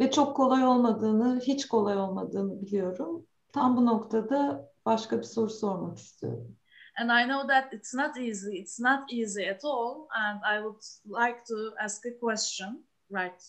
Ve 0.01 0.11
çok 0.11 0.37
kolay 0.37 0.67
olmadığını, 0.67 1.41
hiç 1.41 1.69
kolay 1.69 1.97
olmadığını 1.97 2.63
biliyorum. 2.63 3.27
Tam 3.53 3.77
bu 3.77 3.87
noktada 3.87 4.71
başka 4.87 5.19
bir 5.19 5.23
soru 5.23 5.51
sormak 5.51 5.99
istiyorum. 5.99 6.57
And 7.01 7.11
I 7.11 7.29
know 7.29 7.47
that 7.47 7.73
it's 7.73 7.95
not 7.95 8.17
easy. 8.17 8.59
It's 8.59 8.81
not 8.81 9.13
easy 9.13 9.51
at 9.51 9.65
all. 9.65 10.09
And 10.11 10.41
I 10.43 10.63
would 10.63 10.83
like 11.07 11.45
to 11.45 11.75
ask 11.85 12.07
a 12.07 12.19
question 12.21 12.87
right 13.11 13.43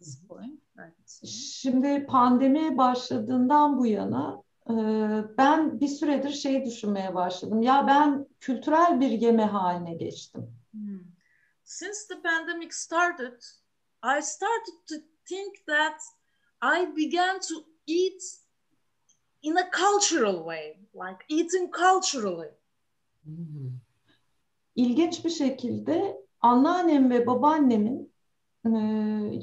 this 0.00 0.26
point. 0.28 0.60
Right. 0.76 1.26
Şimdi 1.26 2.06
pandemi 2.06 2.78
başladığından 2.78 3.78
bu 3.78 3.86
yana 3.86 4.42
e, 4.70 4.74
ben 5.38 5.80
bir 5.80 5.88
süredir 5.88 6.30
şey 6.30 6.64
düşünmeye 6.64 7.14
başladım. 7.14 7.62
Ya 7.62 7.86
ben 7.86 8.26
kültürel 8.40 9.00
bir 9.00 9.10
yeme 9.10 9.44
haline 9.44 9.94
geçtim. 9.94 10.54
Hmm. 10.72 11.00
Since 11.64 11.98
the 12.08 12.22
pandemic 12.22 12.70
started, 12.72 13.42
I 14.02 14.22
started 14.22 14.74
to 14.88 14.94
think 15.24 15.66
that 15.66 16.00
I 16.62 16.96
began 16.96 17.40
to 17.40 17.54
eat 17.86 18.22
in 19.42 19.56
a 19.56 19.70
cultural 19.70 20.44
way, 20.44 20.76
like 20.94 21.24
eating 21.28 21.70
culturally. 21.70 22.48
Mm. 23.26 23.80
İlginç 24.76 25.24
bir 25.24 25.30
şekilde 25.30 26.16
anneannem 26.40 27.10
ve 27.10 27.26
babaannemin 27.26 28.12
e, 28.66 28.70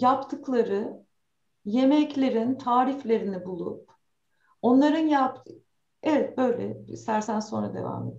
yaptıkları 0.06 0.93
yemeklerin 1.66 2.58
tariflerini 2.58 3.45
bulup 3.45 3.91
onların 4.62 5.08
yaptığı 5.08 5.54
evet 6.04 6.38
böyle 6.38 6.78
istersen 6.88 7.39
sonra 7.39 7.74
devam 7.74 8.08
et. 8.08 8.18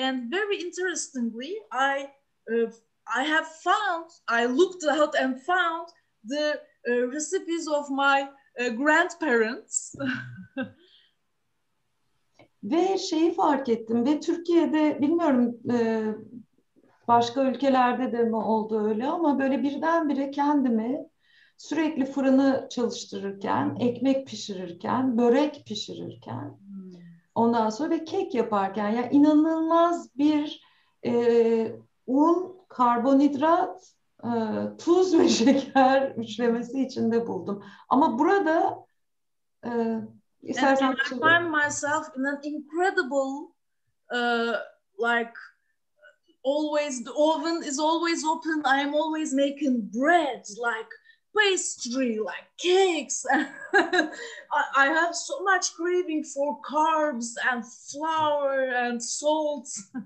And 0.00 0.32
very 0.32 0.56
interestingly, 0.62 1.50
I 1.72 2.08
uh, 2.52 2.72
I 3.06 3.24
have 3.24 3.46
found, 3.46 4.10
I 4.28 4.46
looked 4.46 4.84
out 4.84 5.14
and 5.16 5.38
found 5.40 5.88
the 6.28 6.60
uh, 6.88 7.12
recipes 7.12 7.68
of 7.68 7.90
my 7.90 8.28
uh, 8.60 8.68
grandparents. 8.68 9.94
Ve 12.64 12.98
şeyi 12.98 13.34
fark 13.34 13.68
ettim 13.68 14.06
ve 14.06 14.20
Türkiye'de 14.20 15.00
bilmiyorum 15.00 15.56
e, 15.70 16.04
başka 17.08 17.44
ülkelerde 17.44 18.12
de 18.12 18.22
mi 18.22 18.36
oldu 18.36 18.88
öyle 18.88 19.06
ama 19.06 19.38
böyle 19.38 19.62
birdenbire 19.62 20.30
kendimi 20.30 21.06
sürekli 21.56 22.04
fırını 22.04 22.66
çalıştırırken, 22.70 23.76
ekmek 23.80 24.26
pişirirken, 24.26 25.18
börek 25.18 25.62
pişirirken 25.66 26.58
ondan 27.34 27.70
sonra 27.70 27.90
ve 27.90 28.04
kek 28.04 28.34
yaparken 28.34 28.88
ya 28.88 29.10
inanılmaz 29.10 30.18
bir 30.18 30.62
e, 31.06 31.72
un, 32.06 32.56
karbonhidrat, 32.68 33.94
e, 34.24 34.30
tuz 34.78 35.18
ve 35.18 35.28
şeker 35.38 36.10
üçlemesi 36.10 36.82
içinde 36.82 37.26
buldum. 37.26 37.64
Ama 37.88 38.18
burada 38.18 38.86
e, 39.64 39.70
istersen 40.42 40.88
and, 40.88 40.98
I 41.04 41.18
find 41.18 41.50
myself 41.50 42.06
in 42.16 42.26
an 42.26 42.38
incredible, 42.42 43.54
uh, 44.10 44.56
like 44.98 45.34
always 46.42 47.04
the 47.04 47.12
oven 47.12 47.62
is 47.64 47.78
always 47.78 48.24
open. 48.24 48.62
I 48.64 48.80
am 48.80 48.94
always 48.94 49.34
making 49.34 49.90
bread, 49.92 50.44
like 50.58 50.90
pastry, 51.36 52.18
like 52.18 52.48
cakes. 52.58 53.26
I, 53.32 54.08
I 54.76 54.86
have 54.86 55.14
so 55.14 55.42
much 55.42 55.72
craving 55.74 56.24
for 56.24 56.60
carbs 56.62 57.34
and 57.50 57.64
flour 57.64 58.70
and 58.74 59.02
salt. 59.02 59.68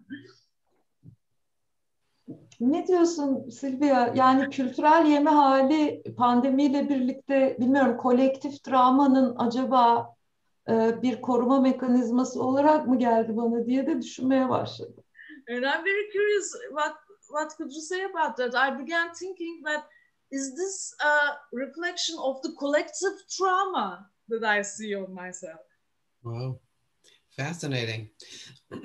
Ne 2.61 2.87
diyorsun 2.87 3.51
Silvia? 3.51 4.13
Yani 4.15 4.51
kültürel 4.51 5.07
yeme 5.07 5.31
hali 5.31 6.03
pandemiyle 6.17 6.89
birlikte 6.89 7.57
bilmiyorum 7.61 7.97
kolektif 7.97 8.67
dramanın 8.67 9.37
acaba 9.39 10.14
bir 11.03 11.23
koruma 11.23 11.61
mekanizması 11.61 12.43
olarak 12.43 12.87
mı 12.89 12.99
geldi 12.99 13.37
bana 13.37 13.67
diye 13.67 13.87
de 13.87 14.03
düşünmeye 14.03 14.49
başladım. 14.49 15.05
And 15.49 15.63
I'm 15.63 15.85
very 15.85 16.11
curious 16.13 16.53
what 16.69 16.95
what 17.29 17.57
could 17.57 17.73
you 17.73 17.83
say 17.83 18.05
about 18.05 18.37
that? 18.37 18.55
I 18.55 18.79
began 18.79 19.13
thinking 19.13 19.67
that 19.67 19.85
is 20.31 20.55
this 20.57 20.95
a 21.05 21.39
reflection 21.53 22.19
of 22.19 22.43
the 22.43 22.51
collective 22.59 23.17
trauma 23.29 24.11
that 24.29 24.43
I 24.43 24.63
see 24.63 24.97
on 24.97 25.13
myself? 25.13 25.61
Wow. 26.23 26.61
Fascinating. 27.37 28.11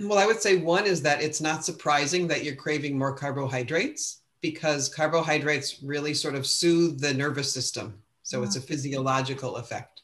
Well, 0.01 0.17
I 0.17 0.25
would 0.25 0.41
say 0.41 0.57
one 0.57 0.85
is 0.85 1.01
that 1.03 1.21
it's 1.21 1.41
not 1.41 1.63
surprising 1.63 2.27
that 2.27 2.43
you're 2.43 2.55
craving 2.55 2.97
more 2.97 3.15
carbohydrates 3.15 4.21
because 4.41 4.89
carbohydrates 4.89 5.83
really 5.83 6.13
sort 6.13 6.35
of 6.35 6.47
soothe 6.47 6.99
the 6.99 7.13
nervous 7.13 7.53
system. 7.53 8.01
So 8.23 8.43
it's 8.43 8.55
a 8.55 8.59
mm-hmm. 8.59 8.67
physiological 8.67 9.57
effect. 9.57 9.98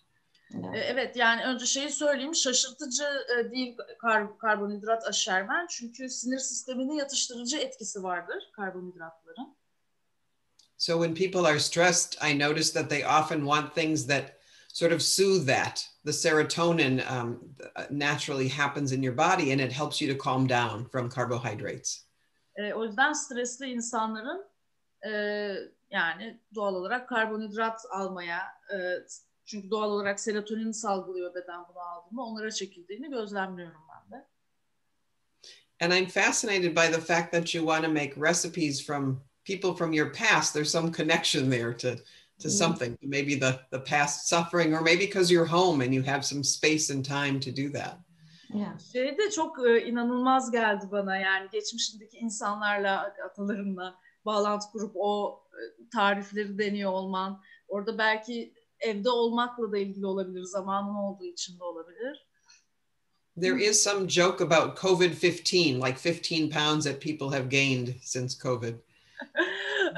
E, 0.73 0.79
Evet 0.79 1.15
yani 1.15 1.43
önce 1.43 1.65
şeyi 1.65 1.89
söyleyeyim 1.89 2.35
şaşırtıcı 2.35 3.07
e, 3.37 3.51
değil 3.51 3.77
kar- 3.99 4.37
karbonhidrat 4.37 5.07
aşermen 5.07 5.67
çünkü 5.67 6.09
sinir 6.09 6.39
sistemini 6.39 6.97
yatıştırıcı 6.97 7.57
etkisi 7.57 8.03
vardır 8.03 8.51
karbonhidratların. 8.55 9.55
So 10.77 11.03
when 11.03 11.15
people 11.15 11.49
are 11.49 11.59
stressed, 11.59 12.17
I 12.31 12.39
notice 12.39 12.73
that 12.73 12.89
they 12.89 13.05
often 13.05 13.39
want 13.39 13.75
things 13.75 14.07
that 14.07 14.23
sort 14.73 14.91
of 14.91 15.01
soothe 15.01 15.47
that. 15.47 15.89
The 16.05 16.13
serotonin 16.13 17.01
um, 17.09 17.55
naturally 17.89 18.49
happens 18.49 18.91
in 18.91 19.01
your 19.03 19.17
body 19.17 19.51
and 19.51 19.61
it 19.61 19.71
helps 19.71 20.01
you 20.01 20.13
to 20.17 20.23
calm 20.23 20.47
down 20.47 20.85
from 20.91 21.09
carbohydrates. 21.09 22.05
E, 22.57 22.73
o 22.73 22.85
yüzden 22.85 23.13
stresli 23.13 23.65
insanların 23.65 24.45
e, 25.05 25.11
yani 25.89 26.39
doğal 26.55 26.75
olarak 26.75 27.09
karbonhidrat 27.09 27.81
almaya 27.91 28.41
e, 28.73 28.77
çünkü 29.45 29.71
doğal 29.71 29.91
olarak 29.91 30.19
serotonin 30.19 30.71
salgılıyor 30.71 31.35
beden 31.35 31.63
bunu 31.69 31.79
aldığında 31.79 32.21
onlara 32.21 32.51
çekildiğini 32.51 33.09
gözlemliyorum 33.09 33.81
ben 33.89 34.19
de. 34.19 34.25
And 35.81 35.91
I'm 35.93 36.07
fascinated 36.07 36.75
by 36.75 36.93
the 36.93 37.01
fact 37.01 37.31
that 37.31 37.55
you 37.55 37.65
want 37.65 37.85
to 37.85 37.91
make 37.91 38.13
recipes 38.17 38.85
from 38.85 39.21
people 39.45 39.73
from 39.73 39.93
your 39.93 40.13
past. 40.13 40.53
There's 40.53 40.71
some 40.71 40.91
connection 40.91 41.51
there 41.51 41.77
to 41.77 41.89
to 42.39 42.47
Mm. 42.47 42.51
something, 42.51 42.97
maybe 43.01 43.39
the 43.39 43.59
the 43.71 43.83
past 43.83 44.27
suffering, 44.27 44.73
or 44.73 44.81
maybe 44.81 45.05
because 45.05 45.33
you're 45.33 45.49
home 45.49 45.85
and 45.85 45.93
you 45.93 46.03
have 46.05 46.21
some 46.23 46.43
space 46.43 46.93
and 46.93 47.05
time 47.05 47.39
to 47.39 47.51
do 47.51 47.71
that. 47.79 47.97
Yeah. 48.53 48.79
Şey 48.93 49.17
de 49.17 49.31
çok 49.31 49.67
e, 49.67 49.85
inanılmaz 49.87 50.51
geldi 50.51 50.85
bana 50.91 51.17
yani 51.17 51.49
geçmişindeki 51.51 52.17
insanlarla, 52.17 53.13
atalarınla 53.25 53.95
bağlantı 54.25 54.67
kurup 54.71 54.91
o 54.95 55.43
e, 55.53 55.89
tarifleri 55.89 56.57
deniyor 56.57 56.91
olman. 56.91 57.41
Orada 57.67 57.97
belki 57.97 58.53
evde 58.85 59.09
olmakla 59.09 59.71
da 59.71 59.77
ilgili 59.77 60.05
olabilir, 60.05 60.43
zamanın 60.43 60.95
olduğu 60.95 61.25
için 61.25 61.59
de 61.59 61.63
olabilir. 61.63 62.27
There 63.41 63.65
is 63.65 63.83
some 63.83 64.09
joke 64.09 64.43
about 64.43 64.81
COVID 64.81 65.23
15, 65.23 65.81
like 65.81 65.99
15 66.09 66.49
pounds 66.49 66.85
that 66.85 67.01
people 67.01 67.37
have 67.37 67.49
gained 67.49 67.87
since 68.01 68.37
COVID. 68.43 68.75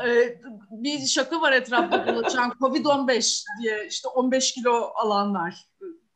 E, 0.06 0.40
bir 0.72 1.00
şaka 1.08 1.42
var 1.42 1.52
etrafta 1.52 2.08
dolaşan 2.08 2.50
Covid-15 2.50 3.44
diye 3.62 3.88
işte 3.88 4.08
15 4.08 4.52
kilo 4.54 4.92
alanlar 4.96 5.66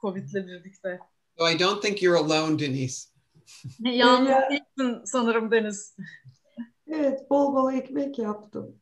Covid'le 0.02 0.34
birlikte. 0.48 1.00
So 1.38 1.50
I 1.50 1.60
don't 1.60 1.82
think 1.82 2.04
you're 2.04 2.18
alone, 2.20 2.60
Denise. 2.60 3.10
Yalnız 3.80 4.30
Ya. 4.30 4.50
değilsin 4.50 5.02
sanırım 5.06 5.52
Deniz. 5.52 5.96
Evet, 6.88 7.30
bol 7.30 7.54
bol 7.56 7.74
ekmek 7.74 8.20
yaptım. 8.20 8.76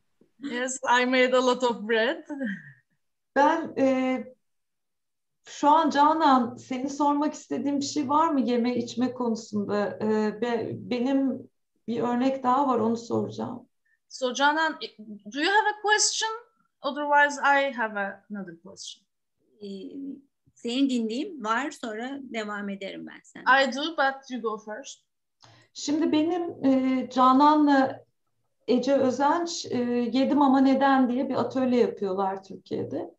Yes, 0.50 0.80
I 1.02 1.06
made 1.06 1.36
a 1.36 1.46
lot 1.46 1.62
of 1.64 1.88
bread. 1.88 2.24
Ben 3.36 3.74
e, 3.78 4.24
şu 5.44 5.68
an 5.70 5.90
Canan 5.90 6.56
seni 6.56 6.90
sormak 6.90 7.34
istediğim 7.34 7.80
bir 7.80 7.84
şey 7.84 8.08
var 8.08 8.28
mı 8.28 8.40
yeme 8.40 8.76
içme 8.76 9.12
konusunda? 9.12 9.98
E, 10.02 10.40
be- 10.40 10.70
benim 10.72 11.50
bir 11.86 12.02
örnek 12.02 12.42
daha 12.42 12.68
var 12.68 12.78
onu 12.78 12.96
soracağım. 12.96 13.68
So 14.08 14.34
Canan, 14.34 14.72
do 15.32 15.40
you 15.40 15.50
have 15.50 15.68
a 15.68 15.82
question? 15.82 16.30
Otherwise 16.82 17.40
I 17.42 17.72
have 17.72 18.22
another 18.30 18.62
question. 18.62 19.06
Ee, 19.62 19.66
seni 20.54 20.90
dinleyeyim. 20.90 21.44
Var 21.44 21.70
sonra 21.70 22.18
devam 22.22 22.68
ederim 22.68 23.06
ben 23.06 23.20
sen. 23.24 23.40
I 23.42 23.72
do, 23.76 23.80
but 23.80 24.30
you 24.30 24.42
go 24.42 24.58
first. 24.58 25.00
Şimdi 25.74 26.12
benim 26.12 26.64
e, 26.64 27.08
Canan'la 27.10 28.04
Ece 28.68 28.94
Özenç 28.94 29.66
e, 29.70 29.78
Yedim 30.12 30.42
Ama 30.42 30.60
Neden 30.60 31.08
diye 31.08 31.28
bir 31.28 31.34
atölye 31.34 31.80
yapıyorlar 31.80 32.44
Türkiye'de. 32.44 33.14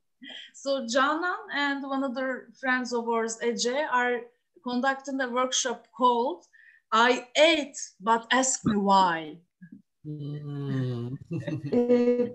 So 0.53 0.85
Canan 0.87 1.37
and 1.55 1.83
one 1.83 2.03
other 2.03 2.47
friends 2.59 2.93
of 2.93 3.07
ours, 3.09 3.37
Ece, 3.41 3.87
are 3.91 4.21
conducting 4.63 5.19
a 5.21 5.27
workshop 5.27 5.87
called 5.97 6.45
I 6.91 7.25
ate, 7.35 7.77
but 7.99 8.27
ask 8.31 8.65
me 8.65 8.75
why. 8.75 9.37
Mm. 10.05 11.17
Ee, 11.73 12.33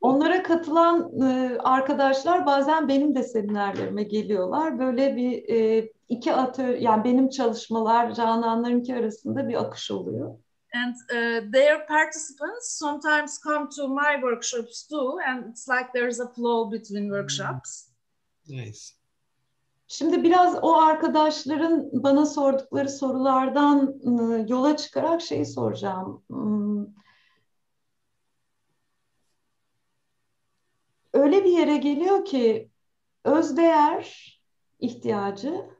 onlara 0.00 0.42
katılan 0.42 1.10
e, 1.22 1.58
arkadaşlar 1.58 2.46
bazen 2.46 2.88
benim 2.88 3.14
de 3.14 3.22
seminerlerime 3.22 4.02
geliyorlar. 4.02 4.78
Böyle 4.78 5.16
bir 5.16 5.48
e, 5.48 5.90
iki 6.08 6.32
atölye, 6.32 6.78
yani 6.78 7.04
benim 7.04 7.28
çalışmalar 7.28 8.14
Cananlarınki 8.14 8.96
arasında 8.96 9.48
bir 9.48 9.62
akış 9.62 9.90
oluyor. 9.90 10.38
And 10.76 10.94
uh, 11.10 11.40
their 11.52 11.86
participants 11.86 12.76
sometimes 12.78 13.38
come 13.38 13.68
to 13.76 13.88
my 13.88 14.16
workshops 14.22 14.86
too, 14.90 15.18
and 15.26 15.44
it's 15.50 15.68
like 15.68 15.92
there's 15.92 16.20
a 16.20 16.28
flow 16.28 16.70
between 16.70 17.08
workshops. 17.10 17.90
nice. 18.48 18.96
Şimdi 19.88 20.22
biraz 20.22 20.54
o 20.62 20.76
arkadaşların 20.76 21.90
bana 21.92 22.26
sordukları 22.26 22.88
sorulardan 22.88 24.00
e, 24.04 24.46
yola 24.48 24.76
çıkarak 24.76 25.22
şeyi 25.22 25.46
soracağım. 25.46 26.22
Hmm. 26.30 26.86
Öyle 31.12 31.44
bir 31.44 31.50
yere 31.58 31.76
geliyor 31.76 32.24
ki 32.24 32.70
özdeğer 33.24 34.36
ihtiyacı 34.80 35.70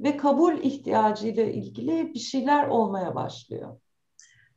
ve 0.00 0.16
kabul 0.16 0.58
ihtiyacı 0.58 1.28
ile 1.28 1.54
ilgili 1.54 2.14
bir 2.14 2.18
şeyler 2.18 2.68
olmaya 2.68 3.14
başlıyor. 3.14 3.76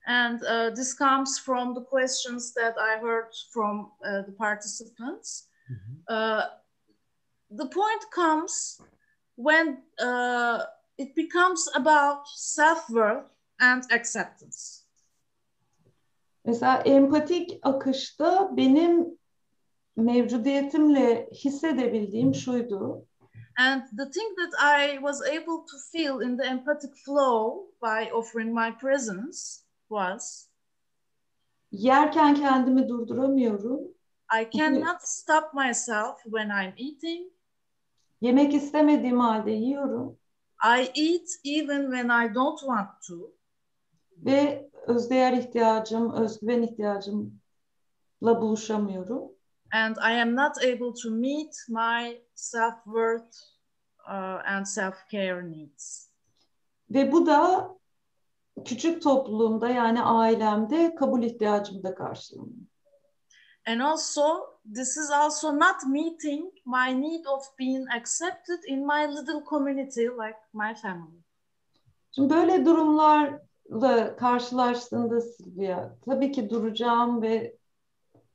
And 0.09 0.43
uh, 0.43 0.71
this 0.71 0.95
comes 0.95 1.37
from 1.37 1.75
the 1.75 1.81
questions 1.81 2.53
that 2.55 2.75
I 2.79 2.97
heard 2.97 3.29
from 3.53 3.91
uh, 4.03 4.23
the 4.23 4.31
participants. 4.31 5.47
Uh, 6.07 6.45
the 7.51 7.67
point 7.67 8.03
comes 8.11 8.81
when 9.35 9.77
uh, 9.99 10.63
it 10.97 11.13
becomes 11.15 11.69
about 11.75 12.27
self-worth 12.35 13.25
and 13.59 13.83
acceptance. 13.91 14.83
Mesela 16.45 16.81
empatik 16.85 17.59
akışta 17.63 18.57
benim 18.57 19.17
mevcudiyetimle 19.97 21.29
hissedebildiğim 21.43 22.33
şuydu. 22.33 23.05
And 23.57 23.83
the 23.97 24.09
thing 24.09 24.35
that 24.37 24.53
I 24.59 24.97
was 24.97 25.21
able 25.21 25.65
to 25.71 25.77
feel 25.91 26.21
in 26.21 26.37
the 26.37 26.45
empathic 26.45 26.95
flow 27.05 27.67
by 27.81 28.11
offering 28.11 28.53
my 28.53 28.71
presence 28.71 29.68
was 29.89 30.49
Yerken 31.71 32.35
kendimi 32.35 32.89
durduramıyorum. 32.89 33.79
I 34.41 34.57
cannot 34.57 35.01
stop 35.01 35.53
myself 35.53 36.23
when 36.23 36.49
I'm 36.49 36.73
eating. 36.77 37.31
Yemek 38.21 38.53
istemediğim 38.53 39.19
halde 39.19 39.51
yiyorum 39.51 40.19
I 40.61 40.91
eat 40.93 41.39
even 41.43 41.91
when 41.91 42.09
I 42.09 42.35
don't 42.35 42.59
want 42.59 42.89
to. 43.07 43.33
ve 44.25 44.69
özdeğer 44.87 45.33
ihtiyacım, 45.33 46.13
özgüven 46.13 46.61
ihtiyacımla 46.61 47.31
buluşamıyorum. 48.21 49.31
And 49.73 49.95
I 49.95 50.21
am 50.21 50.35
not 50.35 50.57
able 50.57 50.93
to 51.03 51.11
meet 51.11 51.55
my 51.69 52.21
self-worth 52.35 53.35
uh, 54.07 54.41
and 54.45 54.65
self-care 54.65 55.51
needs. 55.51 56.09
Ve 56.89 57.11
bu 57.11 57.25
da 57.25 57.69
küçük 58.65 59.01
topluluğumda 59.01 59.69
yani 59.69 60.01
ailemde 60.01 60.95
kabul 60.95 61.23
ihtiyacımı 61.23 61.83
da 61.83 61.95
karşılamıyor. 61.95 62.69
And 63.67 63.81
also, 63.81 64.23
this 64.75 64.97
is 64.97 65.11
also 65.11 65.51
not 65.51 65.85
meeting 65.87 66.53
my 66.65 67.01
need 67.01 67.25
of 67.25 67.43
being 67.59 67.87
accepted 67.89 68.63
in 68.67 68.87
my 68.87 69.07
little 69.07 69.43
community 69.49 70.07
like 70.07 70.37
my 70.53 70.75
family. 70.75 71.19
Şimdi 72.11 72.33
böyle 72.33 72.65
durumlarla 72.65 74.15
karşılaştığında 74.17 75.21
Silvia, 75.21 75.95
tabii 76.05 76.31
ki 76.31 76.49
duracağım 76.49 77.21
ve 77.21 77.57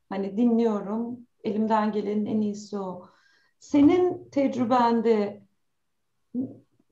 hani 0.09 0.37
dinliyorum. 0.37 1.27
Elimden 1.43 1.91
gelenin 1.91 2.25
en 2.25 2.41
iyisi 2.41 2.79
o. 2.79 3.09
Senin 3.59 4.29
tecrübende 4.29 5.41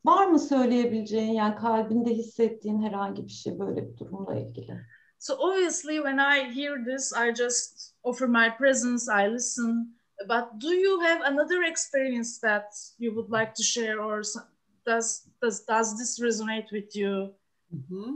var 0.06 0.28
mı 0.28 0.40
söyleyebileceğin 0.40 1.34
yani 1.34 1.56
kalbinde 1.56 2.10
hissettiğin 2.14 2.84
herhangi 2.84 3.26
bir 3.26 3.32
şey 3.32 3.60
böyle 3.60 3.88
bir 3.88 3.98
durumla 3.98 4.36
ilgili? 4.36 4.86
So 5.20 5.34
obviously, 5.34 5.96
when 5.96 6.18
I 6.18 6.56
hear 6.56 6.86
this, 6.86 7.14
I 7.14 7.34
just 7.36 7.94
offer 8.04 8.28
my 8.28 8.58
presence, 8.58 9.06
I 9.12 9.34
listen. 9.34 9.96
But 10.28 10.62
do 10.62 10.74
you 10.74 11.02
have 11.02 11.22
another 11.24 11.64
experience 11.64 12.40
that 12.42 12.94
you 13.00 13.16
would 13.16 13.42
like 13.42 13.54
to 13.56 13.64
share, 13.64 14.00
or 14.02 14.24
so- 14.24 14.42
does 14.86 15.28
does 15.42 15.66
does 15.66 15.98
this 16.00 16.20
resonate 16.20 16.72
with 16.72 16.96
you? 16.96 17.34
Mhm. 17.74 18.14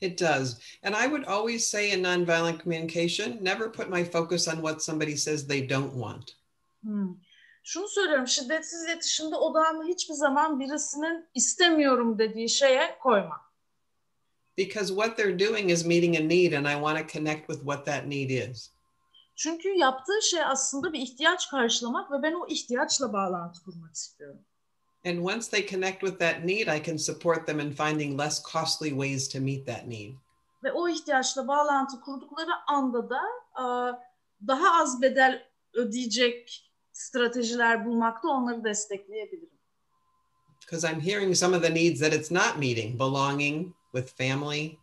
It 0.00 0.20
does. 0.20 0.58
And 0.82 0.94
I 0.94 1.06
would 1.06 1.24
always 1.24 1.66
say 1.66 1.92
in 1.92 2.02
nonviolent 2.02 2.60
communication, 2.60 3.38
never 3.40 3.70
put 3.70 3.90
my 3.90 4.04
focus 4.04 4.48
on 4.48 4.62
what 4.62 4.82
somebody 4.82 5.16
says 5.16 5.46
they 5.46 5.66
don't 5.66 5.94
want. 5.94 6.24
Hmm. 6.84 7.12
Şunu 7.70 7.88
söylüyorum, 7.88 8.26
şiddetsiz 8.26 8.84
iletişimde 8.84 9.36
odağımı 9.36 9.84
hiçbir 9.84 10.14
zaman 10.14 10.60
birisinin 10.60 11.26
istemiyorum 11.34 12.18
dediği 12.18 12.48
şeye 12.48 12.98
koyma. 13.02 13.40
Because 14.58 14.88
what 14.88 15.16
they're 15.16 15.48
doing 15.48 15.70
is 15.70 15.84
meeting 15.84 16.16
a 16.16 16.20
need, 16.20 16.52
and 16.52 16.66
I 16.66 16.72
want 16.72 16.98
to 16.98 17.18
connect 17.18 17.46
with 17.46 17.58
what 17.58 17.86
that 17.86 18.06
need 18.06 18.30
is. 18.30 18.70
Çünkü 19.36 19.68
yaptığı 19.68 20.22
şey 20.30 20.44
aslında 20.44 20.92
bir 20.92 20.98
ihtiyaç 21.00 21.50
karşılamak 21.50 22.12
ve 22.12 22.22
ben 22.22 22.32
o 22.32 22.46
ihtiyaçla 22.46 23.12
bağlantı 23.12 23.64
kurmak 23.64 23.94
istiyorum. 23.94 24.40
And 25.06 25.18
once 25.18 25.50
they 25.50 25.66
connect 25.66 26.00
with 26.00 26.18
that 26.18 26.44
need, 26.44 26.66
I 26.80 26.82
can 26.86 26.96
support 26.96 27.46
them 27.46 27.60
in 27.60 27.72
finding 27.72 28.20
less 28.20 28.42
costly 28.52 28.90
ways 28.90 29.28
to 29.28 29.40
meet 29.40 29.66
that 29.66 29.86
need. 29.86 30.14
Ve 30.64 30.72
o 30.72 30.88
ihtiyaçla 30.88 31.48
bağlantı 31.48 32.00
kurdukları 32.00 32.50
anda 32.66 33.10
da 33.10 33.20
daha 34.46 34.82
az 34.82 35.02
bedel 35.02 35.48
ödeyecek 35.74 36.64
stratejiler 36.98 37.86
bulmakta 37.86 38.28
onları 38.28 38.64
destekleyebilirim. 38.64 39.58
Because 40.60 40.92
I'm 40.92 41.00
hearing 41.00 41.34
some 41.36 41.56
of 41.56 41.62
the 41.62 41.74
needs 41.74 42.00
that 42.00 42.12
it's 42.12 42.30
not 42.30 42.58
meeting 42.58 42.98
belonging 43.00 43.74
with 43.96 44.16
family, 44.16 44.78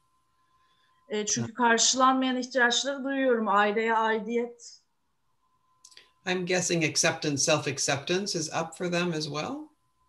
E, 1.10 1.26
çünkü 1.26 1.54
karşılanmayan 1.54 2.38
ihtiyaçları 2.38 3.04
duyuyorum. 3.04 3.48
Aileye 3.48 3.94
aidiyet. 3.94 4.82
I'm 6.28 6.46
guessing 6.46 6.84
acceptance, 6.84 7.38
self 7.38 7.68
acceptance 7.68 8.40
is 8.40 8.48
up 8.48 8.74
for 8.78 8.92
them 8.92 9.12
as 9.14 9.24
well. 9.26 9.56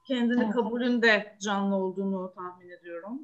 Kendini 0.09 0.45
Evet. 0.45 0.55
kabulünde 0.55 1.37
canlı 1.41 1.77
olduğunu 1.77 2.33
tahmin 2.35 2.71
ediyorum. 2.71 3.21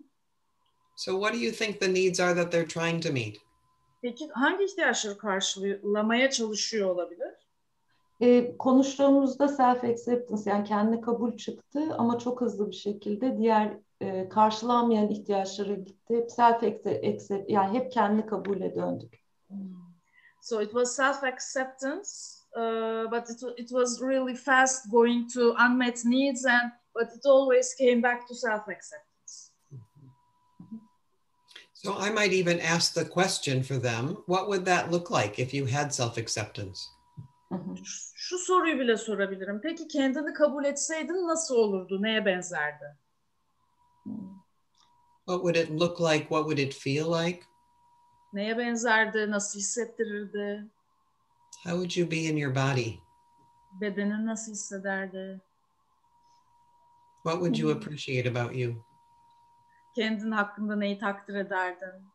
So, 0.96 1.12
what 1.12 1.34
do 1.34 1.38
you 1.38 1.52
think 1.52 1.80
the 1.80 1.94
needs 1.94 2.20
are 2.20 2.34
that 2.34 2.52
they're 2.52 2.68
trying 2.68 3.02
to 3.02 3.12
meet? 3.12 3.36
Peki 4.02 4.28
hangi 4.34 4.64
ihtiyaçları 4.64 5.18
karşılamaya 5.18 6.30
çalışıyor 6.30 6.90
olabilir? 6.90 7.34
Ee, 8.22 8.56
konuştuğumuzda 8.58 9.48
self 9.48 9.84
acceptance 9.84 10.50
yani 10.50 10.64
kendine 10.64 11.00
kabul 11.00 11.36
çıktı 11.36 11.94
ama 11.98 12.18
çok 12.18 12.40
hızlı 12.40 12.70
bir 12.70 12.76
şekilde 12.76 13.38
diğer 13.38 13.78
e, 14.00 14.28
karşılanmayan 14.28 15.08
ihtiyaçlara 15.08 15.74
gitti. 15.74 16.14
Hep 16.14 16.30
self 16.30 16.62
accept 16.62 17.50
yani 17.50 17.78
hep 17.78 17.92
kendi 17.92 18.26
kabule 18.26 18.74
döndük. 18.74 19.22
So 20.42 20.60
it 20.60 20.70
was 20.70 20.96
self-acceptance, 20.96 22.10
uh, 22.56 23.10
but 23.10 23.30
it, 23.30 23.42
it 23.58 23.68
was 23.68 24.00
really 24.02 24.34
fast 24.34 24.90
going 24.90 25.32
to 25.34 25.54
unmet 25.66 26.04
needs, 26.04 26.44
and 26.46 26.72
but 26.94 27.16
it 27.16 27.26
always 27.26 27.74
came 27.74 28.02
back 28.02 28.28
to 28.28 28.34
self-acceptance. 28.34 29.52
So, 31.72 31.92
I 31.92 32.10
might 32.10 32.32
even 32.32 32.60
ask 32.60 32.94
the 32.94 33.04
question 33.04 33.62
for 33.62 33.78
them 33.78 34.16
what 34.26 34.48
would 34.48 34.64
that 34.64 34.90
look 34.90 35.10
like 35.10 35.42
if 35.42 35.54
you 35.54 35.66
had 35.66 35.94
self 35.94 36.16
acceptance? 36.16 36.88
Hı 37.52 37.56
hı. 37.56 37.76
Şu, 37.84 38.12
şu 38.16 38.38
soruyu 38.38 38.78
bile 38.80 38.96
sorabilirim. 38.96 39.60
Peki 39.62 39.88
kendini 39.88 40.32
kabul 40.34 40.64
etseydin 40.64 41.28
nasıl 41.28 41.54
olurdu? 41.54 42.02
Neye 42.02 42.24
benzerdi? 42.26 42.84
What 45.26 45.42
would 45.42 45.56
it 45.56 45.70
look 45.70 46.00
like? 46.00 46.20
What 46.28 46.48
would 46.48 46.58
it 46.58 46.74
feel 46.74 47.24
like? 47.24 47.40
Neye 48.32 48.58
benzerdi? 48.58 49.30
Nasıl 49.30 49.58
hissettirirdi? 49.58 50.70
How 51.64 51.72
would 51.72 51.96
you 51.96 52.10
be 52.10 52.16
in 52.16 52.36
your 52.36 52.54
body? 52.54 52.98
Bedenin 53.80 54.26
nasıl 54.26 54.52
hissederdi? 54.52 55.40
What 57.24 57.34
would 57.34 57.56
you 57.58 57.70
Hmm. 57.70 57.76
appreciate 57.78 58.28
about 58.28 58.56
you? 58.56 58.74
Kendin 59.94 60.30
hakkında 60.30 60.76
neyi 60.76 60.98
takdir 60.98 61.34
ederdin? 61.34 62.12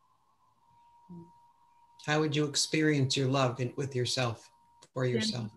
How 2.06 2.14
would 2.14 2.34
you 2.36 2.48
experience 2.48 3.20
your 3.20 3.30
love 3.32 3.62
in, 3.64 3.68
with 3.68 3.96
yourself, 3.96 4.50
for 4.98 5.04
yourself? 5.04 5.50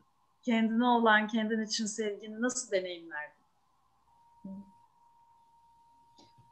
Kendine 0.43 0.85
olan, 0.85 1.27
kendin 1.27 1.61
için 1.61 1.85
sevgini 1.85 2.41
nasıl 2.41 2.71
deneyimlerdin? 2.71 3.41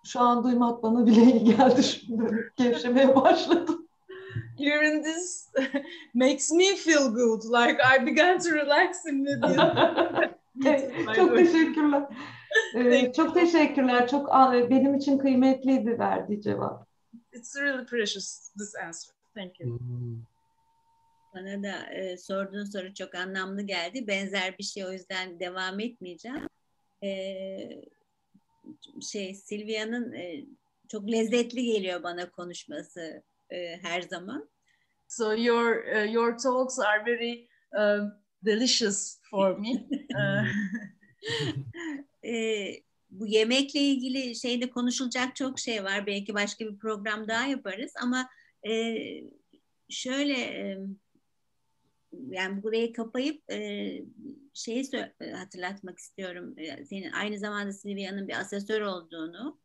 Şu 0.06 0.20
an 0.20 0.44
duymak 0.44 0.84
bana 0.84 1.06
bile 1.06 1.22
iyi 1.22 1.44
geldi. 1.44 1.84
Şimdi 1.84 2.52
gevşemeye 2.56 3.16
başladım. 3.16 3.88
Hearing 4.58 5.06
this 5.06 5.50
makes 6.14 6.52
me 6.52 6.76
feel 6.76 7.10
good. 7.10 7.44
Like 7.44 7.80
I 7.84 8.06
began 8.06 8.40
to 8.40 8.52
relax 8.52 9.06
immediately. 9.06 9.56
çok 11.16 11.38
teşekkürler. 11.38 12.04
Ee, 12.76 13.14
çok 13.14 13.34
teşekkürler. 13.34 14.08
Çok 14.08 14.30
benim 14.70 14.96
için 14.96 15.18
kıymetliydi 15.18 16.00
verdiği 16.00 16.42
cevap. 16.42 16.88
It's 17.34 17.56
really 17.56 17.86
precious 17.86 18.50
this 18.58 18.76
answer. 18.76 19.14
Thank 19.36 19.60
you. 19.60 19.80
Bana 21.36 21.64
da 21.64 21.94
e, 21.94 22.18
sorduğun 22.18 22.66
soru 22.66 22.94
çok 22.94 23.16
anlamlı 23.16 23.62
geldi. 23.62 24.08
Benzer 24.08 24.58
bir 24.58 24.64
şey 24.64 24.86
o 24.86 24.92
yüzden 24.92 25.40
devam 25.40 25.80
etmeyeceğim. 25.80 26.48
E, 27.04 27.12
şey 29.12 29.36
Silvia'nın 29.36 30.14
e, 30.14 30.46
çok 30.88 31.12
lezzetli 31.12 31.66
geliyor 31.66 32.04
bana 32.04 32.32
konuşması 32.32 33.24
e, 33.50 33.78
her 33.82 34.02
zaman. 34.02 34.50
So 35.08 35.34
your 35.34 35.84
uh, 35.86 36.14
your 36.14 36.38
talks 36.38 36.80
are 36.80 37.06
very 37.06 37.48
um, 37.74 38.12
delicious 38.46 39.20
for 39.30 39.58
me. 39.58 39.88
e, 42.26 42.66
bu 43.10 43.28
yemekle 43.28 43.80
ilgili 43.80 44.36
şeyde 44.36 44.70
konuşulacak 44.70 45.36
çok 45.36 45.60
şey 45.60 45.84
var. 45.84 46.06
Belki 46.08 46.34
başka 46.34 46.66
bir 46.66 46.78
program 46.78 47.28
daha 47.28 47.46
yaparız 47.46 47.94
ama 48.02 48.30
e, 48.70 48.96
şöyle 49.90 50.34
e, 50.34 50.78
yani 52.12 52.64
burayı 52.64 52.94
kapayıp 52.94 53.52
e, 53.52 53.90
şeyi 54.54 54.84
hatırlatmak 55.34 55.98
istiyorum. 55.98 56.56
Senin 56.90 57.12
aynı 57.12 57.40
zamanda 57.40 57.74
Silvia'nın 57.74 58.28
bir 58.28 58.40
asesör 58.40 58.82
olduğunu. 58.82 59.60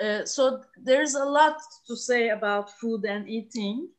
Uh, 0.00 0.24
so 0.24 0.60
there's 0.86 1.14
a 1.16 1.24
lot 1.24 1.56
to 1.86 1.96
say 1.96 2.30
about 2.30 2.70
food 2.80 3.04
and 3.04 3.28
eating, 3.28 3.90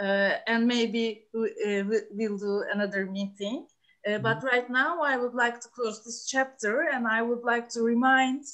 uh, 0.00 0.38
and 0.46 0.66
maybe 0.66 1.28
we, 1.32 2.04
we'll 2.10 2.38
do 2.38 2.62
another 2.74 3.04
meeting. 3.04 3.68
But 4.04 4.42
right 4.42 4.68
now, 4.68 5.00
I 5.00 5.16
would 5.16 5.34
like 5.34 5.60
to 5.60 5.68
close 5.68 6.02
this 6.04 6.26
chapter, 6.26 6.88
and 6.92 7.06
I 7.06 7.22
would 7.22 7.44
like 7.44 7.68
to 7.68 7.82
remind 7.82 8.44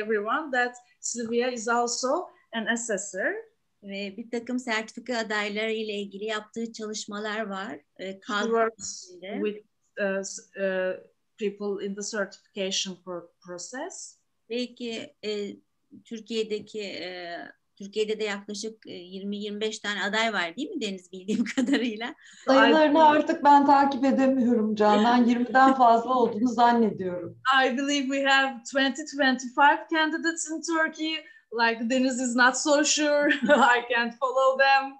everyone 0.00 0.50
that 0.50 0.74
Sylvia 1.00 1.48
is 1.48 1.68
also 1.68 2.28
an 2.52 2.66
assessor. 2.66 3.34
Ve 3.82 4.16
bir 4.16 4.30
takım 4.30 4.58
sertifika 4.58 5.18
adayları 5.18 5.72
ile 5.72 5.92
ilgili 5.92 6.24
yaptığı 6.24 6.72
çalışmalar 6.72 7.40
var. 7.40 7.80
She 7.98 8.42
works 8.42 9.10
with 9.44 9.64
uh, 10.00 10.22
uh, 10.56 10.92
people 11.38 11.86
in 11.86 11.94
the 11.94 12.02
certification 12.02 12.96
pro 13.04 13.30
process. 13.46 14.18
Belki 14.50 15.14
e, 15.24 15.56
Türkiye'deki 16.04 16.82
e, 16.82 17.38
Türkiye'de 17.76 18.20
de 18.20 18.24
yaklaşık 18.24 18.86
20-25 18.86 19.64
e, 19.64 19.80
tane 19.82 20.02
aday 20.04 20.32
var 20.32 20.56
değil 20.56 20.70
mi 20.70 20.80
Deniz 20.80 21.12
bildiğim 21.12 21.44
kadarıyla? 21.56 22.14
Sayılarını 22.46 23.08
artık 23.08 23.44
ben 23.44 23.66
takip 23.66 24.04
edemiyorum 24.04 24.74
Canan. 24.74 25.28
20'den 25.28 25.74
fazla 25.74 26.14
olduğunu 26.14 26.48
zannediyorum. 26.48 27.38
I 27.64 27.78
believe 27.78 28.02
we 28.02 28.22
have 28.22 28.56
20-25 28.74 29.90
candidates 29.90 30.50
in 30.50 30.62
Turkey. 30.74 31.24
Like 31.50 31.88
Deniz 31.88 32.20
is 32.20 32.34
not 32.34 32.56
so 32.56 32.82
sure. 32.82 33.30
I 33.48 33.84
can't 33.88 34.14
follow 34.14 34.58
them. 34.58 34.98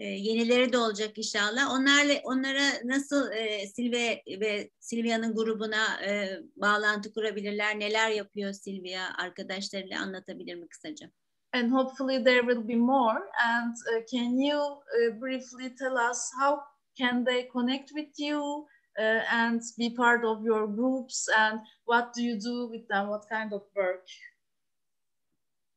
Ee, 0.00 0.04
yenileri 0.04 0.72
de 0.72 0.78
olacak 0.78 1.18
inşallah. 1.18 1.70
Onlarla 1.70 2.12
onlara 2.24 2.64
nasıl 2.84 3.32
e, 3.32 3.66
Silve 3.66 4.22
ve 4.40 4.70
Silvia'nın 4.78 5.34
grubuna 5.34 6.00
e, 6.04 6.40
bağlantı 6.56 7.12
kurabilirler? 7.14 7.80
Neler 7.80 8.10
yapıyor 8.10 8.52
Silvia 8.52 9.02
arkadaşlarıyla 9.18 10.00
anlatabilir 10.02 10.54
mi 10.54 10.68
kısaca? 10.68 11.10
And 11.52 11.72
hopefully 11.72 12.24
there 12.24 12.40
will 12.40 12.68
be 12.68 12.76
more. 12.76 13.20
And 13.44 13.74
uh, 13.74 14.04
can 14.06 14.38
you 14.38 14.58
uh, 14.60 15.20
briefly 15.20 15.74
tell 15.74 15.96
us 16.10 16.30
how 16.40 16.60
can 16.98 17.24
they 17.24 17.48
connect 17.48 17.88
with 17.88 18.18
you 18.18 18.66
uh, 18.98 19.22
and 19.32 19.60
be 19.78 19.94
part 19.94 20.24
of 20.24 20.44
your 20.44 20.66
groups 20.66 21.28
and 21.28 21.60
what 21.86 22.14
do 22.14 22.22
you 22.22 22.38
do 22.40 22.68
with 22.70 22.88
them? 22.88 23.08
What 23.08 23.28
kind 23.28 23.52
of 23.52 23.62
work? 23.74 24.06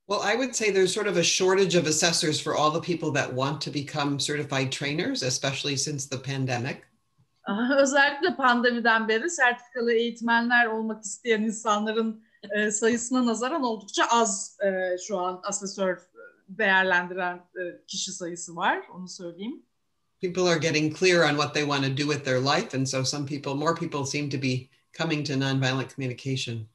Well, 0.07 0.21
I 0.21 0.35
would 0.35 0.53
say 0.55 0.69
there's 0.69 0.93
sort 0.93 1.07
of 1.07 1.17
a 1.17 1.23
shortage 1.23 1.75
of 1.75 1.87
assessors 1.87 2.39
for 2.39 2.55
all 2.55 2.71
the 2.71 2.81
people 2.81 3.11
that 3.11 3.33
want 3.33 3.61
to 3.61 3.69
become 3.71 4.19
certified 4.19 4.71
trainers, 4.71 5.23
especially 5.23 5.77
since 5.77 6.07
the 6.07 6.17
pandemic. 6.17 6.83
Özellikle 7.77 8.35
pandemiden 8.35 9.07
beri 9.07 9.29
sertifikalı 9.29 9.93
eğitmenler 9.93 10.65
olmak 10.65 11.03
isteyen 11.03 11.41
insanların 11.41 12.23
e, 12.51 12.71
sayısına 12.71 13.25
nazaran 13.25 13.63
oldukça 13.63 14.05
az 14.05 14.57
e, 14.65 14.97
şu 15.07 15.19
an 15.19 15.41
asesör 15.43 15.97
değerlendiren 16.49 17.35
e, 17.35 17.85
kişi 17.87 18.11
sayısı 18.11 18.55
var. 18.55 18.81
Onu 18.95 19.07
söyleyeyim. 19.07 19.63
People 20.21 20.43
are 20.43 20.59
getting 20.59 20.99
clear 20.99 21.29
on 21.29 21.35
what 21.35 21.53
they 21.53 21.63
want 21.63 21.83
to 21.85 22.03
do 22.03 22.13
with 22.13 22.25
their 22.25 22.39
life, 22.39 22.77
and 22.77 22.85
so 22.85 23.03
some 23.03 23.25
people, 23.25 23.53
more 23.53 23.75
people, 23.75 24.05
seem 24.05 24.29
to 24.29 24.41
be 24.41 24.69
coming 24.97 25.27
to 25.27 25.33
nonviolent 25.33 25.95
communication. 25.95 26.67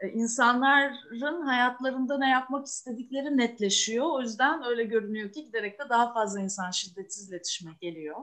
E, 0.00 0.08
insanların 0.08 1.46
hayatlarında 1.46 2.18
ne 2.18 2.30
yapmak 2.30 2.66
istedikleri 2.66 3.36
netleşiyor. 3.36 4.06
O 4.06 4.20
yüzden 4.20 4.64
öyle 4.64 4.84
görünüyor 4.84 5.32
ki 5.32 5.44
giderek 5.44 5.78
de 5.80 5.88
daha 5.88 6.12
fazla 6.12 6.40
insan 6.40 6.70
şiddetsiz 6.70 7.30
iletişime 7.30 7.72
geliyor. 7.80 8.16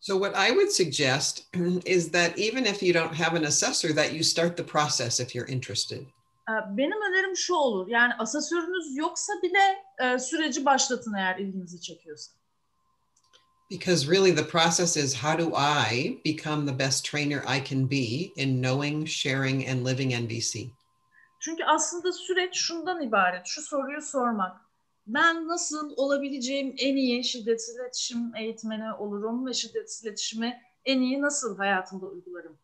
So 0.00 0.18
what 0.18 0.36
I 0.36 0.48
would 0.48 0.70
suggest 0.70 1.54
is 1.86 2.12
that 2.12 2.38
even 2.38 2.64
if 2.64 2.82
you 2.82 2.94
don't 2.94 3.14
have 3.14 3.38
an 3.38 3.44
assessor 3.44 3.94
that 3.94 4.12
you 4.12 4.22
start 4.22 4.56
the 4.56 4.66
process 4.66 5.20
if 5.20 5.34
you're 5.34 5.52
interested. 5.52 6.00
E, 6.48 6.52
benim 6.76 7.02
önerim 7.02 7.36
şu 7.36 7.54
olur. 7.54 7.88
Yani 7.88 8.14
asesörünüz 8.14 8.96
yoksa 8.96 9.32
bile 9.42 9.84
e, 10.02 10.18
süreci 10.18 10.64
başlatın 10.64 11.14
eğer 11.14 11.38
ilginizi 11.38 11.80
çekiyorsa. 11.80 12.32
Because 13.70 14.10
really 14.10 14.34
the 14.34 14.46
process 14.46 14.96
is 14.96 15.14
how 15.14 15.38
do 15.38 15.56
I 15.56 16.20
become 16.24 16.66
the 16.66 16.78
best 16.78 17.04
trainer 17.04 17.42
I 17.42 17.64
can 17.70 17.90
be 17.90 18.32
in 18.36 18.62
knowing, 18.62 19.08
sharing 19.08 19.68
and 19.68 19.86
living 19.86 20.12
NVC? 20.12 20.70
Çünkü 21.44 21.64
aslında 21.64 22.12
süreç 22.12 22.56
şundan 22.56 23.02
ibaret. 23.02 23.46
Şu 23.46 23.62
soruyu 23.62 24.02
sormak. 24.02 24.56
Ben 25.06 25.48
nasıl 25.48 25.92
olabileceğim 25.96 26.74
en 26.78 26.96
iyi 26.96 27.24
şiddetsiz 27.24 27.76
iletişim 27.76 28.34
eğitmeni 28.36 28.92
olurum 28.92 29.46
ve 29.46 29.54
şiddetsiz 29.54 30.04
iletişimi 30.04 30.60
en 30.84 31.00
iyi 31.00 31.22
nasıl 31.22 31.56
hayatımda 31.56 32.06
uygularım? 32.06 32.58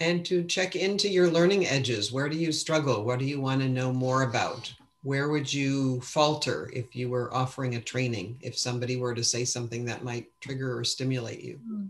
And 0.00 0.24
to 0.24 0.48
check 0.48 0.76
into 0.76 1.08
your 1.08 1.32
learning 1.34 1.64
edges. 1.64 2.08
Where 2.08 2.32
do 2.32 2.36
you 2.36 2.52
struggle? 2.52 2.94
What 2.94 3.20
do 3.20 3.24
you 3.24 3.48
want 3.48 3.62
to 3.62 3.68
know 3.68 3.98
more 3.98 4.24
about? 4.24 4.74
Where 5.02 5.26
would 5.26 5.54
you 5.54 6.00
falter 6.00 6.70
if 6.72 6.96
you 6.96 7.08
were 7.08 7.30
offering 7.42 7.76
a 7.76 7.80
training? 7.80 8.38
If 8.42 8.58
somebody 8.58 8.94
were 8.94 9.14
to 9.14 9.24
say 9.24 9.44
something 9.44 9.86
that 9.86 10.04
might 10.04 10.26
trigger 10.40 10.78
or 10.78 10.84
stimulate 10.84 11.44
you? 11.44 11.56
Hmm. 11.56 11.86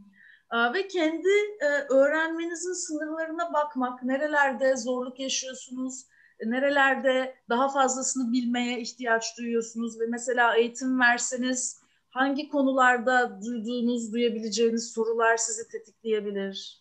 Ve 0.53 0.88
kendi 0.88 1.28
e, 1.61 1.66
öğrenmenizin 1.90 2.72
sınırlarına 2.72 3.53
bakmak, 3.53 4.03
nerelerde 4.03 4.76
zorluk 4.76 5.20
yaşıyorsunuz, 5.20 6.05
nerelerde 6.44 7.34
daha 7.49 7.68
fazlasını 7.68 8.32
bilmeye 8.32 8.80
ihtiyaç 8.80 9.38
duyuyorsunuz 9.38 10.01
ve 10.01 10.05
mesela 10.09 10.57
eğitim 10.57 11.01
verseniz 11.01 11.80
hangi 12.11 12.49
konularda 12.49 13.40
duyduğunuz, 13.42 14.12
duyabileceğiniz 14.12 14.92
sorular 14.92 15.36
sizi 15.36 15.68
tetikleyebilir? 15.68 16.78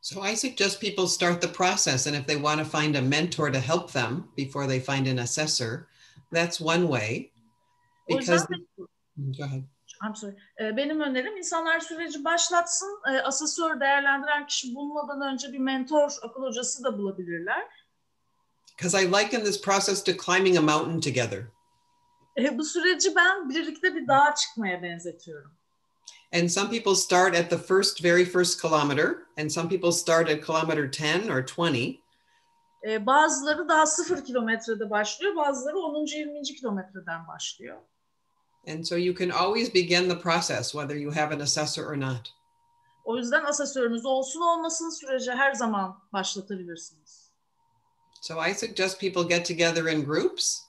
So 0.00 0.26
I 0.26 0.36
suggest 0.36 0.80
people 0.80 1.06
start 1.06 1.42
the 1.42 1.52
process 1.52 2.06
and 2.06 2.16
if 2.16 2.26
they 2.26 2.36
want 2.36 2.60
to 2.60 2.78
find 2.78 2.94
a 2.94 3.02
mentor 3.02 3.52
to 3.52 3.58
help 3.58 3.92
them 3.92 4.28
before 4.36 4.68
they 4.68 4.80
find 4.80 5.06
an 5.06 5.18
assessor, 5.18 5.88
that's 6.32 6.60
one 6.60 6.86
way. 6.86 7.32
Because 8.08 8.46
Go 9.18 9.44
ahead. 9.44 9.64
I'm 10.06 10.14
sorry. 10.14 10.36
Ee, 10.60 10.76
benim 10.76 11.00
önerim 11.00 11.36
insanlar 11.36 11.80
süreci 11.80 12.24
başlatsın. 12.24 13.00
E, 13.12 13.20
asesör 13.20 13.80
değerlendiren 13.80 14.46
kişi 14.46 14.74
bulmadan 14.74 15.32
önce 15.32 15.52
bir 15.52 15.58
mentor, 15.58 16.10
akıl 16.22 16.42
hocası 16.42 16.84
da 16.84 16.98
bulabilirler. 16.98 17.66
Because 18.78 19.04
I 19.04 19.12
liken 19.12 19.44
this 19.44 19.60
process 19.60 20.04
to 20.04 20.12
climbing 20.26 20.58
a 20.58 20.60
mountain 20.60 21.00
together. 21.00 21.42
E, 22.38 22.58
bu 22.58 22.64
süreci 22.64 23.16
ben 23.16 23.50
birlikte 23.50 23.94
bir 23.94 24.08
dağa 24.08 24.34
çıkmaya 24.34 24.82
benzetiyorum. 24.82 25.58
And 26.32 26.48
some 26.48 26.70
people 26.70 26.94
start 26.94 27.34
at 27.34 27.50
the 27.50 27.58
first, 27.58 28.04
very 28.04 28.24
first 28.24 28.60
kilometer, 28.60 29.26
and 29.38 29.50
some 29.50 29.68
people 29.68 29.92
start 29.92 30.28
at 30.28 30.44
kilometer 30.46 30.88
10 30.88 31.28
or 31.28 31.42
20. 31.42 32.00
E, 32.88 33.06
bazıları 33.06 33.68
daha 33.68 33.86
sıfır 33.86 34.24
kilometrede 34.24 34.90
başlıyor, 34.90 35.36
bazıları 35.36 35.78
10. 35.78 36.06
20. 36.06 36.42
kilometreden 36.42 37.28
başlıyor. 37.28 37.78
And 38.66 38.86
so 38.86 38.96
you 38.96 39.14
can 39.14 39.30
always 39.30 39.70
begin 39.70 40.08
the 40.08 40.16
process 40.16 40.74
whether 40.74 40.96
you 40.96 41.10
have 41.10 41.32
an 41.32 41.40
assessor 41.40 41.86
or 41.86 41.96
not. 41.96 42.32
O 43.04 43.16
yüzden 43.16 43.44
asesörünüz 43.44 44.06
olsun 44.06 44.40
olmasın 44.40 44.90
sürece 44.90 45.32
her 45.32 45.54
zaman 45.54 45.98
başlatabilirsiniz. 46.12 47.30
So 48.20 48.46
I 48.48 48.54
suggest 48.54 49.00
people 49.00 49.22
get 49.22 49.46
together 49.46 49.88
in 49.88 50.04
groups 50.04 50.60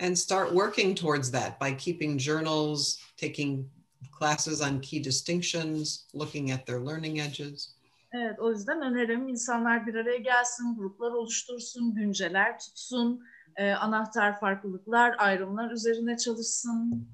and 0.00 0.16
start 0.18 0.48
working 0.50 0.94
towards 0.94 1.30
that 1.30 1.60
by 1.60 1.76
keeping 1.76 2.18
journals, 2.18 2.98
taking 3.16 3.70
classes 4.18 4.62
on 4.62 4.80
key 4.80 5.04
distinctions, 5.04 6.06
looking 6.14 6.50
at 6.50 6.66
their 6.66 6.80
learning 6.80 7.20
edges. 7.20 7.74
Evet, 8.12 8.40
o 8.40 8.50
yüzden 8.50 8.82
önerim 8.82 9.28
insanlar 9.28 9.86
bir 9.86 9.94
araya 9.94 10.18
gelsin, 10.18 10.76
gruplar 10.76 11.12
oluştursun, 11.12 11.94
günceler 11.94 12.58
tutsun, 12.58 13.24
e, 13.56 13.72
anahtar 13.72 14.40
farklılıklar, 14.40 15.14
ayrımlar 15.18 15.70
üzerine 15.70 16.16
çalışsın. 16.16 17.08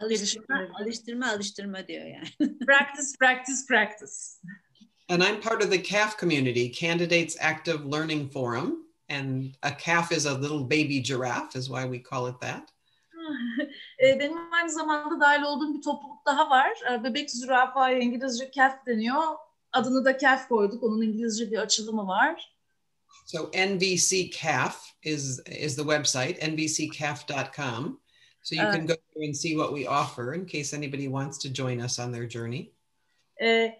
Alıştırma, 0.00 0.68
alıştırma, 0.80 1.28
alıştırma 1.28 1.88
diyor 1.88 2.04
yani. 2.04 2.58
practice, 2.66 3.08
practice, 3.18 3.66
practice. 3.68 4.12
And 5.08 5.22
I'm 5.22 5.40
part 5.40 5.64
of 5.64 5.70
the 5.70 5.82
CAF 5.82 6.18
community, 6.20 6.72
Candidates 6.72 7.36
Active 7.40 7.92
Learning 7.92 8.32
Forum. 8.32 8.86
And 9.08 9.44
a 9.62 9.76
calf 9.76 10.12
is 10.12 10.26
a 10.26 10.34
little 10.34 10.64
baby 10.64 11.02
giraffe, 11.02 11.56
is 11.56 11.66
why 11.66 11.82
we 11.84 12.02
call 12.02 12.28
it 12.30 12.40
that. 12.40 12.70
E, 14.04 14.18
Benim 14.18 14.52
aynı 14.52 14.70
zamanda 14.70 15.20
dahil 15.20 15.42
olduğum 15.42 15.74
bir 15.74 15.82
topluluk 15.82 16.26
daha 16.26 16.50
var. 16.50 16.70
E, 16.92 17.04
Bebek 17.04 17.30
zürafaya 17.30 17.98
İngilizce 17.98 18.50
calf 18.54 18.86
deniyor. 18.86 19.22
Adını 19.72 20.04
da 20.04 20.18
calf 20.18 20.48
koyduk. 20.48 20.82
Onun 20.82 21.02
İngilizce 21.02 21.50
bir 21.50 21.58
açılımı 21.58 22.06
var. 22.06 22.54
So 23.26 23.50
NVC 23.54 24.30
CAF 24.30 24.76
is 25.02 25.40
is 25.46 25.76
the 25.76 25.82
website, 25.82 26.52
nvccaf.com. 26.52 28.00
So 28.42 28.54
you 28.54 28.62
can 28.62 28.80
um, 28.80 28.86
go 28.86 28.94
there 29.14 29.24
and 29.24 29.36
see 29.36 29.56
what 29.56 29.72
we 29.72 29.86
offer 29.86 30.32
in 30.32 30.46
case 30.46 30.72
anybody 30.72 31.08
wants 31.08 31.38
to 31.38 31.50
join 31.50 31.80
us 31.80 31.98
on 31.98 32.10
their 32.10 32.26
journey. 32.26 32.72
E, 33.42 33.72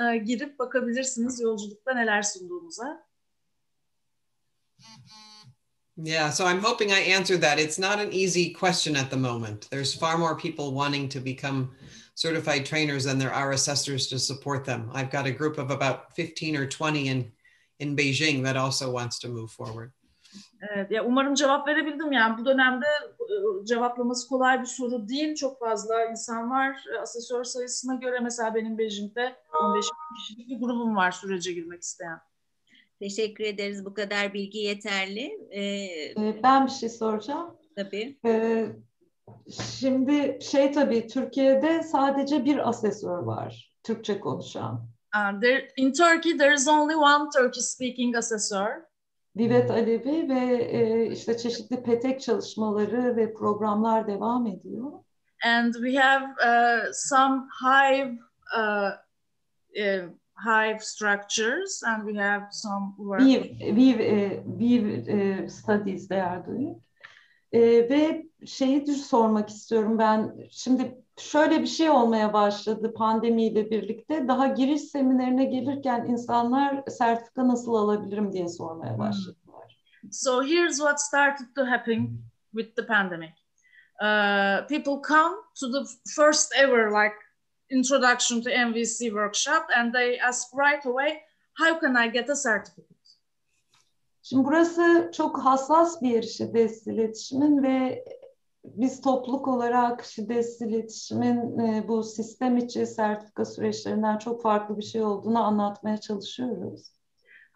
e, 0.00 0.24
girip 0.24 0.58
bakabilirsiniz 0.58 1.40
yolculukta 1.40 1.94
neler 1.94 2.22
sunduğumuza. 2.22 2.98
Yeah, 5.96 6.30
so 6.30 6.46
I'm 6.46 6.60
hoping 6.60 6.90
I 6.90 7.00
answered 7.00 7.42
that. 7.42 7.58
It's 7.58 7.78
not 7.78 8.00
an 8.00 8.12
easy 8.12 8.50
question 8.50 8.96
at 8.96 9.10
the 9.10 9.16
moment. 9.16 9.68
There's 9.70 9.94
far 9.94 10.18
more 10.18 10.34
people 10.34 10.72
wanting 10.72 11.08
to 11.10 11.20
become 11.20 11.70
certified 12.14 12.66
trainers 12.66 13.04
than 13.04 13.18
there 13.18 13.32
are 13.32 13.52
assessors 13.52 14.06
to 14.08 14.18
support 14.18 14.64
them. 14.64 14.90
I've 14.94 15.10
got 15.10 15.26
a 15.26 15.30
group 15.30 15.58
of 15.58 15.70
about 15.70 16.14
15 16.16 16.56
or 16.56 16.66
20 16.66 17.08
in 17.08 17.32
in 17.78 17.96
Beijing 17.96 18.42
that 18.44 18.56
also 18.56 18.90
wants 18.90 19.18
to 19.20 19.28
move 19.28 19.50
forward. 19.50 19.92
Evet, 20.74 20.90
ya 20.90 21.04
umarım 21.04 21.34
cevap 21.34 21.68
verebildim. 21.68 22.12
Yani 22.12 22.38
bu 22.38 22.44
dönemde 22.44 22.86
e, 23.20 23.64
cevaplaması 23.66 24.28
kolay 24.28 24.60
bir 24.60 24.66
soru 24.66 25.08
değil. 25.08 25.34
Çok 25.34 25.58
fazla 25.58 26.04
insan 26.04 26.50
var. 26.50 26.84
E, 26.94 26.98
Asesör 26.98 27.44
sayısına 27.44 27.94
göre 27.94 28.18
mesela 28.20 28.54
benim 28.54 28.78
Beijing'de 28.78 29.36
15 29.64 29.86
kişilik 30.18 30.48
bir 30.48 30.60
grubum 30.60 30.96
var 30.96 31.10
sürece 31.10 31.52
girmek 31.52 31.82
isteyen. 31.82 32.18
Teşekkür 32.98 33.44
ederiz. 33.44 33.84
Bu 33.84 33.94
kadar 33.94 34.34
bilgi 34.34 34.58
yeterli. 34.58 35.38
Ee, 35.50 35.62
Ee, 35.62 36.40
Ben 36.42 36.66
bir 36.66 36.70
şey 36.70 36.88
soracağım. 36.88 37.56
tabii. 37.76 38.18
Ee, 38.26 38.66
Şimdi 39.78 40.38
şey 40.42 40.72
tabii 40.72 41.06
Türkiye'de 41.06 41.82
sadece 41.82 42.44
bir 42.44 42.68
asesör 42.68 43.18
var. 43.18 43.72
Türkçe 43.82 44.20
konuşan. 44.20 44.86
Uh, 45.16 45.40
there, 45.40 45.68
in 45.76 45.92
Turkey 45.92 46.36
there 46.36 46.54
is 46.54 46.68
only 46.68 46.94
one 46.94 47.28
Turkish 47.36 47.64
speaking 47.64 48.16
assessor. 48.16 48.66
Vivet 49.36 49.70
Alevi 49.70 50.28
ve 50.28 50.64
e, 50.64 51.06
işte 51.10 51.38
çeşitli 51.38 51.82
petek 51.82 52.20
çalışmaları 52.20 53.16
ve 53.16 53.34
programlar 53.34 54.06
devam 54.06 54.46
ediyor. 54.46 54.92
And 55.44 55.74
we 55.74 55.96
have 55.96 56.24
uh, 56.24 56.92
some 56.92 57.48
hive 57.62 58.18
uh, 58.56 58.92
uh, 59.76 60.08
hive 60.36 60.80
structures 60.80 61.82
and 61.82 62.06
we 62.06 62.14
have 62.14 62.52
some 62.52 62.94
work. 62.98 63.20
Weave, 63.20 63.58
weave, 63.58 64.00
e, 64.00 64.42
weave 64.58 65.08
e, 65.08 65.48
studies 65.48 66.08
they 66.08 66.20
are 66.20 66.46
doing. 66.46 66.76
E, 67.52 67.60
ve 67.90 68.26
şeyi 68.46 68.86
sormak 68.86 69.48
istiyorum 69.48 69.98
ben. 69.98 70.34
Şimdi 70.50 71.01
şöyle 71.22 71.62
bir 71.62 71.66
şey 71.66 71.90
olmaya 71.90 72.32
başladı 72.32 72.94
pandemiyle 72.94 73.70
birlikte. 73.70 74.28
Daha 74.28 74.46
giriş 74.46 74.82
seminerine 74.82 75.44
gelirken 75.44 76.06
insanlar 76.08 76.82
sertifika 76.88 77.48
nasıl 77.48 77.74
alabilirim 77.74 78.32
diye 78.32 78.48
sormaya 78.48 78.98
başladılar. 78.98 79.78
So 80.10 80.42
here's 80.42 80.76
what 80.76 81.00
started 81.00 81.46
to 81.56 81.64
happen 81.64 82.18
with 82.50 82.76
the 82.76 82.86
pandemic. 82.86 83.32
Uh, 84.00 84.66
people 84.66 85.02
come 85.08 85.36
to 85.60 85.70
the 85.72 85.88
first 86.16 86.52
ever 86.56 86.90
like 86.90 87.14
introduction 87.70 88.42
to 88.42 88.50
MVC 88.50 89.10
workshop 89.10 89.66
and 89.76 89.94
they 89.94 90.20
ask 90.20 90.48
right 90.54 90.86
away, 90.86 91.22
how 91.54 91.80
can 91.80 91.96
I 91.96 92.12
get 92.12 92.30
a 92.30 92.34
certificate? 92.34 92.92
Şimdi 94.22 94.44
burası 94.44 95.10
çok 95.14 95.38
hassas 95.38 96.02
bir 96.02 96.10
yer 96.10 96.22
şiddetsiz 96.22 96.86
iletişimin 96.86 97.62
ve 97.62 98.04
biz 98.64 99.00
topluluk 99.00 99.48
olarak 99.48 100.04
şiddetsiz 100.04 100.62
iletişimin 100.62 101.58
e, 101.58 101.88
bu 101.88 102.02
sistem 102.02 102.56
içi 102.56 102.86
sertifika 102.86 103.44
süreçlerinden 103.44 104.18
çok 104.18 104.42
farklı 104.42 104.76
bir 104.76 104.82
şey 104.82 105.02
olduğunu 105.02 105.42
anlatmaya 105.42 105.96
çalışıyoruz. 105.96 106.92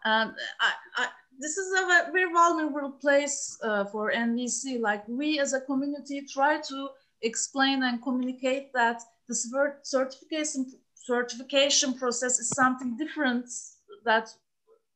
And 0.05 0.29
I, 0.29 1.01
I, 1.01 1.05
this 1.41 1.57
is 1.57 1.73
a 1.73 1.87
ve- 1.87 2.13
very 2.13 2.33
vulnerable 2.33 2.99
place 3.01 3.35
uh, 3.63 3.91
for 3.91 4.11
NVC. 4.11 4.79
Like 4.79 5.03
we 5.07 5.41
as 5.41 5.53
a 5.53 5.65
community 5.65 6.25
try 6.25 6.61
to 6.69 6.75
explain 7.21 7.81
and 7.81 8.01
communicate 8.03 8.71
that 8.73 9.01
the 9.27 9.33
cert- 9.33 9.83
certification 9.83 10.65
certification 10.95 11.93
process 11.93 12.39
is 12.39 12.49
something 12.49 12.97
different 12.97 13.45
that 14.05 14.37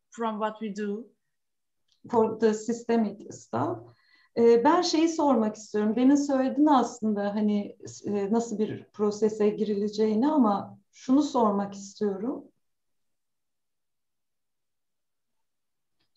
from 0.09 0.39
what 0.39 0.59
we 0.61 0.75
do. 0.75 1.05
For 2.09 2.37
the 2.39 2.53
systemic 2.53 3.33
stuff. 3.33 3.77
E, 4.37 4.63
ben 4.63 4.81
şeyi 4.81 5.09
sormak 5.09 5.55
istiyorum. 5.55 5.95
Demin 5.95 6.15
söyledin 6.15 6.65
aslında 6.65 7.35
hani 7.35 7.77
e, 8.05 8.31
nasıl 8.31 8.59
bir 8.59 8.83
prosese 8.83 9.49
girileceğini 9.49 10.27
ama 10.31 10.77
şunu 10.91 11.23
sormak 11.23 11.73
istiyorum. 11.73 12.43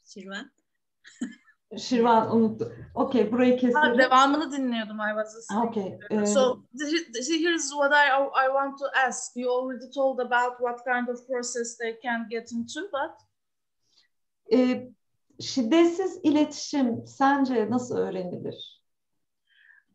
Şirvan. 0.04 0.50
Şirvan 1.78 2.36
unuttu. 2.36 2.72
Okey 2.94 3.32
burayı 3.32 3.52
Ha, 3.52 3.58
keselim. 3.60 3.98
devamını 3.98 4.52
dinliyordum 4.52 4.96
I 5.00 5.08
was 5.14 5.36
listening. 5.36 5.68
Okay. 5.68 5.98
e, 6.22 6.26
So 6.26 6.62
th- 6.78 7.42
here's 7.42 7.70
what 7.70 7.92
I 7.92 8.06
I 8.44 8.46
want 8.46 8.78
to 8.78 8.84
ask. 9.08 9.36
You 9.36 9.50
already 9.50 9.90
told 9.94 10.18
about 10.18 10.58
what 10.58 10.84
kind 10.84 11.08
of 11.08 11.26
process 11.26 11.78
they 11.78 12.00
can 12.02 12.26
get 12.30 12.52
into, 12.52 12.80
but 12.80 13.10
E, 14.52 14.88
şiddetsiz 15.40 16.20
iletişim 16.22 17.06
sence 17.06 17.70
nasıl 17.70 17.96
öğrenilir? 17.96 18.82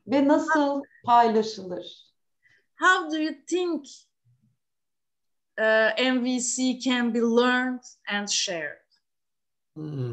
Ve 0.07 0.27
nasıl 0.27 0.81
paylaşılır? 1.05 2.09
how 2.79 3.09
do 3.09 3.17
you 3.17 3.35
think 3.47 3.85
uh, 5.59 5.91
MVC 5.99 6.79
can 6.79 7.11
be 7.11 7.21
learned 7.21 7.81
and 8.07 8.29
shared? 8.29 8.77
Hmm. 9.75 10.11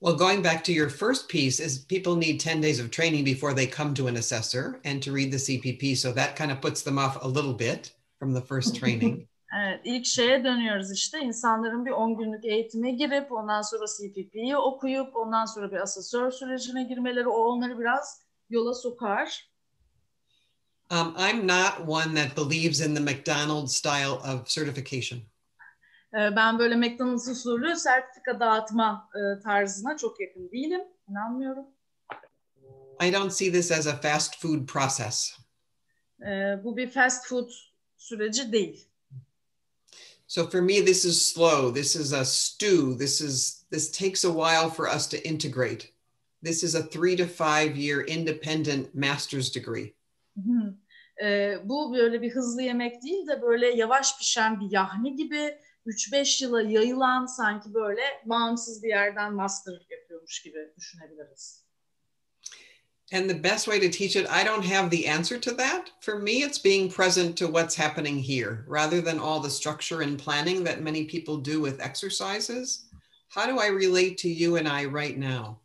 Well, 0.00 0.14
going 0.14 0.40
back 0.40 0.64
to 0.64 0.72
your 0.72 0.88
first 0.88 1.28
piece 1.28 1.60
is 1.60 1.78
people 1.78 2.16
need 2.16 2.40
10 2.40 2.62
days 2.62 2.80
of 2.80 2.90
training 2.90 3.22
before 3.22 3.52
they 3.52 3.66
come 3.66 3.92
to 3.94 4.06
an 4.06 4.16
assessor 4.16 4.80
and 4.84 5.02
to 5.02 5.12
read 5.12 5.30
the 5.30 5.36
CPP. 5.36 5.94
So 5.94 6.10
that 6.12 6.36
kind 6.36 6.50
of 6.50 6.62
puts 6.62 6.80
them 6.80 6.98
off 6.98 7.22
a 7.22 7.28
little 7.28 7.52
bit 7.52 7.92
from 8.18 8.32
the 8.32 8.40
first 8.40 8.74
training. 8.80 9.28
Evet, 9.58 9.80
ilk 9.84 10.06
şeye 10.06 10.44
dönüyoruz 10.44 10.92
işte 10.92 11.18
insanların 11.18 11.86
bir 11.86 11.90
10 11.90 12.16
günlük 12.16 12.44
eğitime 12.44 12.90
girip 12.90 13.32
ondan 13.32 13.62
sonra 13.62 13.84
CPP'yi 13.86 14.56
okuyup 14.56 15.16
ondan 15.16 15.44
sonra 15.44 15.70
bir 15.70 15.76
asesör 15.76 16.30
sürecine 16.30 16.84
girmeleri 16.84 17.28
o 17.28 17.44
onları 17.44 17.78
biraz 17.78 18.22
yola 18.50 18.74
sokar. 18.74 19.50
Um, 20.92 21.16
I'm 21.18 21.46
not 21.48 21.88
one 21.88 22.14
that 22.14 22.36
believes 22.36 22.80
in 22.80 22.94
the 22.94 23.00
McDonald's 23.02 23.76
style 23.76 24.10
of 24.34 24.46
certification. 24.46 25.20
Ee, 26.14 26.36
Ben 26.36 26.58
böyle 26.58 26.76
McDonald's 26.76 27.28
usulü 27.28 27.76
sertifika 27.76 28.40
dağıtma 28.40 29.10
e, 29.14 29.42
tarzına 29.42 29.96
çok 29.96 30.20
yakın 30.20 30.50
değilim. 30.52 30.80
İnanmıyorum. 31.08 31.66
I 33.02 33.12
don't 33.12 33.32
see 33.32 33.52
this 33.52 33.72
as 33.72 33.86
a 33.86 33.96
fast 33.96 34.40
food 34.42 34.66
process. 34.66 35.38
Ee, 36.22 36.64
Bu 36.64 36.76
bir 36.76 36.90
fast 36.90 37.26
food 37.28 37.50
süreci 37.96 38.52
değil. 38.52 38.89
So 40.30 40.46
for 40.46 40.62
me, 40.62 40.80
this 40.80 41.04
is 41.04 41.20
slow. 41.20 41.72
This 41.72 41.96
is 41.96 42.12
a 42.12 42.24
stew. 42.24 42.94
This 42.94 43.20
is 43.20 43.64
this 43.70 43.90
takes 43.90 44.22
a 44.22 44.30
while 44.30 44.70
for 44.70 44.88
us 44.88 45.08
to 45.08 45.18
integrate. 45.26 45.90
This 46.40 46.62
is 46.62 46.76
a 46.76 46.84
three 46.84 47.16
to 47.16 47.26
five 47.26 47.76
year 47.76 48.02
independent 48.02 48.94
master's 48.94 49.50
degree. 49.50 49.92
Ee, 51.22 51.58
bu 51.64 51.94
böyle 51.94 52.22
bir 52.22 52.30
hızlı 52.30 52.62
yemek 52.62 53.02
değil 53.02 53.26
de 53.26 53.42
böyle 53.42 53.66
yavaş 53.66 54.18
pişen 54.18 54.60
bir 54.60 54.70
yahni 54.70 55.16
gibi 55.16 55.58
3-5 55.86 56.44
yıla 56.44 56.62
yayılan 56.62 57.26
sanki 57.26 57.74
böyle 57.74 58.02
bağımsız 58.24 58.82
bir 58.82 58.88
yerden 58.88 59.34
master 59.34 59.86
yapıyormuş 59.90 60.42
gibi 60.42 60.72
düşünebiliriz. 60.76 61.64
And 63.12 63.28
the 63.28 63.34
best 63.34 63.66
way 63.66 63.80
to 63.80 63.88
teach 63.88 64.14
it, 64.14 64.30
I 64.30 64.44
don't 64.44 64.64
have 64.64 64.88
the 64.88 65.06
answer 65.06 65.36
to 65.38 65.52
that. 65.54 65.90
For 66.00 66.18
me, 66.18 66.42
it's 66.42 66.58
being 66.58 66.88
present 66.88 67.36
to 67.38 67.48
what's 67.48 67.74
happening 67.74 68.18
here 68.18 68.64
rather 68.68 69.00
than 69.00 69.18
all 69.18 69.40
the 69.40 69.50
structure 69.50 70.02
and 70.02 70.16
planning 70.16 70.62
that 70.64 70.82
many 70.82 71.04
people 71.04 71.36
do 71.36 71.60
with 71.60 71.80
exercises. 71.80 72.84
How 73.28 73.46
do 73.46 73.58
I 73.58 73.66
relate 73.66 74.16
to 74.18 74.28
you 74.28 74.56
and 74.56 74.68
I 74.68 74.84
right 74.84 75.18
now? 75.18 75.56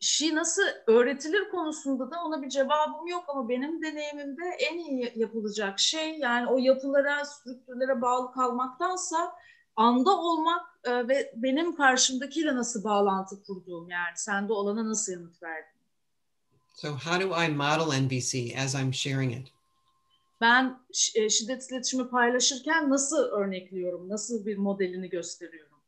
Şi 0.00 0.34
nasıl 0.34 0.62
öğretilir 0.86 1.50
konusunda 1.50 2.10
da 2.10 2.24
ona 2.24 2.42
bir 2.42 2.48
cevabım 2.48 3.06
yok 3.06 3.24
ama 3.28 3.48
benim 3.48 3.82
deneyimimde 3.82 4.42
en 4.70 4.78
iyi 4.78 5.12
yapılacak 5.16 5.80
şey 5.80 6.18
yani 6.18 6.46
o 6.46 6.58
yapılara, 6.58 7.24
strüktürlere 7.24 8.02
bağlı 8.02 8.32
kalmaktansa 8.32 9.32
anda 9.76 10.10
olmak 10.10 10.66
e, 10.84 11.08
ve 11.08 11.32
benim 11.36 11.76
karşımdakiyle 11.76 12.54
nasıl 12.56 12.84
bağlantı 12.84 13.42
kurduğum 13.42 13.90
yani 13.90 14.12
sende 14.16 14.52
olana 14.52 14.88
nasıl 14.88 15.12
yanıt 15.12 15.42
verdiğim. 15.42 15.73
So, 16.74 16.94
how 16.94 17.18
do 17.18 17.32
I 17.32 17.48
model 17.48 17.92
NVC 17.92 18.54
as 18.56 18.74
I'm 18.74 18.92
sharing 18.92 19.32
it? 19.32 19.54
ben 20.40 20.78
e, 21.14 21.28
şiddet 21.30 21.70
iletişimi 21.70 22.08
paylaşırken 22.08 22.90
nasıl 22.90 23.24
örnekliyorum, 23.24 24.08
nasıl 24.08 24.46
bir 24.46 24.56
modelini 24.56 25.08
gösteriyorum. 25.08 25.78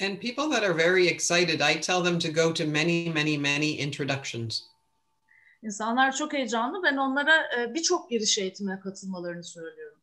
And 0.00 0.16
people 0.20 0.50
that 0.50 0.62
are 0.62 0.76
very 0.76 1.06
excited, 1.06 1.60
I 1.60 1.80
tell 1.80 2.04
them 2.04 2.18
to 2.18 2.28
go 2.28 2.54
to 2.54 2.64
many, 2.66 3.08
many, 3.08 3.38
many 3.38 3.82
introductions. 3.82 4.60
İnsanlar 5.62 6.16
çok 6.16 6.32
heyecanlı. 6.32 6.82
Ben 6.82 6.96
onlara 6.96 7.34
e, 7.58 7.74
birçok 7.74 8.10
giriş 8.10 8.38
eğitimine 8.38 8.80
katılmalarını 8.80 9.44
söylüyorum. 9.44 9.98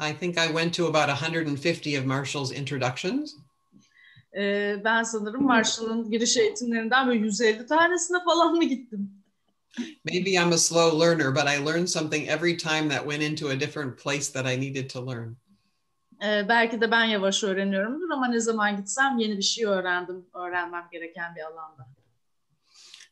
I 0.00 0.18
think 0.18 0.36
I 0.38 0.46
went 0.46 0.76
to 0.76 0.86
about 0.86 1.08
150 1.34 2.00
of 2.00 2.06
Marshall's 2.06 2.52
introductions. 2.52 3.34
E, 4.36 4.76
ben 4.84 5.02
sanırım 5.02 5.42
Marshall'ın 5.42 6.10
giriş 6.10 6.36
eğitimlerinden 6.36 7.06
böyle 7.08 7.18
150 7.18 7.66
tanesine 7.66 8.24
falan 8.24 8.54
mı 8.54 8.64
gittim? 8.64 9.10
Maybe 10.04 10.30
I'm 10.30 10.52
a 10.52 10.58
slow 10.58 10.98
learner, 10.98 11.34
but 11.34 11.44
I 11.44 11.66
learned 11.66 11.88
something 11.88 12.28
every 12.28 12.56
time 12.56 12.88
that 12.88 13.02
went 13.02 13.22
into 13.22 13.48
a 13.48 13.60
different 13.60 13.98
place 13.98 14.32
that 14.32 14.46
I 14.46 14.60
needed 14.60 14.90
to 14.90 15.06
learn. 15.06 15.36
E, 16.24 16.48
belki 16.48 16.80
de 16.80 16.90
ben 16.90 17.04
yavaş 17.04 17.44
öğreniyorumdur 17.44 18.10
ama 18.10 18.28
ne 18.28 18.40
zaman 18.40 18.76
gitsem 18.76 19.18
yeni 19.18 19.38
bir 19.38 19.42
şey 19.42 19.64
öğrendim, 19.64 20.26
öğrenmem 20.34 20.88
gereken 20.92 21.34
bir 21.36 21.40
alanda. 21.40 21.88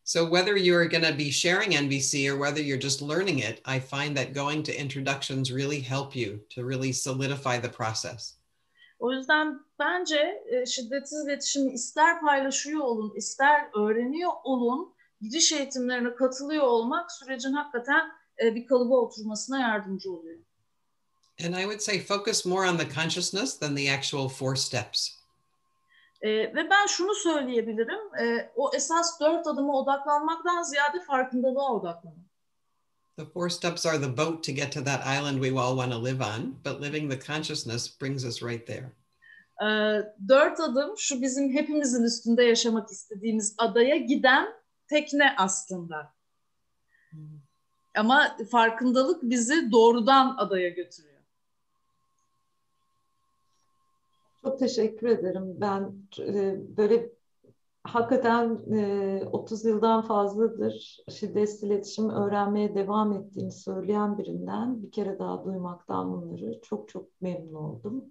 So 0.05 0.29
whether 0.31 0.57
you're 0.57 0.89
going 0.89 1.05
to 1.05 1.19
be 1.19 1.31
sharing 1.31 1.73
NVC 1.73 2.33
or 2.33 2.37
whether 2.37 2.61
you're 2.61 2.81
just 2.81 3.01
learning 3.01 3.39
it, 3.39 3.63
I 3.65 3.79
find 3.79 4.17
that 4.17 4.35
going 4.35 4.67
to 4.67 4.73
introductions 4.73 5.53
really 5.53 5.81
help 5.81 6.17
you 6.17 6.41
to 6.51 6.69
really 6.69 6.93
solidify 6.93 7.61
the 7.61 7.69
process. 7.69 8.40
O 9.01 9.13
yüzden 9.13 9.61
bence 9.79 10.45
e, 10.47 10.67
şiddetsiz 10.67 11.27
iletişimi 11.27 11.73
ister 11.73 12.21
paylaşıyor 12.21 12.81
olun, 12.81 13.13
ister 13.17 13.69
öğreniyor 13.75 14.33
olun, 14.45 14.95
giriş 15.21 15.53
eğitimlerine 15.53 16.15
katılıyor 16.15 16.65
olmak 16.65 17.13
sürecin 17.13 17.53
hakikaten 17.53 18.11
e, 18.43 18.55
bir 18.55 18.67
kalıba 18.67 18.95
oturmasına 18.95 19.61
yardımcı 19.61 20.13
oluyor. 20.13 20.39
And 21.47 21.55
I 21.55 21.63
would 21.63 21.81
say 21.81 22.01
focus 22.01 22.47
more 22.47 22.71
on 22.71 22.77
the 22.77 22.89
consciousness 22.95 23.59
than 23.59 23.77
the 23.77 23.93
actual 23.93 24.29
four 24.29 24.57
steps. 24.57 25.09
E, 26.23 26.31
ve 26.31 26.71
ben 26.71 26.87
şunu 26.87 27.15
söyleyebilirim, 27.15 28.15
e, 28.21 28.53
o 28.57 28.71
esas 28.75 29.21
dört 29.21 29.47
adıma 29.47 29.79
odaklanmaktan 29.81 30.63
ziyade 30.63 31.01
farkındalığa 31.01 31.73
odaklanın. 31.73 32.30
The 33.21 33.27
four 33.27 33.51
steps 33.51 33.85
are 33.85 33.99
the 33.99 34.17
boat 34.17 34.43
to 34.45 34.53
get 34.53 34.73
to 34.73 34.81
that 34.81 35.07
island 35.07 35.41
we 35.43 35.51
all 35.51 35.77
want 35.77 35.93
to 35.93 35.99
live 35.99 36.23
on, 36.23 36.57
but 36.65 36.81
living 36.81 37.07
the 37.07 37.19
consciousness 37.19 37.87
brings 37.87 38.25
us 38.25 38.41
right 38.41 38.67
there. 38.67 38.93
E, 39.63 39.69
dört 40.29 40.61
adım 40.61 40.95
şu 40.99 41.23
bizim 41.23 41.53
hepimizin 41.53 42.05
üstünde 42.05 42.43
yaşamak 42.45 42.91
istediğimiz 42.91 43.55
adaya 43.59 43.97
giden 43.97 44.49
tekne 44.89 45.35
aslında. 45.39 46.15
Ama 47.97 48.37
farkındalık 48.51 49.23
bizi 49.23 49.73
doğrudan 49.73 50.37
adaya 50.39 50.69
götürüyor. 50.69 51.21
Çok 54.43 54.59
teşekkür 54.59 55.07
ederim. 55.07 55.61
Ben 55.61 55.93
e, 56.19 56.57
böyle 56.77 57.09
hakikaten 57.85 58.73
e, 58.73 59.25
30 59.33 59.65
yıldan 59.65 60.03
fazladır 60.03 61.05
şiddetsiz 61.11 61.63
iletişim 61.63 62.11
öğrenmeye 62.11 62.75
devam 62.75 63.13
ettiğini 63.13 63.53
söyleyen 63.53 64.19
birinden 64.19 64.83
bir 64.83 64.91
kere 64.91 65.19
daha 65.19 65.45
duymaktan 65.45 66.13
bunları 66.13 66.61
çok 66.63 66.89
çok 66.89 67.21
memnun 67.21 67.55
oldum. 67.55 68.05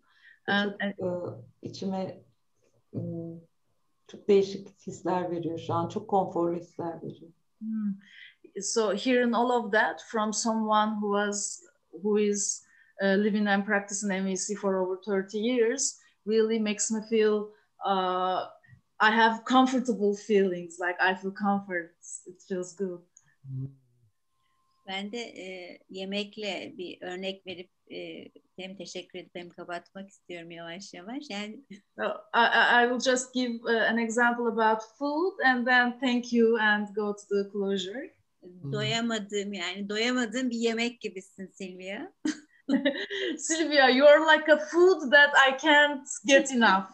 And, 0.48 0.72
çok, 0.72 0.82
e, 0.82 1.68
içime 1.68 2.22
m, 2.94 3.02
çok 4.08 4.28
değişik 4.28 4.88
hisler 4.88 5.32
veriyor 5.32 5.60
şu 5.60 5.74
an. 5.74 5.88
Çok 5.88 6.08
konforlu 6.08 6.56
hisler 6.56 6.98
veriyor. 7.04 7.32
Hmm. 7.60 7.94
So 8.62 8.96
hearing 8.96 9.36
all 9.36 9.50
of 9.50 9.72
that 9.72 10.02
from 10.12 10.34
someone 10.34 10.92
who 10.92 11.08
was 11.08 11.64
who 11.92 12.20
is 12.20 12.66
uh, 13.02 13.16
living 13.24 13.48
and 13.48 13.66
practicing 13.66 14.12
MVC 14.12 14.56
for 14.56 14.76
over 14.76 14.98
30 14.98 15.34
years 15.34 16.00
really 16.26 16.60
makes 16.60 16.92
me 16.92 17.02
feel 17.10 17.52
uh, 17.86 18.46
I 19.00 19.12
have 19.12 19.45
comfortable 19.45 20.16
feelings. 20.16 20.78
Like 20.80 20.97
I 21.02 21.16
feel 21.16 21.32
comfort. 21.32 21.95
It 22.26 22.41
feels 22.47 22.76
good. 22.76 23.02
Ben 24.88 25.12
de 25.12 25.18
e, 25.18 25.80
yemekle 25.89 26.74
bir 26.78 27.02
örnek 27.02 27.47
verip 27.47 27.70
e, 27.91 28.28
hem 28.58 28.78
teşekkür 28.78 29.20
edip 29.20 29.36
hem 29.36 29.50
kapatmak 29.50 30.10
istiyorum 30.10 30.52
yavaş 30.52 30.93
yavaş. 30.93 31.24
Yani 31.30 31.64
I, 32.34 32.39
I 32.84 32.88
will 32.89 33.12
just 33.14 33.34
give 33.34 33.54
uh, 33.64 33.89
an 33.89 33.97
example 33.97 34.47
about 34.47 34.82
food 34.97 35.39
and 35.45 35.68
then 35.68 36.00
thank 36.00 36.34
you 36.34 36.58
and 36.62 36.88
go 36.95 37.16
to 37.16 37.28
the 37.30 37.50
closure. 37.52 38.14
doyamadığım 38.72 39.54
yani 39.54 39.89
doyamadığım 39.89 40.50
bir 40.50 40.58
yemek 40.58 41.02
gibisin 41.02 41.47
Silvia. 41.47 42.12
Sylvia, 43.38 43.89
you're 43.89 44.36
like 44.36 44.54
a 44.54 44.58
food 44.58 45.12
that 45.12 45.30
I 45.50 45.58
can't 45.58 46.08
get 46.26 46.52
enough. 46.52 46.86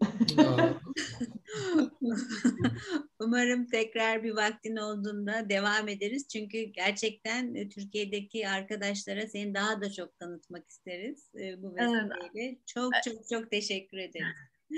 Umarım 3.20 3.66
tekrar 3.66 4.22
bir 4.22 4.36
vaktin 4.36 4.76
olduğunda 4.76 5.48
devam 5.48 5.88
ederiz. 5.88 6.28
Çünkü 6.28 6.58
gerçekten 6.62 7.54
e, 7.54 7.68
Türkiye'deki 7.68 8.48
arkadaşlara 8.48 9.26
seni 9.26 9.54
daha 9.54 9.80
da 9.80 9.92
çok 9.92 10.18
tanıtmak 10.18 10.70
isteriz 10.70 11.30
e, 11.34 11.62
bu 11.62 11.76
vesileyle. 11.76 12.58
Çok 12.66 12.92
çok 13.04 13.28
çok 13.32 13.50
teşekkür 13.50 13.98
ederiz. 13.98 14.36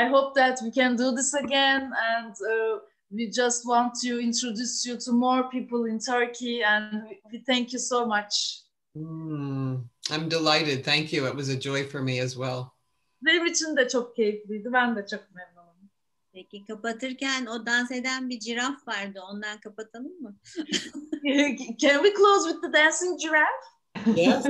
I 0.00 0.08
hope 0.10 0.40
that 0.40 0.58
we 0.58 0.72
can 0.72 0.98
do 0.98 1.14
this 1.14 1.34
again 1.34 1.92
and 1.92 2.34
uh, 2.40 2.80
we 3.10 3.32
just 3.32 3.62
want 3.64 3.94
to 4.02 4.20
introduce 4.20 4.86
you 4.86 4.98
to 4.98 5.12
more 5.12 5.42
people 5.50 5.90
in 5.90 5.98
Turkey 5.98 6.64
and 6.64 7.08
we 7.30 7.42
thank 7.44 7.72
you 7.72 7.80
so 7.80 8.06
much. 8.06 8.64
Mm, 8.96 9.84
I'm 10.10 10.28
delighted. 10.28 10.84
Thank 10.84 11.12
you. 11.12 11.26
It 11.26 11.34
was 11.34 11.48
a 11.48 11.56
joy 11.56 11.84
for 11.84 12.02
me 12.02 12.20
as 12.20 12.34
well. 12.34 12.74
Benim 13.22 13.46
için 13.46 13.76
de 13.76 13.88
çok 13.88 14.16
keyifliydi. 14.16 14.72
Ben 14.72 14.96
de 14.96 15.06
çok 15.06 15.34
memnunum. 15.34 15.53
Peki 16.34 16.64
kapatırken 16.64 17.46
o 17.46 17.66
dans 17.66 17.90
eden 17.90 18.28
bir 18.28 18.40
ciraf 18.40 18.88
vardı. 18.88 19.20
Ondan 19.30 19.60
kapatalım 19.60 20.22
mı? 20.22 20.36
Can 21.78 22.02
we 22.02 22.14
close 22.14 22.50
with 22.50 22.62
the 22.62 22.72
dancing 22.72 23.20
giraffe? 23.20 23.74
Yes, 24.20 24.44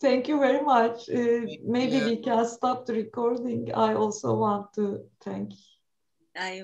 Thank 0.00 0.28
you 0.28 0.38
very 0.38 0.62
much. 0.62 1.08
Uh, 1.08 1.46
maybe 1.64 1.98
you. 1.98 2.04
we 2.04 2.16
can 2.22 2.46
stop 2.46 2.86
the 2.86 2.94
recording. 2.94 3.72
I 3.74 3.94
also 3.94 4.34
want 4.34 4.72
to 4.74 5.04
thank 5.20 5.52
Ay, 6.36 6.62